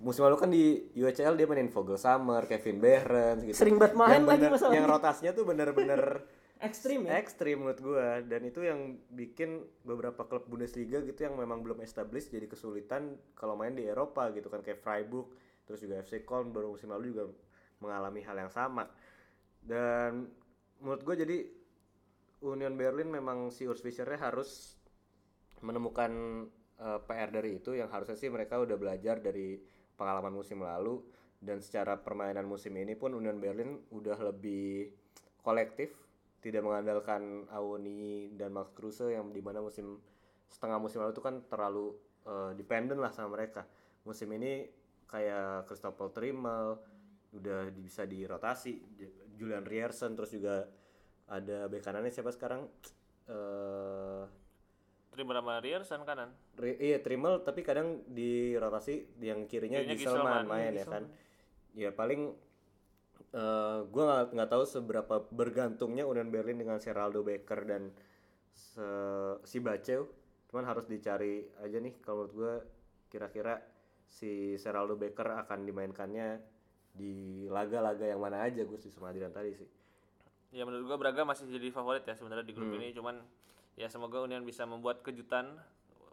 Musim 0.00 0.24
lalu 0.24 0.36
kan 0.40 0.48
di 0.48 0.64
UCL 0.96 1.36
dia 1.36 1.44
mainin 1.44 1.68
Vogel 1.68 2.00
Summer, 2.00 2.48
Kevin 2.48 2.80
Behrens 2.80 3.44
gitu. 3.44 3.52
Sering 3.52 3.76
banget 3.76 3.94
main 3.94 4.16
Yang 4.16 4.24
lagi 4.24 4.40
bener- 4.40 4.52
masalahnya. 4.56 4.76
Yang 4.80 4.86
rotasinya 4.88 5.32
tuh 5.32 5.44
bener-bener 5.44 6.02
Ekstrim 6.60 7.08
ya. 7.08 7.16
ekstrim 7.16 7.56
menurut 7.56 7.80
gua 7.80 8.20
dan 8.20 8.44
itu 8.44 8.60
yang 8.60 9.00
bikin 9.08 9.64
beberapa 9.80 10.28
klub 10.28 10.44
Bundesliga 10.44 11.00
gitu 11.00 11.16
yang 11.24 11.32
memang 11.32 11.64
belum 11.64 11.80
established 11.80 12.28
jadi 12.28 12.44
kesulitan 12.44 13.16
kalau 13.32 13.56
main 13.56 13.72
di 13.72 13.88
Eropa 13.88 14.28
gitu 14.28 14.52
kan 14.52 14.60
kayak 14.60 14.84
Freiburg 14.84 15.32
terus 15.64 15.80
juga 15.80 16.04
FC 16.04 16.20
Köln 16.20 16.52
baru 16.52 16.68
musim 16.68 16.92
lalu 16.92 17.16
juga 17.16 17.32
mengalami 17.80 18.20
hal 18.20 18.36
yang 18.36 18.52
sama 18.52 18.84
dan 19.64 20.28
menurut 20.84 21.00
gua 21.00 21.16
jadi 21.16 21.48
Union 22.44 22.76
Berlin 22.76 23.08
memang 23.08 23.48
si 23.48 23.64
Urs 23.64 23.80
Fischernya 23.80 24.20
harus 24.20 24.76
menemukan 25.60 26.12
eh, 26.76 27.00
PR 27.04 27.32
dari 27.32 27.56
itu 27.56 27.72
yang 27.72 27.88
harusnya 27.88 28.20
sih 28.20 28.28
mereka 28.28 28.60
udah 28.60 28.76
belajar 28.76 29.16
dari 29.16 29.56
pengalaman 30.00 30.32
musim 30.32 30.64
lalu 30.64 31.04
dan 31.36 31.60
secara 31.60 32.00
permainan 32.00 32.48
musim 32.48 32.72
ini 32.80 32.96
pun 32.96 33.12
Union 33.12 33.36
Berlin 33.36 33.76
udah 33.92 34.16
lebih 34.32 34.88
kolektif 35.44 35.92
tidak 36.40 36.64
mengandalkan 36.64 37.44
Awoni 37.52 38.32
dan 38.32 38.56
Max 38.56 38.72
Kruse 38.72 39.12
yang 39.12 39.28
di 39.28 39.44
mana 39.44 39.60
musim 39.60 40.00
setengah 40.48 40.80
musim 40.80 41.04
lalu 41.04 41.12
itu 41.12 41.24
kan 41.24 41.44
terlalu 41.44 41.92
eh, 42.24 42.52
dependent 42.56 42.96
lah 42.96 43.12
sama 43.12 43.36
mereka. 43.36 43.68
Musim 44.08 44.32
ini 44.32 44.64
kayak 45.04 45.68
Christopher 45.68 46.08
Trimmel 46.16 46.80
udah 47.30 47.68
bisa 47.76 48.08
dirotasi 48.08 48.80
Julian 49.36 49.62
Riersen 49.62 50.16
terus 50.16 50.32
juga 50.32 50.64
ada 51.30 51.68
bek 51.68 51.84
kanannya 51.84 52.10
siapa 52.10 52.32
sekarang? 52.32 52.64
Eh 53.28 54.24
Terima 55.20 55.36
sama 55.36 55.60
Rierson 55.60 56.00
kanan. 56.08 56.32
Ri- 56.56 56.80
iya 56.80 56.96
Trimmel 57.04 57.44
tapi 57.44 57.60
kadang 57.60 58.00
dirotasi 58.08 59.20
yang 59.20 59.44
kirinya 59.44 59.84
Kirinya 59.84 60.00
Giselman 60.00 60.48
main 60.48 60.72
ya 60.72 60.86
kan? 60.88 61.04
ya 61.76 61.92
paling 61.92 62.32
eh 63.30 63.78
gue 63.84 64.02
nggak 64.02 64.32
nggak 64.32 64.48
tahu 64.48 64.64
seberapa 64.64 65.14
bergantungnya 65.28 66.08
Union 66.08 66.32
Berlin 66.32 66.56
dengan 66.56 66.80
Seraldo 66.80 67.20
Becker 67.20 67.68
dan 67.68 67.92
se- 68.56 69.38
si 69.44 69.60
Baceu. 69.60 70.08
Cuman 70.48 70.64
harus 70.64 70.88
dicari 70.88 71.44
aja 71.60 71.76
nih 71.76 72.00
kalau 72.00 72.24
menurut 72.24 72.32
gue 72.32 72.52
kira-kira 73.12 73.60
si 74.08 74.56
Seraldo 74.56 74.96
Becker 74.96 75.46
akan 75.46 75.68
dimainkannya 75.68 76.40
di 76.96 77.44
laga-laga 77.46 78.08
yang 78.08 78.18
mana 78.24 78.42
aja 78.48 78.64
gue 78.64 78.78
sih 78.80 78.88
sama 78.88 79.12
tadi 79.12 79.52
sih. 79.52 79.68
Ya 80.50 80.66
menurut 80.66 80.90
gua 80.90 80.98
Braga 80.98 81.22
masih 81.22 81.46
jadi 81.46 81.70
favorit 81.70 82.02
ya 82.02 82.18
sebenarnya 82.18 82.42
di 82.42 82.50
grup 82.50 82.74
ini 82.74 82.90
cuman 82.90 83.22
ya 83.80 83.88
semoga 83.88 84.20
Union 84.20 84.44
bisa 84.44 84.68
membuat 84.68 85.00
kejutan 85.00 85.56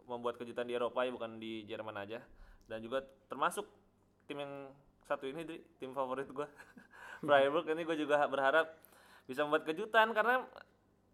membuat 0.08 0.40
kejutan 0.40 0.64
di 0.64 0.72
Eropa 0.72 1.04
ya 1.04 1.12
bukan 1.12 1.36
di 1.36 1.68
Jerman 1.68 1.92
aja. 2.00 2.24
Dan 2.64 2.80
juga 2.80 3.04
termasuk 3.28 3.68
tim 4.24 4.40
yang 4.40 4.72
satu 5.04 5.28
ini 5.28 5.44
tim 5.76 5.92
favorit 5.92 6.24
gua. 6.32 6.48
Freiburg 7.20 7.68
ini 7.68 7.82
gue 7.84 7.96
juga 7.98 8.24
berharap 8.30 8.72
bisa 9.28 9.44
membuat 9.44 9.68
kejutan 9.68 10.16
karena 10.16 10.48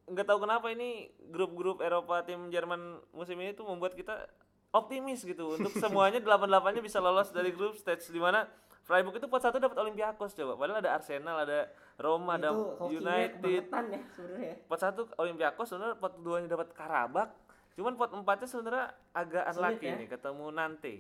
nggak 0.04 0.26
tahu 0.28 0.44
kenapa 0.44 0.68
ini 0.70 1.10
grup-grup 1.32 1.80
Eropa 1.80 2.22
tim 2.22 2.52
Jerman 2.52 3.00
musim 3.10 3.40
ini 3.40 3.56
tuh 3.56 3.66
membuat 3.66 3.98
kita 3.98 4.30
optimis 4.70 5.26
gitu. 5.26 5.58
Untuk 5.58 5.74
semuanya 5.82 6.22
delapan 6.22 6.54
delapannya 6.54 6.82
bisa 6.84 7.02
lolos 7.02 7.34
dari 7.34 7.50
grup 7.50 7.74
stage 7.74 8.14
di 8.14 8.20
mana 8.22 8.46
Freiburg 8.84 9.16
itu 9.16 9.26
pot 9.32 9.40
satu 9.40 9.56
dapat 9.56 9.80
Olympiakos 9.80 10.36
coba. 10.36 10.60
Padahal 10.60 10.84
ada 10.84 10.90
Arsenal 11.00 11.36
ada 11.40 11.72
Roma 11.96 12.36
ada 12.36 12.52
itu 12.52 12.62
hokinya 12.76 13.00
United. 13.00 13.40
ya 13.88 14.02
sebenarnya. 14.12 14.48
Ya. 14.52 14.56
pot 14.68 14.80
satu 14.80 15.00
Olympiakos 15.16 15.66
sebenarnya 15.72 15.96
pot 15.96 16.14
duanya 16.20 16.48
dapat 16.52 16.68
Karabak 16.76 17.28
cuman 17.74 17.98
pot 17.98 18.12
empatnya 18.14 18.46
sebenarnya 18.46 18.86
agak 19.10 19.44
unlucky 19.50 19.88
ya. 19.90 19.98
nih 19.98 20.06
ketemu 20.06 20.46
nanti 20.54 20.94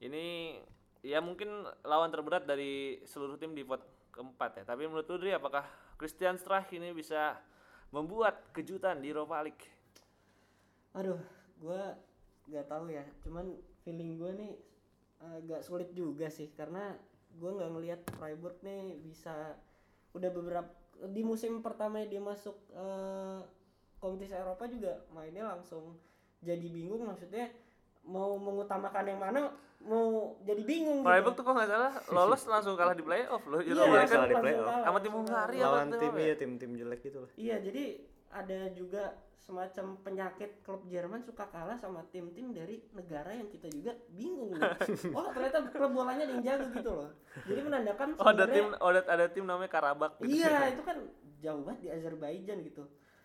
ini 0.00 0.56
ya 1.04 1.20
mungkin 1.20 1.68
lawan 1.84 2.08
terberat 2.08 2.48
dari 2.48 3.02
seluruh 3.04 3.36
tim 3.36 3.52
di 3.52 3.60
pot 3.66 3.82
keempat 4.14 4.62
ya. 4.62 4.64
Tapi 4.64 4.86
menurut 4.86 5.10
lu 5.10 5.18
Dri 5.18 5.34
apakah 5.34 5.66
Christian 5.98 6.38
Streich 6.38 6.70
ini 6.78 6.94
bisa 6.94 7.34
membuat 7.90 8.46
kejutan 8.54 9.02
di 9.02 9.10
Europa 9.10 9.42
League? 9.42 9.66
Aduh, 10.94 11.18
gua 11.58 11.98
nggak 12.46 12.66
tahu 12.70 12.94
ya. 12.94 13.02
Cuman 13.26 13.58
feeling 13.82 14.14
gua 14.16 14.30
nih 14.38 14.54
agak 15.18 15.66
sulit 15.66 15.90
juga 15.90 16.30
sih. 16.30 16.54
Karena 16.54 16.94
gua 17.36 17.50
nggak 17.52 17.70
ngelihat 17.70 18.00
Freiburg 18.14 18.56
nih 18.60 18.98
bisa 19.00 19.54
udah 20.12 20.30
beberapa 20.30 20.70
di 21.10 21.22
musim 21.22 21.58
pertama 21.58 22.00
dia 22.02 22.22
masuk 22.22 22.54
eh, 22.70 23.40
kompetisi 23.98 24.32
Eropa 24.32 24.64
juga 24.66 25.02
mainnya 25.10 25.48
langsung 25.48 25.98
jadi 26.38 26.66
bingung 26.68 27.02
maksudnya 27.02 27.50
mau 28.04 28.36
mengutamakan 28.36 29.04
yang 29.08 29.18
mana 29.18 29.40
mau 29.80 30.38
jadi 30.40 30.62
bingung 30.62 31.02
Freiburg 31.02 31.34
gitu. 31.34 31.40
tuh 31.40 31.44
kok 31.44 31.54
nggak 31.56 31.70
salah 31.70 31.92
lolos 32.08 32.42
langsung 32.46 32.74
kalah 32.74 32.94
di 32.94 33.02
playoff 33.02 33.42
loh 33.44 33.60
Iya, 33.60 33.74
kan 33.74 33.84
di 33.84 33.90
langsung 33.90 34.22
playoff. 34.40 34.64
kalah, 34.64 34.80
sama 34.84 34.98
tim 35.00 35.12
Hungaria 35.12 35.64
lawan 35.64 35.88
tim 35.90 36.12
ya? 36.14 36.22
iya 36.22 36.34
tim-tim 36.36 36.70
jelek 36.74 37.00
gitu 37.02 37.18
lah 37.20 37.30
Iya, 37.34 37.56
jadi 37.60 37.84
ada 38.30 38.58
juga 38.72 39.04
semacam 39.42 39.98
penyakit 40.00 40.62
klub 40.64 40.86
Jerman 40.88 41.20
suka 41.20 41.44
kalah 41.50 41.76
sama 41.76 42.06
tim-tim 42.08 42.54
dari 42.54 42.80
negara 42.94 43.34
yang 43.34 43.50
kita 43.50 43.68
juga 43.68 43.92
bingung 44.12 44.56
nih. 44.56 44.72
Oh, 45.16 45.28
ternyata 45.34 45.68
klub 45.68 45.92
bolanya 45.92 46.24
ada 46.24 46.32
yang 46.38 46.44
jago 46.44 46.66
gitu 46.72 46.90
loh. 46.90 47.10
Jadi 47.44 47.60
menandakan 47.60 48.08
oh 48.16 48.28
ada 48.30 48.44
tim 48.48 48.66
oh, 48.78 48.88
ada, 48.88 49.00
ada 49.04 49.26
tim 49.28 49.44
namanya 49.44 49.70
Karabak 49.70 50.16
gitu. 50.22 50.40
Iya, 50.40 50.54
itu 50.72 50.82
kan 50.82 50.98
jauh 51.44 51.60
banget 51.66 51.80
di 51.84 51.88
Azerbaijan 51.92 52.58
gitu. 52.64 52.84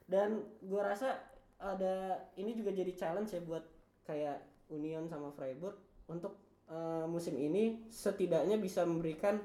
Dan 0.10 0.44
gua 0.66 0.92
rasa 0.92 1.16
ada 1.60 2.26
ini 2.40 2.56
juga 2.56 2.72
jadi 2.72 2.92
challenge 2.96 3.36
ya 3.36 3.42
buat 3.44 3.64
kayak 4.04 4.42
Union 4.72 5.08
sama 5.08 5.32
Freiburg 5.36 5.76
untuk 6.10 6.64
eh, 6.68 7.06
musim 7.06 7.36
ini 7.38 7.86
setidaknya 7.92 8.58
bisa 8.58 8.84
memberikan 8.84 9.40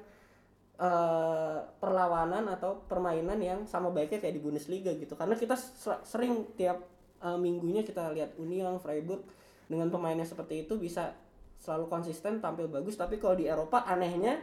eh, 0.75 1.59
perlawanan 1.79 2.51
atau 2.51 2.83
permainan 2.87 3.39
yang 3.39 3.59
sama 3.67 3.91
baiknya 3.91 4.19
kayak 4.19 4.35
di 4.35 4.43
Bundesliga 4.43 4.91
gitu. 4.95 5.15
Karena 5.15 5.35
kita 5.39 5.55
ser- 5.55 6.03
sering 6.03 6.51
tiap 6.59 6.83
eh, 7.23 7.37
minggunya 7.39 7.81
kita 7.83 8.11
lihat 8.11 8.35
Union, 8.39 8.79
Freiburg 8.79 9.23
dengan 9.65 9.89
pemainnya 9.89 10.27
seperti 10.27 10.67
itu 10.67 10.77
bisa 10.77 11.15
selalu 11.57 11.89
konsisten 11.89 12.37
tampil 12.37 12.69
bagus 12.69 12.93
tapi 12.93 13.17
kalau 13.17 13.33
di 13.33 13.49
Eropa 13.49 13.81
anehnya 13.89 14.37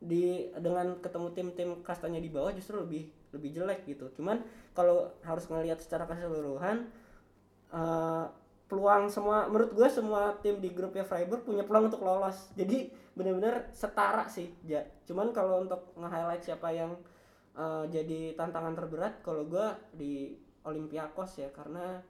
di 0.00 0.48
dengan 0.56 0.96
ketemu 1.02 1.28
tim-tim 1.36 1.70
kastanya 1.84 2.16
di 2.16 2.32
bawah 2.32 2.52
justru 2.56 2.80
lebih 2.80 3.08
lebih 3.34 3.50
jelek 3.50 3.84
gitu. 3.88 4.08
Cuman 4.14 4.40
kalau 4.72 5.10
harus 5.26 5.44
ngelihat 5.50 5.82
secara 5.82 6.06
keseluruhan 6.06 6.86
eh, 7.74 8.24
peluang 8.64 9.12
semua 9.12 9.46
menurut 9.46 9.76
gue 9.76 9.88
semua 9.92 10.34
tim 10.40 10.56
di 10.58 10.72
grupnya 10.72 11.04
Freiburg 11.04 11.44
punya 11.44 11.62
peluang 11.62 11.92
untuk 11.92 12.02
lolos. 12.02 12.50
Jadi 12.56 12.88
benar-benar 13.14 13.70
setara 13.70 14.26
sih. 14.26 14.50
Ja. 14.64 14.82
Cuman 15.06 15.30
kalau 15.30 15.62
untuk 15.62 15.92
nge-highlight 15.94 16.42
siapa 16.42 16.68
yang 16.72 16.96
eh, 17.54 17.84
jadi 17.92 18.34
tantangan 18.34 18.74
terberat 18.74 19.20
kalau 19.22 19.46
gue 19.46 19.66
di 19.94 20.34
Olympiakos 20.64 21.44
ya 21.44 21.48
karena 21.52 22.00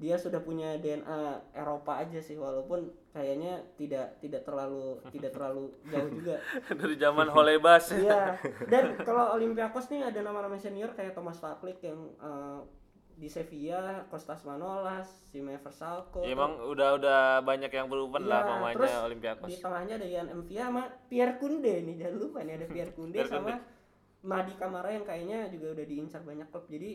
dia 0.00 0.16
sudah 0.16 0.40
punya 0.40 0.80
DNA 0.80 1.52
Eropa 1.52 2.00
aja 2.00 2.24
sih 2.24 2.32
walaupun 2.40 2.88
kayaknya 3.12 3.60
tidak 3.76 4.16
tidak 4.24 4.48
terlalu 4.48 4.96
tidak 5.12 5.36
terlalu 5.36 5.76
jauh 5.92 6.08
juga 6.08 6.40
dari 6.80 6.96
zaman 6.96 7.28
Holebas 7.28 7.92
Iya. 7.92 8.40
Dan 8.64 8.96
kalau 9.04 9.36
Olympiakos 9.36 9.92
nih 9.92 10.08
ada 10.08 10.24
nama-nama 10.24 10.56
senior 10.56 10.96
kayak 10.96 11.12
Thomas 11.12 11.36
Vaklik 11.36 11.84
yang 11.84 12.00
eh, 12.16 12.60
di 13.20 13.28
Sevilla, 13.28 14.08
Kostas 14.08 14.48
Manolas, 14.48 15.28
Sime 15.28 15.60
Versalco. 15.60 16.24
Ya, 16.24 16.32
emang 16.32 16.56
udah 16.56 16.96
udah 16.96 17.20
banyak 17.44 17.68
yang 17.68 17.92
proven 17.92 18.24
lah 18.24 18.40
Iya, 18.40 18.48
terus 18.48 18.56
pemainnya 18.56 18.96
Di 18.96 19.04
Olympiakos 19.04 19.48
tengahnya 19.60 19.94
ada 20.00 20.06
Ian 20.08 20.28
Mvia 20.40 20.62
sama 20.72 20.82
Pierre 21.12 21.36
Kunde 21.36 21.74
nih, 21.84 21.94
jangan 22.00 22.16
lupa 22.16 22.38
nih 22.40 22.54
ada 22.56 22.66
Pierre 22.72 22.92
Kunde 22.96 23.18
sama 23.28 23.60
Madi 24.24 24.54
Kamara 24.56 24.88
yang 24.88 25.04
kayaknya 25.04 25.52
juga 25.52 25.76
udah 25.76 25.84
diincar 25.84 26.24
banyak 26.24 26.48
klub. 26.48 26.64
Jadi 26.72 26.90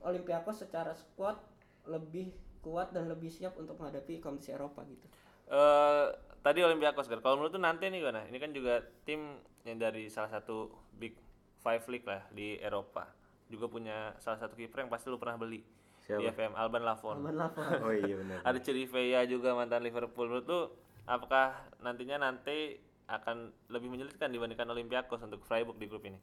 Olympiakos 0.00 0.56
secara 0.64 0.96
squad 0.96 1.36
lebih 1.84 2.32
kuat 2.64 2.96
dan 2.96 3.08
lebih 3.08 3.28
siap 3.28 3.56
untuk 3.60 3.76
menghadapi 3.76 4.24
kompetisi 4.24 4.56
Eropa 4.56 4.84
gitu. 4.88 5.04
eh 5.48 6.06
tadi 6.44 6.60
Olympiakos 6.64 7.08
kan. 7.08 7.20
Kalau 7.20 7.40
menurut 7.40 7.52
tuh 7.52 7.60
nanti 7.60 7.88
nih 7.88 8.04
gimana? 8.04 8.24
Ini 8.28 8.38
kan 8.40 8.50
juga 8.56 8.84
tim 9.04 9.40
yang 9.64 9.76
dari 9.80 10.08
salah 10.08 10.32
satu 10.32 10.72
big 10.96 11.16
five 11.60 11.84
league 11.88 12.08
lah 12.08 12.24
di 12.32 12.56
Eropa. 12.60 13.17
Juga 13.48 13.66
punya 13.68 14.12
salah 14.20 14.38
satu 14.40 14.54
kiper 14.54 14.84
yang 14.84 14.92
pasti 14.92 15.08
lu 15.08 15.16
pernah 15.16 15.40
beli 15.40 15.64
Siapa? 16.04 16.20
di 16.20 16.24
FM 16.28 16.52
Alban 16.56 16.84
Lafon. 16.84 17.16
Alban 17.20 17.36
Lafon. 17.36 17.78
oh 17.84 17.92
iya 17.92 18.14
benar 18.16 18.38
Ada 18.44 18.58
Chirivella 18.60 19.24
juga 19.28 19.56
mantan 19.56 19.84
Liverpool. 19.84 20.28
Menurut 20.28 20.46
lu 20.48 20.60
apakah 21.08 21.56
nantinya 21.80 22.20
nanti 22.20 22.76
akan 23.08 23.48
lebih 23.72 23.88
menyulitkan 23.88 24.28
dibandingkan 24.28 24.68
Olympiakos 24.68 25.24
untuk 25.24 25.40
Freiburg 25.48 25.80
di 25.80 25.88
grup 25.88 26.04
ini? 26.04 26.20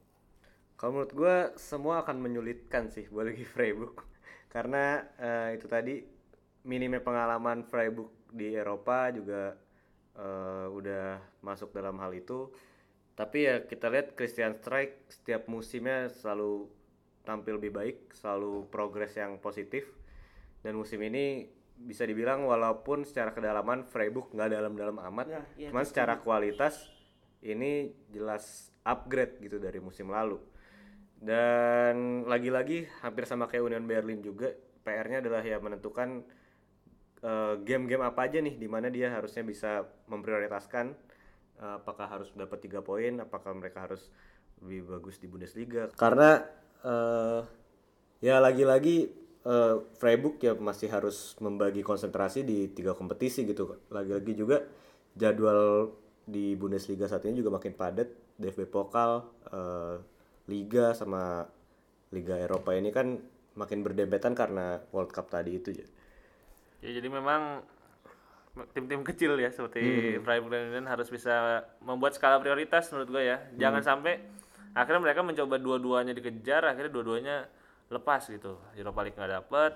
Kalau 0.77 0.91
menurut 1.01 1.13
gue 1.15 1.35
semua 1.57 2.03
akan 2.05 2.19
menyulitkan 2.21 2.93
sih 2.93 3.09
buat 3.09 3.25
lagi 3.31 3.45
Freiburg 3.53 4.05
karena 4.53 5.03
eh, 5.19 5.59
itu 5.59 5.67
tadi 5.67 5.99
minimnya 6.63 7.03
pengalaman 7.03 7.65
Freiburg 7.67 8.11
di 8.29 8.53
Eropa 8.53 9.09
juga 9.11 9.57
eh, 10.15 10.67
udah 10.69 11.19
masuk 11.41 11.73
dalam 11.73 11.97
hal 11.99 12.13
itu. 12.13 12.53
Tapi 13.15 13.47
ya 13.47 13.55
kita 13.63 13.87
lihat 13.87 14.13
Christian 14.19 14.59
Streich 14.59 14.91
setiap 15.07 15.47
musimnya 15.47 16.11
selalu 16.11 16.67
tampil 17.25 17.57
lebih 17.57 17.73
baik, 17.73 17.97
selalu 18.13 18.69
progres 18.69 19.17
yang 19.17 19.41
positif. 19.41 19.89
Dan 20.61 20.77
musim 20.77 21.01
ini 21.01 21.49
bisa 21.75 22.07
dibilang 22.07 22.47
walaupun 22.47 23.03
secara 23.03 23.35
kedalaman 23.35 23.83
Freiburg 23.83 24.31
nggak 24.31 24.49
dalam-dalam 24.53 24.97
amat, 25.11 25.27
Ya, 25.27 25.41
iya, 25.59 25.69
cuman 25.69 25.83
secara 25.83 26.23
kualitas 26.23 26.87
ini 27.43 27.91
jelas 28.09 28.71
upgrade 28.87 29.43
gitu 29.43 29.59
dari 29.59 29.83
musim 29.83 30.07
lalu. 30.07 30.39
Dan 31.19 32.23
lagi-lagi 32.29 32.87
hampir 33.03 33.27
sama 33.27 33.49
kayak 33.49 33.65
Union 33.65 33.85
Berlin 33.85 34.21
juga 34.23 34.53
PR-nya 34.85 35.19
adalah 35.19 35.41
ya 35.41 35.57
menentukan 35.57 36.21
eh, 37.25 37.55
game-game 37.65 38.05
apa 38.05 38.29
aja 38.29 38.39
nih 38.39 38.55
di 38.55 38.67
mana 38.69 38.87
dia 38.87 39.09
harusnya 39.11 39.41
bisa 39.41 39.83
memprioritaskan 40.07 40.85
eh, 41.59 41.73
apakah 41.81 42.07
harus 42.07 42.29
dapat 42.37 42.61
tiga 42.63 42.79
poin, 42.85 43.19
apakah 43.19 43.51
mereka 43.57 43.89
harus 43.89 44.13
lebih 44.61 44.87
bagus 44.87 45.19
di 45.19 45.27
Bundesliga. 45.27 45.91
Karena 45.97 46.39
eh, 46.85 47.41
ya 48.21 48.37
lagi-lagi 48.37 49.09
eh, 49.43 49.75
Freiburg 49.97 50.37
ya 50.37 50.53
masih 50.53 50.93
harus 50.93 51.33
membagi 51.41 51.81
konsentrasi 51.81 52.45
di 52.45 52.69
tiga 52.69 52.93
kompetisi 52.93 53.43
gitu. 53.43 53.81
Lagi-lagi 53.89 54.33
juga 54.37 54.61
jadwal 55.17 55.91
di 56.25 56.53
Bundesliga 56.53 57.09
saat 57.09 57.25
ini 57.25 57.41
juga 57.41 57.57
makin 57.57 57.73
padat. 57.73 58.09
DFB 58.35 58.67
Pokal, 58.67 59.23
eh, 59.47 59.95
Liga 60.51 60.91
sama 60.91 61.47
Liga 62.11 62.35
Eropa 62.35 62.75
ini 62.75 62.91
kan 62.91 63.17
makin 63.55 63.81
berdempetan 63.81 64.35
karena 64.35 64.83
World 64.91 65.15
Cup 65.15 65.31
tadi 65.31 65.55
itu 65.55 65.71
ya. 65.71 65.87
Ya 66.83 66.99
jadi 67.01 67.07
memang 67.07 67.63
tim-tim 68.71 69.03
kecil 69.03 69.35
ya 69.35 69.51
seperti 69.51 70.15
Freiburg 70.23 70.51
dan 70.51 70.71
Union 70.71 70.87
harus 70.87 71.11
bisa 71.11 71.63
membuat 71.83 72.15
skala 72.15 72.39
prioritas 72.39 72.87
menurut 72.91 73.09
gue 73.11 73.23
ya. 73.23 73.37
Jangan 73.59 73.83
sampai 73.83 74.19
akhirnya 74.75 75.01
mereka 75.01 75.23
mencoba 75.23 75.55
dua-duanya 75.57 76.11
dikejar, 76.11 76.67
akhirnya 76.67 76.91
dua-duanya 76.91 77.35
lepas 77.87 78.27
gitu. 78.27 78.59
Europa 78.75 78.99
League 79.01 79.15
nggak 79.15 79.31
dapet, 79.33 79.71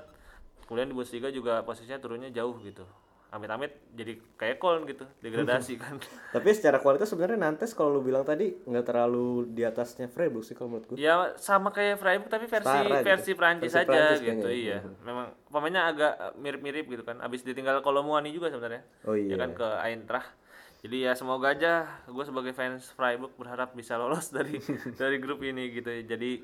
kemudian 0.66 0.86
di 0.86 0.94
Bundesliga 0.94 1.30
juga 1.30 1.64
posisinya 1.64 1.98
turunnya 1.98 2.30
jauh 2.30 2.60
gitu. 2.60 2.84
Amit-amit 3.30 3.70
jadi 3.94 4.18
kayak 4.36 4.58
Köln 4.58 4.90
gitu, 4.90 5.06
degradasi 5.22 5.78
kan. 5.78 6.02
Tapi 6.34 6.50
secara 6.50 6.82
kualitas 6.82 7.06
sebenarnya 7.08 7.38
Nantes 7.38 7.78
kalau 7.78 7.94
lu 7.94 8.02
bilang 8.02 8.26
tadi 8.26 8.58
nggak 8.66 8.82
terlalu 8.84 9.46
di 9.48 9.62
atasnya 9.62 10.10
Freiburg 10.10 10.42
sih 10.42 10.58
kalau 10.58 10.74
menurut 10.74 10.90
gue. 10.90 10.98
Ya 10.98 11.38
sama 11.38 11.70
kayak 11.70 12.02
Freiburg 12.02 12.26
tapi 12.26 12.50
versi 12.50 12.66
Setara 12.66 12.90
gitu. 12.90 13.06
versi 13.06 13.32
Prancis 13.38 13.70
Versi 13.70 13.78
aja 13.78 13.86
Prancis 13.86 14.20
gitu 14.20 14.48
kayaknya. 14.50 14.58
iya. 14.58 14.78
Memang 15.06 15.26
pemainnya 15.46 15.84
agak 15.86 16.14
mirip-mirip 16.42 16.90
gitu 16.90 17.06
kan. 17.06 17.22
Abis 17.22 17.46
ditinggal 17.46 17.86
Kolomuani 17.86 18.34
juga 18.34 18.50
sebenarnya. 18.50 18.82
Oh 19.06 19.14
Ya 19.14 19.22
iya. 19.30 19.38
kan 19.38 19.54
ke 19.54 19.68
Eintracht. 19.78 20.34
Jadi 20.80 21.04
ya 21.04 21.12
semoga 21.12 21.52
aja 21.52 21.84
gue 22.08 22.24
sebagai 22.24 22.56
fans 22.56 22.88
Freiburg 22.96 23.36
berharap 23.36 23.76
bisa 23.76 24.00
lolos 24.00 24.32
dari 24.36 24.64
dari 24.96 25.18
grup 25.20 25.44
ini 25.44 25.76
gitu. 25.76 25.92
Jadi 25.92 26.44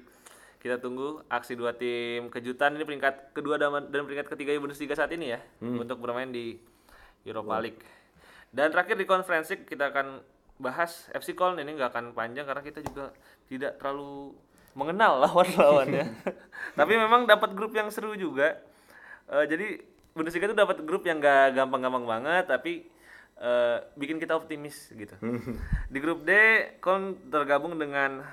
kita 0.60 0.82
tunggu 0.82 1.22
aksi 1.30 1.54
dua 1.54 1.78
tim 1.78 2.28
kejutan 2.28 2.74
ini 2.74 2.84
peringkat 2.84 3.38
kedua 3.38 3.56
dan, 3.56 3.86
dan 3.88 4.02
peringkat 4.04 4.28
ketiga 4.34 4.58
Bundesliga 4.58 4.98
saat 4.98 5.14
ini 5.14 5.38
ya 5.38 5.40
Hmm. 5.62 5.78
untuk 5.80 6.02
bermain 6.02 6.28
di 6.28 6.58
Europa 7.24 7.62
League. 7.62 7.80
Dan 8.50 8.74
terakhir 8.74 8.98
di 8.98 9.06
konferensi 9.06 9.62
kita 9.62 9.94
akan 9.94 10.20
bahas 10.56 11.08
FC 11.12 11.36
Köln 11.36 11.60
ini 11.60 11.76
nggak 11.76 11.92
akan 11.92 12.06
panjang 12.12 12.48
karena 12.48 12.64
kita 12.64 12.80
juga 12.82 13.12
tidak 13.46 13.78
terlalu 13.78 14.34
mengenal 14.74 15.20
lawan-lawannya. 15.24 16.12
Tapi 16.80 16.94
memang 16.98 17.24
dapat 17.24 17.56
grup 17.56 17.72
yang 17.72 17.88
seru 17.88 18.16
juga. 18.16 18.60
Eh, 19.32 19.46
jadi 19.48 19.80
Bundesliga 20.12 20.48
itu 20.48 20.56
dapat 20.56 20.80
grup 20.88 21.04
yang 21.04 21.20
gak 21.20 21.60
gampang-gampang 21.60 22.08
banget 22.08 22.48
tapi 22.48 22.88
eh, 23.38 23.78
bikin 23.96 24.18
kita 24.18 24.36
optimis 24.36 24.92
gitu. 24.92 25.16
di 25.92 25.98
grup 26.00 26.24
D 26.24 26.32
Köln 26.80 27.18
tergabung 27.28 27.76
dengan 27.76 28.24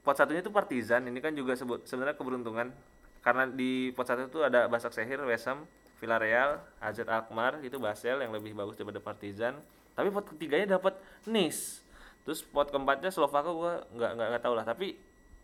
pot 0.00 0.16
satunya 0.16 0.40
itu 0.40 0.50
Partizan. 0.50 1.04
Ini 1.06 1.18
kan 1.20 1.32
juga 1.34 1.52
sebut 1.54 1.84
sebenarnya 1.84 2.16
keberuntungan 2.16 2.72
karena 3.20 3.44
di 3.46 3.92
pot 3.92 4.08
satu 4.08 4.26
itu 4.26 4.40
ada 4.40 4.64
Basak 4.66 4.96
Sehir, 4.96 5.20
West 5.28 5.44
Ham, 5.44 5.68
Villarreal, 6.00 6.56
AZ 6.80 7.04
Alkmaar 7.04 7.60
itu 7.60 7.76
Basel 7.76 8.24
yang 8.24 8.32
lebih 8.32 8.56
bagus 8.56 8.80
daripada 8.80 9.00
Partizan. 9.02 9.60
Tapi 9.92 10.08
pot 10.08 10.24
ketiganya 10.24 10.80
dapat 10.80 10.96
Nice. 11.28 11.84
Terus 12.24 12.40
pot 12.40 12.68
keempatnya 12.68 13.12
Slovako 13.12 13.50
gua 13.60 13.72
nggak 13.92 14.10
nggak 14.16 14.28
nggak 14.32 14.42
tahu 14.42 14.54
lah. 14.56 14.64
Tapi 14.64 14.96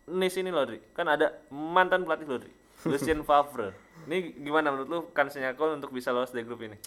Nice 0.07 0.39
ini 0.39 0.55
loh, 0.55 0.62
Dri. 0.62 0.78
kan 0.95 1.05
ada 1.11 1.34
mantan 1.51 2.07
pelatih 2.07 2.30
loh, 2.30 2.39
Dri. 2.39 2.53
Lucien 2.87 3.20
Favre. 3.28 3.74
Ini 4.07 4.39
gimana 4.39 4.70
menurut 4.70 4.89
lu 4.89 4.99
kansnya 5.11 5.53
Köln 5.59 5.82
untuk 5.82 5.91
bisa 5.91 6.14
lolos 6.14 6.30
dari 6.30 6.47
grup 6.47 6.62
ini? 6.62 6.78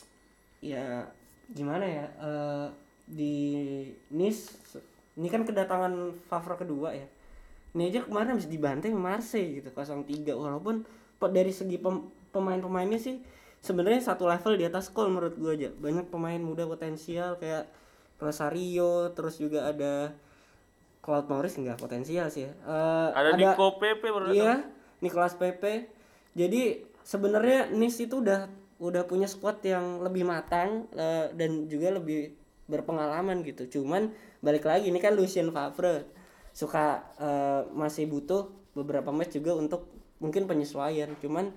ya 0.59 1.07
gimana 1.49 1.83
ya 1.83 2.05
eh, 2.15 2.67
di 3.05 3.35
Nice 4.09 4.53
ini 5.15 5.27
kan 5.27 5.41
kedatangan 5.41 5.91
Favre 6.25 6.55
kedua 6.57 6.93
ya 6.93 7.07
ini 7.69 7.89
aja 7.89 8.01
kemarin 8.01 8.33
habis 8.33 8.45
dibantai 8.45 8.89
Marseille 8.91 9.59
gitu 9.59 9.69
0-3 9.69 10.05
walaupun 10.31 10.85
dari 11.27 11.49
segi 11.49 11.77
pem- 11.77 12.05
pemain-pemainnya 12.29 12.97
sih 12.97 13.17
sebenarnya 13.59 13.99
satu 13.99 14.23
level 14.23 14.55
di 14.55 14.63
atas 14.63 14.87
Cole 14.87 15.09
menurut 15.09 15.35
gue 15.35 15.51
aja 15.51 15.69
banyak 15.69 16.07
pemain 16.07 16.39
muda 16.39 16.63
potensial 16.63 17.35
kayak 17.35 17.67
Rosario 18.17 19.11
terus 19.11 19.37
juga 19.37 19.67
ada 19.67 20.13
Cloud 20.99 21.27
Morris 21.27 21.55
nggak 21.55 21.77
potensial 21.77 22.27
sih 22.27 22.45
ya 22.45 22.51
Eh, 22.51 23.09
Ada 23.11 23.35
Nico 23.35 23.79
Pepe 23.79 24.07
datang. 24.07 24.35
Iya, 24.35 24.53
Nicolas 24.99 25.33
Pepe. 25.33 25.87
Jadi 26.35 26.83
sebenarnya 27.01 27.71
Nice 27.71 27.99
itu 27.99 28.19
udah 28.19 28.51
udah 28.79 29.03
punya 29.03 29.27
squad 29.27 29.59
yang 29.61 29.99
lebih 29.99 30.23
matang 30.23 30.87
eh, 30.95 31.29
dan 31.35 31.67
juga 31.67 31.99
lebih 31.99 32.31
berpengalaman 32.65 33.43
gitu. 33.43 33.79
Cuman 33.79 34.15
balik 34.39 34.65
lagi 34.65 34.87
ini 34.87 35.03
kan 35.03 35.13
Lucien 35.13 35.51
Favre 35.51 36.07
suka 36.55 37.03
eh, 37.19 37.61
masih 37.75 38.07
butuh 38.07 38.47
beberapa 38.73 39.11
match 39.11 39.35
juga 39.35 39.59
untuk 39.59 39.91
mungkin 40.23 40.47
penyesuaian. 40.47 41.11
Cuman 41.19 41.51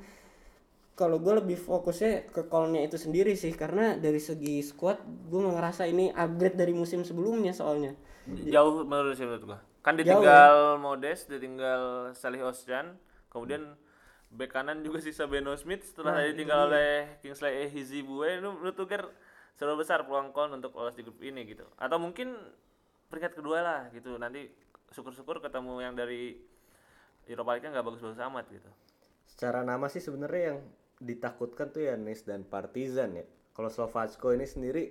kalau 0.92 1.22
gue 1.22 1.34
lebih 1.40 1.56
fokusnya 1.56 2.30
ke 2.30 2.46
call-nya 2.52 2.84
itu 2.84 3.00
sendiri 3.00 3.32
sih 3.32 3.54
karena 3.56 3.96
dari 3.96 4.20
segi 4.20 4.60
squad 4.60 5.00
gue 5.30 5.40
ngerasa 5.40 5.88
ini 5.88 6.12
upgrade 6.12 6.58
dari 6.58 6.74
musim 6.76 7.06
sebelumnya 7.06 7.54
soalnya. 7.56 7.96
Jauh 8.28 8.86
menurut 8.86 9.18
gua. 9.42 9.58
Kan 9.82 9.98
Jauh, 9.98 10.06
ditinggal 10.06 10.78
Modest, 10.78 11.26
ditinggal 11.26 12.14
Salih 12.14 12.46
Osjan, 12.46 12.94
kemudian 13.26 13.74
bek 14.32 14.48
kanan 14.48 14.80
juga 14.80 15.04
sisa 15.04 15.28
Beno 15.28 15.52
Smith 15.60 15.84
setelah 15.84 16.16
Nah, 16.16 16.24
ditinggal 16.24 16.72
oleh 16.72 17.20
Kingsley 17.20 17.68
Ehizibue 17.68 18.24
itu 18.32 18.48
menurut 18.48 18.72
tuh 18.72 18.88
Ger 18.88 19.04
seberapa 19.60 19.76
besar 19.84 20.08
peluang 20.08 20.32
Kon 20.32 20.56
untuk 20.56 20.72
lolos 20.72 20.96
di 20.96 21.04
grup 21.04 21.20
ini 21.20 21.44
gitu. 21.44 21.68
Atau 21.76 22.00
mungkin 22.00 22.32
peringkat 23.12 23.36
kedua 23.36 23.60
lah 23.60 23.80
gitu. 23.92 24.16
Nanti 24.16 24.48
syukur-syukur 24.88 25.44
ketemu 25.44 25.84
yang 25.84 25.92
dari 25.92 26.40
Europa 27.28 27.60
League 27.60 27.68
nggak 27.68 27.84
bagus-bagus 27.84 28.20
amat 28.24 28.48
gitu. 28.48 28.70
Secara 29.28 29.60
nama 29.60 29.86
sih 29.92 30.00
sebenarnya 30.00 30.56
yang 30.56 30.58
ditakutkan 30.96 31.68
tuh 31.68 31.84
ya 31.84 31.94
Nice 32.00 32.24
dan 32.24 32.48
Partizan 32.48 33.20
ya. 33.20 33.24
Kalau 33.52 33.68
Slovačko 33.68 34.32
ini 34.32 34.48
sendiri 34.48 34.84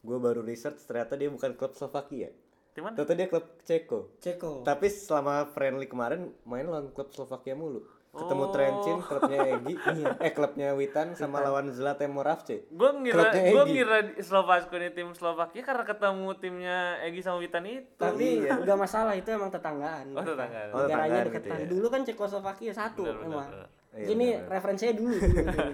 gue 0.00 0.18
baru 0.18 0.42
research 0.42 0.82
ternyata 0.82 1.14
dia 1.14 1.30
bukan 1.30 1.54
klub 1.54 1.78
Slovakia. 1.78 2.34
Tim 2.74 2.86
mana? 2.86 2.98
Ternyata 2.98 3.14
dia 3.14 3.26
klub 3.30 3.46
Ceko. 3.62 4.00
Ceko. 4.18 4.52
Tapi 4.66 4.86
selama 4.90 5.46
friendly 5.54 5.86
kemarin 5.86 6.34
main 6.42 6.66
lawan 6.66 6.90
klub 6.90 7.14
Slovakia 7.14 7.54
mulu. 7.54 7.86
Ketemu 8.10 8.44
Trencin, 8.50 8.96
klubnya 9.00 9.38
Egi, 9.54 9.74
eh 10.18 10.32
klubnya 10.34 10.68
Witan 10.74 11.14
sama 11.14 11.38
lawan 11.40 11.70
Zlatan 11.70 12.10
Moravce. 12.10 12.66
Gue 12.66 12.90
ngira 12.90 13.30
gue 13.30 13.64
ngira 13.70 13.98
Slovakia 14.18 14.66
ini 14.76 14.90
tim 14.90 15.14
Slovakia 15.14 15.62
karena 15.62 15.86
ketemu 15.86 16.28
timnya 16.34 16.78
Egi 17.06 17.22
sama 17.22 17.38
Witan 17.38 17.62
itu. 17.70 17.86
Tapi 17.94 18.26
nggak 18.66 18.78
masalah 18.78 19.14
itu 19.14 19.30
emang 19.30 19.54
tetanggaan. 19.54 20.10
Oh, 20.10 20.26
tetanggaan. 20.26 20.68
Oh, 20.74 20.78
Negaranya 20.82 21.22
tetanggaan 21.22 21.26
deketan. 21.30 21.46
gitu 21.46 21.62
ya. 21.62 21.66
Dulu 21.70 21.86
kan 21.86 22.00
Cekoslovakia 22.02 22.72
satu 22.74 23.02
Benar, 23.06 23.14
benar, 23.14 23.30
emang. 23.30 23.48
benar. 23.54 23.68
Iya, 23.90 24.06
Ini 24.10 24.26
referensinya 24.46 24.94
dulu. 24.94 25.14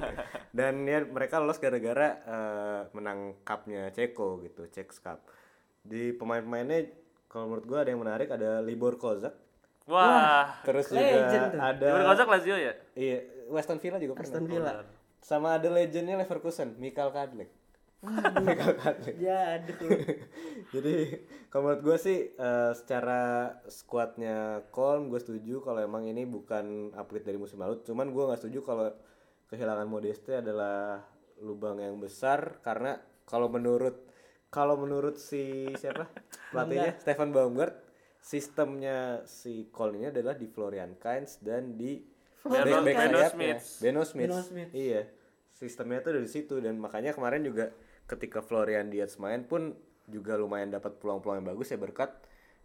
Dan 0.60 0.74
ya 0.84 0.98
mereka 1.04 1.36
lolos 1.36 1.56
gara-gara 1.56 2.08
eh, 2.20 2.80
menang 2.92 3.40
cupnya 3.44 3.88
Ceko 3.92 4.40
gitu, 4.40 4.68
Czech 4.68 4.92
Cup. 5.00 5.24
Di 5.80 6.12
pemain-pemainnya 6.12 6.84
kalau 7.28 7.48
menurut 7.48 7.64
gua 7.64 7.80
ada 7.80 7.92
yang 7.92 8.00
menarik 8.00 8.28
ada 8.28 8.60
Libor 8.60 8.96
Kozak. 8.96 9.32
Wah, 9.86 10.58
Terus 10.66 10.90
legend 10.90 11.30
juga 11.30 11.46
tuh. 11.54 11.60
ada 11.62 12.26
Lazio 12.26 12.56
ya? 12.58 12.74
Iya, 12.98 13.18
Weston 13.54 13.78
Villa 13.78 14.02
juga 14.02 14.18
Aston 14.18 14.42
pernah. 14.42 14.50
Villa. 14.50 14.72
Sama 15.22 15.58
ada 15.58 15.70
legendnya 15.70 16.18
Leverkusen, 16.18 16.74
Mikael 16.82 17.14
Kadlec. 17.14 17.50
Mikael 18.46 18.74
Kadlec. 18.74 19.14
Ya, 19.22 19.62
aduh. 19.62 19.78
Jadi 20.74 20.94
kalau 21.50 21.70
menurut 21.70 21.82
gue 21.86 21.96
sih 22.02 22.18
eh, 22.34 22.72
secara 22.74 23.54
skuadnya 23.70 24.66
Kolm 24.74 25.06
gue 25.06 25.22
setuju 25.22 25.62
kalau 25.62 25.78
emang 25.78 26.02
ini 26.10 26.26
bukan 26.26 26.90
upgrade 26.98 27.26
dari 27.26 27.38
musim 27.38 27.62
lalu. 27.62 27.86
Cuman 27.86 28.10
gue 28.10 28.22
nggak 28.26 28.42
setuju 28.42 28.66
kalau 28.66 28.90
kehilangan 29.46 29.86
Modeste 29.86 30.42
adalah 30.42 30.98
lubang 31.38 31.78
yang 31.78 32.02
besar 32.02 32.58
karena 32.64 32.98
kalau 33.22 33.46
menurut 33.46 34.02
kalau 34.50 34.74
menurut 34.78 35.20
si 35.20 35.68
siapa 35.76 36.08
pelatihnya 36.50 36.96
Stefan 36.98 37.30
Baumgart 37.30 37.85
sistemnya 38.26 39.22
si 39.22 39.70
Kolm 39.70 39.94
ini 39.96 40.10
adalah 40.10 40.34
di 40.34 40.50
Florian 40.50 40.98
Kainz 40.98 41.38
dan 41.38 41.78
di 41.78 42.02
Beno- 42.42 42.82
back-back 42.82 42.96
Beno 42.96 42.98
sayapnya. 43.16 43.30
Smith. 43.30 43.62
Beno 43.78 44.02
Smith. 44.02 44.26
Beno 44.26 44.38
Smith. 44.42 44.70
Iya. 44.72 45.02
Sistemnya 45.48 45.98
tuh 46.00 46.12
dari 46.12 46.26
situ 46.26 46.58
dan 46.58 46.74
makanya 46.76 47.10
kemarin 47.10 47.42
juga 47.42 47.70
ketika 48.04 48.42
Florian 48.42 48.86
Diaz 48.86 49.14
main 49.16 49.42
pun 49.42 49.78
juga 50.06 50.34
lumayan 50.34 50.70
dapat 50.70 50.98
peluang-peluang 50.98 51.38
yang 51.40 51.48
bagus 51.48 51.66
ya 51.68 51.78
berkat 51.78 52.10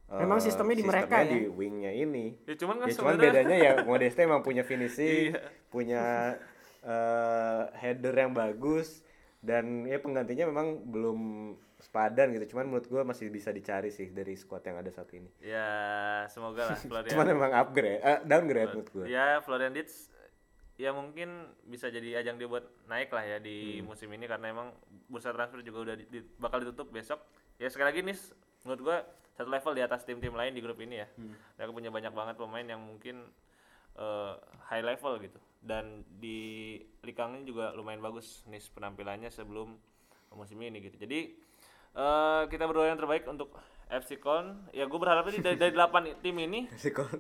eh, 0.06 0.18
Memang 0.18 0.38
sistemnya 0.38 0.76
di 0.76 0.86
mereka 0.86 1.18
sistemnya 1.18 1.26
ya? 1.26 1.34
di 1.34 1.42
wingnya 1.48 1.92
ini. 1.96 2.26
Ya 2.44 2.56
cuman 2.58 2.76
kan 2.78 2.88
Ya 2.88 2.94
cuman 2.94 3.14
bedanya 3.16 3.58
ya 3.58 3.72
Modeste 3.82 4.20
emang 4.22 4.42
punya 4.42 4.62
finishing, 4.62 5.34
Iya. 5.34 5.42
punya 5.70 6.04
eh, 6.82 7.64
header 7.76 8.14
yang 8.14 8.34
bagus 8.34 9.02
dan 9.40 9.86
ya 9.86 9.98
penggantinya 9.98 10.46
memang 10.46 10.86
belum 10.86 11.20
sepadan 11.82 12.32
gitu. 12.32 12.54
Cuman 12.54 12.66
menurut 12.66 12.86
gua 12.86 13.02
masih 13.02 13.28
bisa 13.28 13.50
dicari 13.50 13.90
sih 13.90 14.10
dari 14.10 14.34
squad 14.34 14.62
yang 14.62 14.78
ada 14.78 14.88
saat 14.88 15.10
ini. 15.12 15.28
ya 15.42 15.68
semoga 16.28 16.72
lah 16.72 16.78
Florian. 16.88 17.12
Cuman 17.12 17.28
emang 17.28 17.52
upgrade, 17.52 18.00
eh, 18.00 18.20
downgrade 18.24 18.70
menurut 18.72 18.90
gua. 18.92 19.06
ya 19.06 19.42
Florian 19.42 19.74
Dietz 19.74 20.14
ya 20.78 20.90
mungkin 20.92 21.30
bisa 21.62 21.90
jadi 21.90 22.22
ajang 22.22 22.38
dia 22.38 22.48
buat 22.48 22.66
naik 22.86 23.10
lah 23.10 23.22
ya 23.22 23.38
di 23.38 23.58
musim 23.84 24.10
ini 24.10 24.26
karena 24.26 24.50
emang 24.50 24.74
bursa 25.06 25.30
transfer 25.30 25.62
juga 25.62 25.80
udah 25.84 25.96
di- 25.96 26.10
di- 26.10 26.26
bakal 26.38 26.58
ditutup 26.60 26.90
besok. 26.90 27.22
Ya 27.58 27.68
sekali 27.68 27.92
lagi 27.92 28.02
nih 28.02 28.18
menurut 28.62 28.82
gua 28.82 28.98
satu 29.32 29.50
level 29.50 29.74
di 29.74 29.82
atas 29.82 30.02
tim-tim 30.04 30.32
lain 30.32 30.54
di 30.54 30.62
grup 30.62 30.78
ini 30.78 30.96
ya. 30.98 31.08
Mereka 31.56 31.72
punya 31.72 31.90
banyak 31.90 32.10
banget 32.12 32.36
pemain 32.36 32.66
yang 32.68 32.80
mungkin 32.80 33.26
eh, 33.94 34.34
high 34.68 34.82
level 34.82 35.18
gitu. 35.20 35.38
Dan 35.62 36.02
di 36.12 36.74
Likang 37.02 37.36
ini 37.36 37.46
juga 37.46 37.70
lumayan 37.72 38.02
bagus 38.02 38.42
nih 38.46 38.62
penampilannya 38.72 39.30
sebelum 39.30 39.78
musim 40.32 40.58
ini 40.58 40.80
gitu. 40.80 40.98
Jadi 40.98 41.38
eh, 41.94 42.42
kita 42.48 42.64
berdoa 42.64 42.88
yang 42.88 42.96
terbaik 42.96 43.26
untuk 43.26 43.52
FC 43.88 44.18
Kon. 44.18 44.72
Ya 44.72 44.86
gue 44.86 44.96
berharap 44.96 45.28
sih 45.28 45.40
dari, 45.40 45.56
dari 45.56 45.72
8 45.72 45.92
tim 46.20 46.36
ini 46.38 46.64
Si 46.74 46.90
Kolm. 46.90 47.12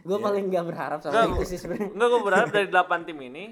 gue 0.00 0.18
paling 0.20 0.46
nggak 0.46 0.64
berharap 0.64 0.98
sama 1.00 1.26
itu 1.32 1.44
sih 1.44 1.58
sebenarnya. 1.58 1.90
Enggak, 1.90 2.08
gue 2.08 2.20
berharap 2.22 2.48
dari 2.56 2.66
8 2.66 2.78
tim 3.04 3.18
ini 3.20 3.44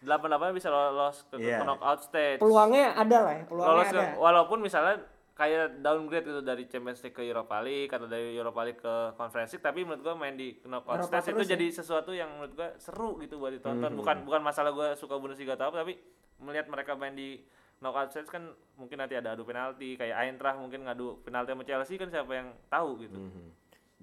8 0.00 0.06
8 0.06 0.50
bisa 0.52 0.68
lolos 0.68 1.26
ke, 1.26 1.36
ke 1.36 1.42
Iya. 1.44 1.62
knockout 1.62 2.00
stage. 2.00 2.38
Peluangnya 2.38 2.90
ada 2.92 3.18
lah 3.20 3.32
ya, 3.32 3.42
peluangnya 3.44 3.70
lolos 3.72 3.88
ke, 3.88 3.98
ada. 3.98 4.14
walaupun 4.16 4.58
misalnya 4.58 4.94
kayak 5.32 5.80
downgrade 5.80 6.22
gitu 6.24 6.40
dari 6.40 6.64
Champions 6.66 7.00
League 7.00 7.14
ke 7.14 7.24
Europa 7.24 7.58
League 7.58 7.88
atau 7.88 8.04
dari 8.04 8.30
Europa 8.32 8.62
League 8.62 8.78
ke 8.78 8.94
Conference 9.12 9.50
League 9.50 9.64
tapi 9.64 9.80
menurut 9.80 10.02
gua 10.04 10.14
main 10.14 10.36
di 10.36 10.54
knockout 10.60 11.02
Eropa 11.02 11.18
stage 11.18 11.32
itu 11.32 11.42
ya. 11.42 11.50
jadi 11.50 11.66
sesuatu 11.72 12.10
yang 12.12 12.30
menurut 12.30 12.52
gua 12.52 12.68
seru 12.76 13.16
gitu 13.18 13.40
buat 13.40 13.50
ditonton 13.50 13.88
Hmm. 13.88 13.96
bukan 13.96 14.16
bukan 14.22 14.38
masalah 14.40 14.70
gua 14.70 14.92
suka 14.92 15.16
Bundesliga 15.16 15.56
atau 15.56 15.72
apa 15.72 15.82
tapi 15.82 15.96
melihat 16.38 16.68
mereka 16.68 16.94
main 16.94 17.10
di 17.12 17.40
knockout 17.82 18.08
stage 18.08 18.30
kan 18.30 18.46
mungkin 18.78 19.02
nanti 19.02 19.18
ada 19.18 19.34
adu 19.34 19.42
penalti 19.42 19.98
kayak 19.98 20.14
Eintracht 20.16 20.56
mungkin 20.56 20.86
ngadu 20.86 21.20
penalti 21.20 21.50
sama 21.50 21.64
Chelsea 21.66 21.98
kan 21.98 22.08
siapa 22.08 22.32
yang 22.32 22.48
tahu 22.70 23.02
gitu 23.02 23.18
Mhm. 23.18 23.46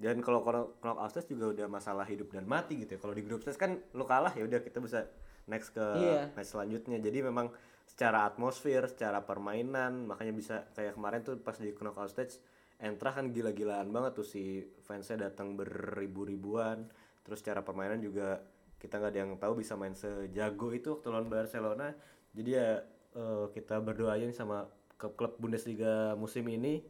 Dan 0.00 0.24
kalau 0.24 0.40
kalau 0.40 0.76
knockout 0.80 1.10
stage 1.10 1.28
juga 1.32 1.52
udah 1.52 1.68
masalah 1.68 2.08
hidup 2.08 2.32
dan 2.32 2.48
mati 2.48 2.80
gitu 2.80 2.96
ya. 2.96 3.00
Kalau 3.00 3.12
di 3.12 3.20
grup 3.20 3.40
stage 3.40 3.56
kan 3.56 3.76
lu 3.92 4.08
kalah 4.08 4.32
ya 4.32 4.48
udah 4.48 4.60
kita 4.60 4.80
bisa 4.80 5.04
next 5.44 5.76
ke 5.76 5.84
Iya. 5.84 6.32
match 6.32 6.56
selanjutnya. 6.56 6.96
Jadi 6.96 7.20
memang 7.20 7.52
secara 7.84 8.24
atmosfer, 8.24 8.80
secara 8.88 9.20
permainan, 9.20 10.08
makanya 10.08 10.32
bisa 10.32 10.56
kayak 10.72 10.96
kemarin 10.96 11.20
tuh 11.20 11.36
pas 11.36 11.52
di 11.52 11.68
knockout 11.72 12.08
stage 12.08 12.40
Eintracht 12.80 13.12
kan 13.12 13.28
gila-gilaan 13.28 13.92
banget 13.92 14.16
tuh 14.16 14.24
si 14.24 14.64
fansnya 14.80 15.28
datang 15.28 15.52
beribu-ribuan. 15.52 16.88
Terus 17.20 17.44
secara 17.44 17.60
permainan 17.60 18.00
juga 18.00 18.40
kita 18.80 18.96
nggak 18.96 19.12
ada 19.12 19.20
yang 19.20 19.32
tahu 19.36 19.60
bisa 19.60 19.76
main 19.76 19.92
sejago 19.92 20.72
itu 20.72 20.96
waktu 20.96 21.12
lawan 21.12 21.28
Barcelona. 21.28 21.92
Jadi 22.32 22.50
ya 22.56 22.80
eh, 23.12 23.44
kita 23.50 23.78
berdoa 23.78 24.14
aja 24.14 24.24
nih 24.24 24.34
sama 24.34 24.66
klub-klub 24.94 25.36
Bundesliga 25.36 26.12
musim 26.14 26.44
ini 26.46 26.84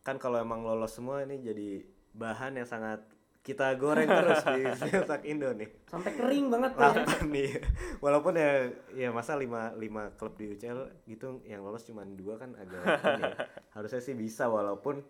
kan 0.00 0.16
kalau 0.16 0.36
emang 0.36 0.60
lolos 0.60 0.92
semua 0.92 1.20
ini 1.22 1.40
jadi 1.40 1.84
bahan 2.12 2.56
yang 2.56 2.68
sangat 2.68 3.00
kita 3.40 3.72
goreng 3.80 4.04
terus 4.04 4.44
di 4.44 4.62
sepak 4.80 5.24
Indo 5.24 5.48
nih. 5.56 5.68
Sampai 5.88 6.12
kering 6.12 6.52
banget 6.52 6.76
tuh 6.76 6.92
ya. 6.92 7.04
Nih. 7.24 7.50
Walaupun 7.96 8.36
ya 8.36 8.68
ya 8.92 9.08
masa 9.10 9.32
lima 9.32 9.72
lima 9.72 10.12
klub 10.12 10.36
di 10.36 10.44
UCL 10.52 11.08
gitu 11.08 11.40
yang 11.48 11.64
lolos 11.64 11.88
cuma 11.88 12.04
dua 12.04 12.36
kan 12.36 12.52
agak 12.60 12.84
ya. 13.16 13.32
Harusnya 13.76 14.04
sih 14.04 14.12
bisa 14.12 14.44
walaupun 14.52 15.00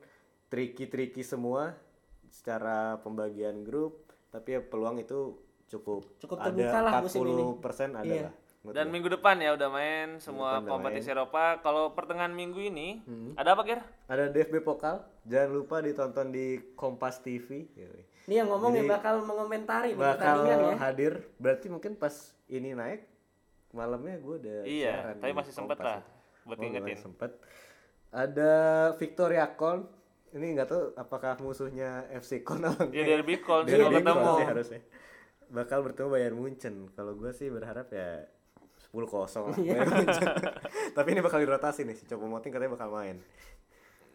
tricky-tricky 0.47 1.27
semua 1.27 1.75
secara 2.31 3.03
pembagian 3.03 3.67
grup 3.67 4.07
tapi 4.31 4.55
ya 4.55 4.61
peluang 4.63 5.03
itu 5.03 5.35
cukup 5.67 6.07
Cukup 6.23 6.39
lah 6.39 6.55
ada 6.55 7.03
musim 7.03 7.27
ini. 7.27 7.43
40% 7.59 7.99
ada 7.99 8.07
Iya. 8.07 8.23
lah. 8.31 8.35
Dan 8.63 8.87
minggu 8.87 9.09
depan 9.09 9.37
ya 9.37 9.53
udah 9.53 9.69
main 9.69 10.09
semua 10.19 10.61
kompetisi 10.61 11.09
Eropa. 11.09 11.57
Kalau 11.59 11.91
pertengahan 11.91 12.29
minggu 12.31 12.61
ini 12.61 13.01
Hmm. 13.01 13.33
ada 13.35 13.53
apa 13.53 13.65
kira 13.65 13.81
ada 14.05 14.29
DFB 14.29 14.61
Pokal. 14.61 15.01
Jangan 15.25 15.51
lupa 15.51 15.81
ditonton 15.81 16.29
di 16.29 16.47
Kompas 16.75 17.19
TV. 17.19 17.65
Ini 18.23 18.35
yang 18.37 18.49
ngomong 18.49 18.73
ya 18.75 18.85
Jadi, 18.85 18.91
bakal 18.91 19.15
mengomentari 19.23 19.91
bakal 19.93 20.45
ya. 20.45 20.77
hadir. 20.79 21.25
Berarti 21.37 21.67
mungkin 21.67 21.95
pas 21.95 22.13
ini 22.47 22.73
naik 22.73 23.09
malamnya 23.71 24.19
gue 24.19 24.35
udah 24.37 24.59
Iya, 24.63 24.93
siaran 24.93 25.15
tapi 25.17 25.33
masih 25.33 25.53
sempet 25.53 25.77
Kompas 25.77 25.89
lah 25.89 26.01
buat 26.43 26.57
Oh, 26.57 26.61
ngingetin. 26.61 26.85
masih 26.91 27.01
sempet. 27.01 27.31
Ada 28.11 28.53
Victoria 28.95 29.47
Con 29.51 29.87
ini 30.31 30.47
nggak 30.53 30.69
tahu 30.69 30.83
apakah 30.95 31.39
musuhnya 31.39 32.07
FC 32.13 32.43
Con 32.43 32.61
atau 32.61 32.87
Ya 32.89 33.09
derby 33.09 33.35
Derby 33.35 33.35
kalau 33.41 33.65
ketemu. 33.65 34.31
Sih 34.37 34.47
harusnya. 34.47 34.81
Bakal 35.49 35.79
bertemu 35.83 36.09
Bayern 36.09 36.37
Munchen. 36.37 36.75
Kalau 36.93 37.15
gue 37.15 37.31
sih 37.31 37.49
berharap 37.49 37.89
ya 37.89 38.27
10 38.91 39.07
kosong 39.07 39.45
lah. 39.51 39.57
Tapi 40.97 41.09
ini 41.15 41.21
bakal 41.23 41.39
dirotasi 41.39 41.87
nih 41.87 41.95
si 41.95 42.05
Choupo-Moting 42.07 42.51
katanya 42.51 42.75
bakal 42.75 42.91
main. 42.91 43.23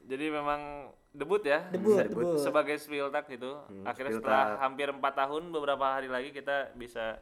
Jadi 0.06 0.26
memang 0.30 0.92
debut 1.10 1.42
ya. 1.42 1.66
Debut, 1.72 1.96
Bisa 1.98 2.06
debut. 2.06 2.24
debut. 2.36 2.44
Sebagai 2.44 2.76
Spiltak 2.78 3.26
gitu. 3.32 3.56
Akhirnya 3.82 4.20
Spiltak. 4.20 4.28
setelah 4.28 4.46
hampir 4.60 4.88
empat 4.92 5.14
tahun 5.16 5.50
beberapa 5.50 5.86
hari 5.88 6.12
lagi 6.12 6.30
kita 6.30 6.76
bisa 6.76 7.18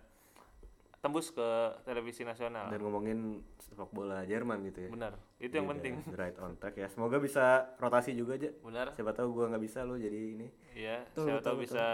tembus 1.03 1.27
ke 1.29 1.49
televisi 1.83 2.23
nasional. 2.23 2.71
Dan 2.71 2.79
ngomongin 2.79 3.19
sepak 3.59 3.91
bola 3.91 4.23
Jerman 4.23 4.63
gitu 4.63 4.87
ya. 4.87 4.89
Benar. 4.89 5.13
Itu 5.35 5.51
yang 5.53 5.67
Iya, 5.67 5.73
penting. 5.75 5.93
Right 6.15 6.37
on 6.39 6.55
track 6.55 6.75
ya. 6.75 6.87
Semoga 6.87 7.19
bisa 7.19 7.43
rotasi 7.75 8.15
juga 8.15 8.33
aja. 8.33 8.55
Benar. 8.57 8.95
Siapa 8.95 9.11
tahu 9.11 9.35
gua 9.35 9.51
nggak 9.51 9.59
bisa 9.61 9.83
lo 9.83 9.99
jadi 9.99 10.15
ini. 10.15 10.47
Iya, 10.71 11.03
Betul, 11.05 11.27
siapa 11.27 11.41
tahu 11.43 11.55
bisa 11.59 11.85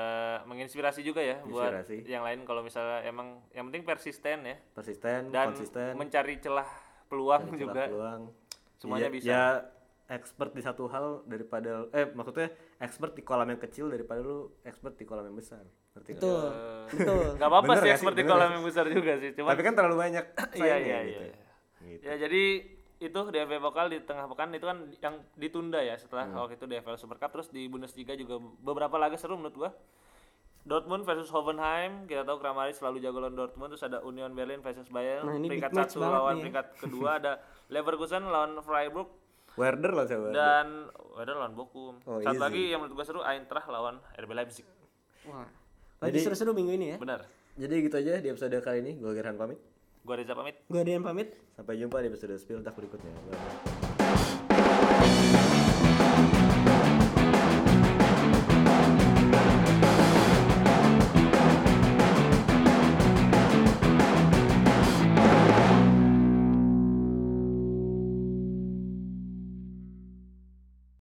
menginspirasi 0.46 1.02
juga 1.02 1.20
ya 1.20 1.42
buat 1.42 1.74
Inspirasi. 1.74 2.06
yang 2.06 2.22
lain 2.22 2.46
kalau 2.46 2.62
misalnya 2.62 3.02
emang 3.02 3.42
yang 3.50 3.66
penting 3.66 3.82
persisten 3.84 4.46
ya 4.46 4.56
Persisten, 4.72 5.34
dan 5.34 5.52
konsisten, 5.52 5.98
mencari 5.98 6.38
celah 6.38 6.70
peluang 7.10 7.50
celah 7.50 7.58
juga. 7.60 7.84
peluang. 7.90 8.22
Semuanya 8.78 9.10
Ya- 9.10 9.12
bisa. 9.12 9.28
Ya 9.28 9.44
expert 10.08 10.54
di 10.54 10.62
satu 10.62 10.86
hal 10.86 11.26
daripada 11.26 11.90
eh 11.92 12.06
maksudnya 12.08 12.54
expert 12.80 13.12
di 13.12 13.22
kolam 13.22 13.46
yang 13.46 13.60
kecil 13.60 13.88
daripada 13.88 14.20
lu 14.20 14.56
expert 14.64 14.96
di 14.96 15.04
kolam 15.04 15.24
yang 15.24 15.36
besar. 15.36 15.62
Ngerti 15.94 16.10
nggak? 16.12 16.24
Betul. 16.24 16.48
Betul. 16.90 17.24
Gak 17.36 17.50
apa-apa 17.50 17.72
sih 17.78 17.90
seperti 17.94 18.22
Bener 18.22 18.32
kolam 18.32 18.50
yang 18.50 18.64
besar 18.64 18.86
juga 18.88 19.12
sih, 19.18 19.30
cuma 19.34 19.52
Tapi 19.52 19.62
kan 19.62 19.74
terlalu 19.74 19.96
banyak 20.00 20.26
iya 20.60 20.76
iya 20.78 20.98
gitu. 21.04 21.22
iya. 21.22 21.38
Gitu. 21.82 22.04
Ya 22.04 22.16
jadi 22.18 22.44
itu 23.00 23.20
DFB 23.26 23.54
Pokal 23.60 23.88
di 23.88 24.00
tengah 24.02 24.28
pekan 24.28 24.52
itu 24.52 24.66
kan 24.66 24.78
yang 24.94 25.16
ditunda 25.34 25.80
ya 25.80 25.96
setelah 25.96 26.24
Hmm. 26.26 26.36
waktu 26.38 26.56
itu 26.56 26.66
DFL 26.66 26.96
Super 26.96 27.16
Cup 27.18 27.32
terus 27.32 27.48
di 27.48 27.68
Bundesliga 27.68 28.12
juga 28.14 28.36
beberapa 28.60 28.96
laga 28.96 29.16
seru 29.16 29.36
menurut 29.36 29.56
gua. 29.58 29.72
Dortmund 30.62 31.02
versus 31.02 31.32
Hoffenheim, 31.32 32.04
kita 32.06 32.22
tahu 32.22 32.38
Kramaric 32.38 32.76
selalu 32.76 33.00
jago 33.00 33.18
lawan 33.18 33.34
Dortmund, 33.34 33.72
terus 33.72 33.82
ada 33.82 34.04
Union 34.04 34.30
Berlin 34.30 34.60
versus 34.60 34.86
Bayern, 34.88 35.24
Nah, 35.24 35.34
ini 35.34 35.48
peringkat 35.48 35.72
satu 35.74 36.04
lawan 36.04 36.36
ya. 36.36 36.42
peringkat 36.44 36.66
kedua 36.78 37.10
ada 37.16 37.40
Leverkusen 37.74 38.22
lawan 38.22 38.60
Freiburg 38.60 39.08
Werder 39.56 39.92
lah 39.96 40.06
saya. 40.06 40.20
Werder. 40.20 40.36
dan 40.36 40.68
ada 41.16 41.32
lawan 41.36 41.54
Bochum. 41.56 41.96
Oh, 42.04 42.20
Satu 42.20 42.36
easy. 42.36 42.44
lagi 42.44 42.64
yang 42.70 42.80
menurut 42.84 42.96
gua 42.96 43.06
seru 43.06 43.22
Eintracht 43.24 43.68
lawan 43.68 43.98
RB 44.16 44.32
Leipzig. 44.34 44.66
Wah. 45.26 45.48
Lagi 46.00 46.20
seru-seru 46.20 46.52
minggu 46.54 46.74
ini 46.76 46.86
ya. 46.94 46.98
Benar. 46.98 47.28
Jadi 47.60 47.76
gitu 47.84 47.96
aja 48.00 48.24
di 48.24 48.28
episode 48.30 48.56
kali 48.64 48.80
ini. 48.80 48.92
Gue 48.96 49.12
Gerhan 49.12 49.36
pamit. 49.36 49.60
Gua 50.08 50.16
Reza 50.16 50.32
pamit. 50.32 50.56
Gua 50.72 50.82
Dian 50.82 51.04
pamit. 51.04 51.36
Sampai 51.60 51.76
jumpa 51.76 52.00
di 52.00 52.08
episode 52.08 52.40
Spill 52.40 52.64
Tak 52.64 52.72
berikutnya. 52.80 53.12
Bye. 53.28 53.79